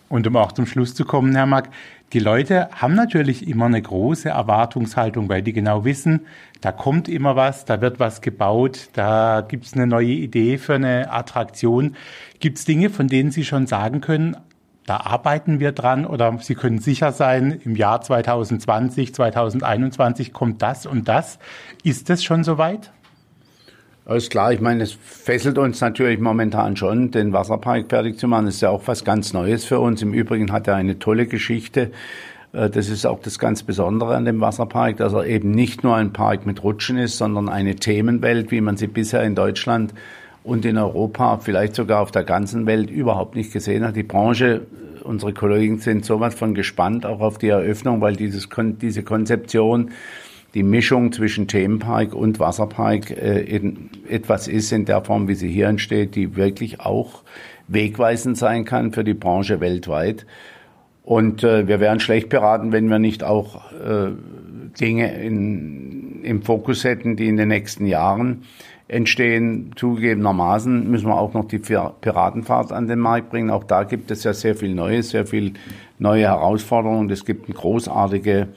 Und 0.08 0.26
um 0.26 0.36
auch 0.36 0.52
zum 0.52 0.66
Schluss 0.66 0.94
zu 0.94 1.04
kommen, 1.04 1.34
Herr 1.34 1.46
Mack, 1.46 1.70
die 2.12 2.18
Leute 2.18 2.68
haben 2.72 2.94
natürlich 2.94 3.46
immer 3.46 3.66
eine 3.66 3.80
große 3.80 4.28
Erwartungshaltung, 4.28 5.28
weil 5.28 5.42
die 5.42 5.52
genau 5.52 5.84
wissen, 5.84 6.22
da 6.60 6.72
kommt 6.72 7.08
immer 7.08 7.36
was, 7.36 7.64
da 7.64 7.80
wird 7.80 8.00
was 8.00 8.20
gebaut, 8.20 8.88
da 8.94 9.46
gibt 9.46 9.66
es 9.66 9.74
eine 9.74 9.86
neue 9.86 10.08
Idee 10.08 10.58
für 10.58 10.74
eine 10.74 11.12
Attraktion. 11.12 11.94
Gibt 12.40 12.58
es 12.58 12.64
Dinge, 12.64 12.90
von 12.90 13.06
denen 13.06 13.30
Sie 13.30 13.44
schon 13.44 13.68
sagen 13.68 14.00
können, 14.00 14.36
da 14.90 14.96
arbeiten 14.96 15.60
wir 15.60 15.70
dran 15.70 16.04
oder 16.04 16.36
Sie 16.40 16.56
können 16.56 16.80
sicher 16.80 17.12
sein, 17.12 17.60
im 17.64 17.76
Jahr 17.76 18.00
2020, 18.00 19.14
2021 19.14 20.32
kommt 20.32 20.62
das 20.62 20.84
und 20.84 21.06
das. 21.06 21.38
Ist 21.84 22.10
das 22.10 22.24
schon 22.24 22.42
soweit? 22.42 22.90
Alles 24.04 24.30
klar, 24.30 24.52
ich 24.52 24.60
meine, 24.60 24.82
es 24.82 24.90
fesselt 24.90 25.58
uns 25.58 25.80
natürlich 25.80 26.18
momentan 26.18 26.76
schon, 26.76 27.12
den 27.12 27.32
Wasserpark 27.32 27.88
fertig 27.88 28.18
zu 28.18 28.26
machen. 28.26 28.46
Das 28.46 28.56
ist 28.56 28.62
ja 28.62 28.70
auch 28.70 28.82
was 28.86 29.04
ganz 29.04 29.32
Neues 29.32 29.64
für 29.64 29.78
uns. 29.78 30.02
Im 30.02 30.12
Übrigen 30.12 30.50
hat 30.50 30.66
er 30.66 30.74
eine 30.74 30.98
tolle 30.98 31.28
Geschichte. 31.28 31.92
Äh, 32.52 32.68
das 32.68 32.88
ist 32.88 33.06
auch 33.06 33.20
das 33.20 33.38
ganz 33.38 33.62
Besondere 33.62 34.16
an 34.16 34.24
dem 34.24 34.40
Wasserpark, 34.40 34.96
dass 34.96 35.12
er 35.12 35.24
eben 35.24 35.52
nicht 35.52 35.84
nur 35.84 35.94
ein 35.94 36.12
Park 36.12 36.46
mit 36.46 36.64
Rutschen 36.64 36.98
ist, 36.98 37.16
sondern 37.16 37.48
eine 37.48 37.76
Themenwelt, 37.76 38.50
wie 38.50 38.60
man 38.60 38.76
sie 38.76 38.88
bisher 38.88 39.22
in 39.22 39.36
Deutschland 39.36 39.94
und 40.42 40.64
in 40.64 40.78
Europa, 40.78 41.38
vielleicht 41.38 41.74
sogar 41.74 42.00
auf 42.00 42.10
der 42.10 42.24
ganzen 42.24 42.66
Welt 42.66 42.90
überhaupt 42.90 43.34
nicht 43.34 43.52
gesehen 43.52 43.84
hat. 43.84 43.96
Die 43.96 44.02
Branche, 44.02 44.62
unsere 45.04 45.32
Kollegen 45.32 45.78
sind 45.78 46.04
sowas 46.04 46.34
von 46.34 46.54
gespannt 46.54 47.04
auch 47.04 47.20
auf 47.20 47.38
die 47.38 47.48
Eröffnung, 47.48 48.00
weil 48.00 48.16
dieses, 48.16 48.48
diese 48.80 49.02
Konzeption 49.02 49.90
die 50.54 50.62
Mischung 50.62 51.12
zwischen 51.12 51.46
Themenpark 51.46 52.12
und 52.12 52.40
Wasserpark 52.40 53.10
äh, 53.10 53.40
in, 53.40 53.90
etwas 54.08 54.48
ist 54.48 54.72
in 54.72 54.84
der 54.84 55.04
Form, 55.04 55.28
wie 55.28 55.34
sie 55.34 55.48
hier 55.48 55.68
entsteht, 55.68 56.16
die 56.16 56.36
wirklich 56.36 56.80
auch 56.80 57.22
wegweisend 57.68 58.36
sein 58.36 58.64
kann 58.64 58.92
für 58.92 59.04
die 59.04 59.14
Branche 59.14 59.60
weltweit. 59.60 60.26
Und 61.04 61.44
äh, 61.44 61.68
wir 61.68 61.80
wären 61.80 62.00
schlecht 62.00 62.28
beraten, 62.28 62.72
wenn 62.72 62.88
wir 62.88 62.98
nicht 62.98 63.22
auch 63.22 63.72
äh, 63.72 64.10
Dinge 64.80 65.14
in, 65.22 66.22
im 66.24 66.42
Fokus 66.42 66.84
hätten, 66.84 67.16
die 67.16 67.28
in 67.28 67.36
den 67.36 67.48
nächsten 67.48 67.86
Jahren 67.86 68.42
entstehen. 68.90 69.70
Zugegebenermaßen 69.76 70.90
müssen 70.90 71.06
wir 71.06 71.16
auch 71.16 71.32
noch 71.32 71.46
die 71.46 71.58
Piratenfahrt 71.58 72.72
an 72.72 72.88
den 72.88 72.98
Markt 72.98 73.30
bringen. 73.30 73.50
Auch 73.50 73.64
da 73.64 73.84
gibt 73.84 74.10
es 74.10 74.24
ja 74.24 74.34
sehr 74.34 74.56
viel 74.56 74.74
Neues, 74.74 75.10
sehr 75.10 75.26
viel 75.26 75.54
neue 75.98 76.24
Herausforderungen. 76.24 77.08
Es 77.10 77.24
gibt 77.24 77.46
eine 77.46 77.54
großartige 77.54 78.48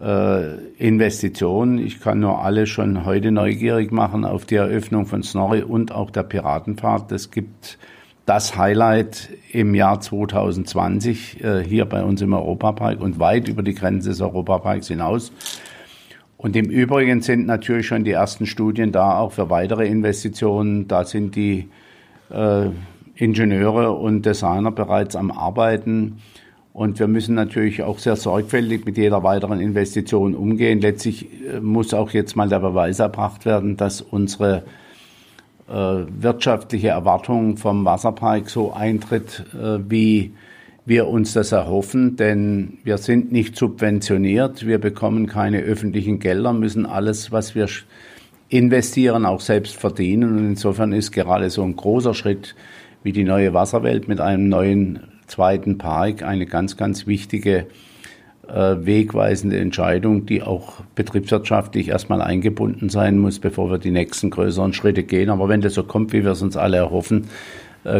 äh, 0.00 0.54
Investitionen. 0.78 1.78
Ich 1.78 2.00
kann 2.00 2.20
nur 2.20 2.42
alle 2.42 2.66
schon 2.66 3.04
heute 3.04 3.30
neugierig 3.30 3.92
machen 3.92 4.24
auf 4.24 4.46
die 4.46 4.56
Eröffnung 4.56 5.04
von 5.04 5.22
Snorri 5.22 5.62
und 5.62 5.92
auch 5.92 6.10
der 6.10 6.22
Piratenfahrt. 6.22 7.12
Es 7.12 7.30
gibt 7.30 7.78
das 8.24 8.56
Highlight 8.56 9.30
im 9.52 9.74
Jahr 9.74 10.00
2020 10.00 11.44
äh, 11.44 11.64
hier 11.64 11.84
bei 11.84 12.02
uns 12.02 12.22
im 12.22 12.32
Europapark 12.32 13.00
und 13.00 13.18
weit 13.18 13.48
über 13.48 13.62
die 13.62 13.74
Grenze 13.74 14.10
des 14.10 14.20
Europaparks 14.20 14.88
hinaus. 14.88 15.32
Und 16.38 16.54
im 16.54 16.70
Übrigen 16.70 17.20
sind 17.20 17.46
natürlich 17.46 17.88
schon 17.88 18.04
die 18.04 18.12
ersten 18.12 18.46
Studien 18.46 18.92
da, 18.92 19.18
auch 19.18 19.32
für 19.32 19.50
weitere 19.50 19.88
Investitionen. 19.88 20.86
Da 20.86 21.04
sind 21.04 21.34
die 21.34 21.68
äh, 22.30 22.68
Ingenieure 23.16 23.92
und 23.92 24.24
Designer 24.24 24.70
bereits 24.70 25.16
am 25.16 25.32
Arbeiten. 25.32 26.18
Und 26.72 27.00
wir 27.00 27.08
müssen 27.08 27.34
natürlich 27.34 27.82
auch 27.82 27.98
sehr 27.98 28.14
sorgfältig 28.14 28.84
mit 28.84 28.96
jeder 28.96 29.24
weiteren 29.24 29.58
Investition 29.58 30.36
umgehen. 30.36 30.80
Letztlich 30.80 31.26
äh, 31.44 31.58
muss 31.58 31.92
auch 31.92 32.10
jetzt 32.10 32.36
mal 32.36 32.48
der 32.48 32.60
Beweis 32.60 33.00
erbracht 33.00 33.44
werden, 33.44 33.76
dass 33.76 34.00
unsere 34.00 34.62
äh, 35.68 35.72
wirtschaftliche 35.72 36.88
Erwartung 36.90 37.56
vom 37.56 37.84
Wasserpark 37.84 38.48
so 38.48 38.72
eintritt, 38.72 39.44
äh, 39.60 39.80
wie 39.88 40.34
wir 40.88 41.08
uns 41.08 41.32
das 41.32 41.52
erhoffen. 41.52 42.16
Denn 42.16 42.78
wir 42.84 42.98
sind 42.98 43.30
nicht 43.32 43.56
subventioniert, 43.56 44.66
wir 44.66 44.78
bekommen 44.78 45.26
keine 45.26 45.60
öffentlichen 45.60 46.18
Gelder, 46.18 46.52
müssen 46.52 46.86
alles, 46.86 47.30
was 47.32 47.54
wir 47.54 47.68
investieren, 48.48 49.26
auch 49.26 49.40
selbst 49.40 49.76
verdienen. 49.76 50.36
Und 50.36 50.44
insofern 50.46 50.92
ist 50.92 51.12
gerade 51.12 51.50
so 51.50 51.62
ein 51.62 51.76
großer 51.76 52.14
Schritt 52.14 52.54
wie 53.02 53.12
die 53.12 53.24
neue 53.24 53.54
Wasserwelt 53.54 54.08
mit 54.08 54.20
einem 54.20 54.48
neuen 54.48 55.00
zweiten 55.26 55.78
Park 55.78 56.22
eine 56.22 56.46
ganz, 56.46 56.76
ganz 56.76 57.06
wichtige 57.06 57.66
äh, 58.48 58.76
wegweisende 58.80 59.58
Entscheidung, 59.58 60.26
die 60.26 60.42
auch 60.42 60.80
betriebswirtschaftlich 60.94 61.88
erstmal 61.88 62.22
eingebunden 62.22 62.88
sein 62.88 63.18
muss, 63.18 63.38
bevor 63.38 63.70
wir 63.70 63.78
die 63.78 63.90
nächsten 63.90 64.30
größeren 64.30 64.72
Schritte 64.72 65.04
gehen. 65.04 65.30
Aber 65.30 65.48
wenn 65.48 65.60
das 65.60 65.74
so 65.74 65.84
kommt, 65.84 66.12
wie 66.12 66.24
wir 66.24 66.32
es 66.32 66.42
uns 66.42 66.56
alle 66.56 66.78
erhoffen, 66.78 67.28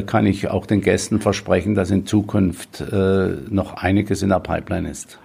kann 0.06 0.26
ich 0.26 0.48
auch 0.48 0.66
den 0.66 0.80
Gästen 0.80 1.20
versprechen, 1.20 1.74
dass 1.74 1.90
in 1.90 2.06
Zukunft 2.06 2.80
äh, 2.80 3.36
noch 3.48 3.74
einiges 3.74 4.22
in 4.22 4.30
der 4.30 4.40
Pipeline 4.40 4.90
ist 4.90 5.18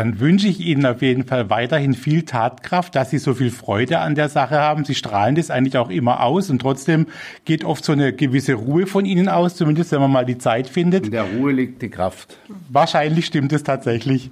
dann 0.00 0.18
wünsche 0.18 0.48
ich 0.48 0.60
Ihnen 0.60 0.86
auf 0.86 1.02
jeden 1.02 1.26
Fall 1.26 1.50
weiterhin 1.50 1.92
viel 1.92 2.22
Tatkraft, 2.22 2.94
dass 2.94 3.10
Sie 3.10 3.18
so 3.18 3.34
viel 3.34 3.50
Freude 3.50 3.98
an 3.98 4.14
der 4.14 4.30
Sache 4.30 4.58
haben. 4.58 4.86
Sie 4.86 4.94
strahlen 4.94 5.34
das 5.34 5.50
eigentlich 5.50 5.76
auch 5.76 5.90
immer 5.90 6.22
aus 6.22 6.48
und 6.48 6.60
trotzdem 6.60 7.06
geht 7.44 7.64
oft 7.64 7.84
so 7.84 7.92
eine 7.92 8.14
gewisse 8.14 8.54
Ruhe 8.54 8.86
von 8.86 9.04
Ihnen 9.04 9.28
aus, 9.28 9.56
zumindest 9.56 9.92
wenn 9.92 10.00
man 10.00 10.10
mal 10.10 10.24
die 10.24 10.38
Zeit 10.38 10.68
findet. 10.68 11.04
In 11.06 11.12
der 11.12 11.24
Ruhe 11.24 11.52
liegt 11.52 11.82
die 11.82 11.90
Kraft. 11.90 12.38
Wahrscheinlich 12.70 13.26
stimmt 13.26 13.52
es 13.52 13.62
tatsächlich. 13.62 14.30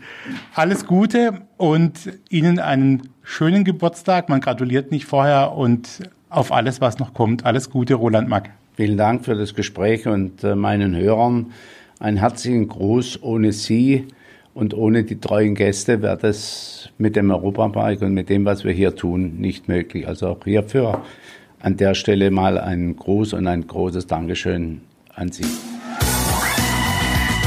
Alles 0.55 0.87
Gute 0.87 1.43
und 1.57 2.13
Ihnen 2.31 2.61
einen 2.61 3.11
schönen 3.23 3.65
Geburtstag. 3.65 4.31
Man 4.31 4.41
gratuliert 4.41 4.91
nicht 4.91 5.05
vorher 5.05 5.53
und 5.53 6.09
auf 6.31 6.51
alles, 6.53 6.81
was 6.81 6.99
noch 6.99 7.15
kommt. 7.15 7.45
Alles 7.45 7.69
Gute, 7.69 7.95
Roland 7.95 8.29
Mack. 8.29 8.51
Vielen 8.79 8.97
Dank 8.97 9.25
für 9.25 9.35
das 9.35 9.57
Gespräch 9.57 10.07
und 10.07 10.45
äh, 10.45 10.55
meinen 10.55 10.95
Hörern 10.95 11.47
einen 11.99 12.17
herzlichen 12.17 12.69
Gruß. 12.69 13.25
Ohne 13.25 13.51
Sie 13.51 14.07
und 14.55 14.73
ohne 14.73 15.03
die 15.03 15.19
treuen 15.19 15.57
Gäste 15.57 16.01
wäre 16.01 16.17
das 16.17 16.89
mit 16.97 17.17
dem 17.17 17.29
Europapark 17.33 18.03
und 18.03 18.15
mit 18.15 18.29
dem, 18.29 18.45
was 18.45 18.63
wir 18.63 18.71
hier 18.71 18.95
tun, 18.95 19.41
nicht 19.41 19.67
möglich. 19.67 20.07
Also 20.07 20.29
auch 20.29 20.45
hierfür 20.45 21.03
an 21.59 21.77
der 21.77 21.95
Stelle 21.95 22.31
mal 22.31 22.57
ein 22.57 22.95
Gruß 22.95 23.33
und 23.33 23.49
ein 23.49 23.67
großes 23.67 24.07
Dankeschön 24.07 24.83
an 25.13 25.33
Sie. 25.33 25.43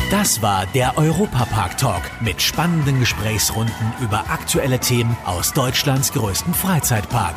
Das 0.10 0.42
war 0.42 0.66
der 0.76 0.98
Europapark 0.98 1.78
Talk 1.78 2.02
mit 2.20 2.42
spannenden 2.42 3.00
Gesprächsrunden 3.00 3.94
über 4.04 4.26
aktuelle 4.30 4.80
Themen 4.80 5.16
aus 5.24 5.54
Deutschlands 5.54 6.12
größten 6.12 6.54
Freizeitpark. 6.54 7.36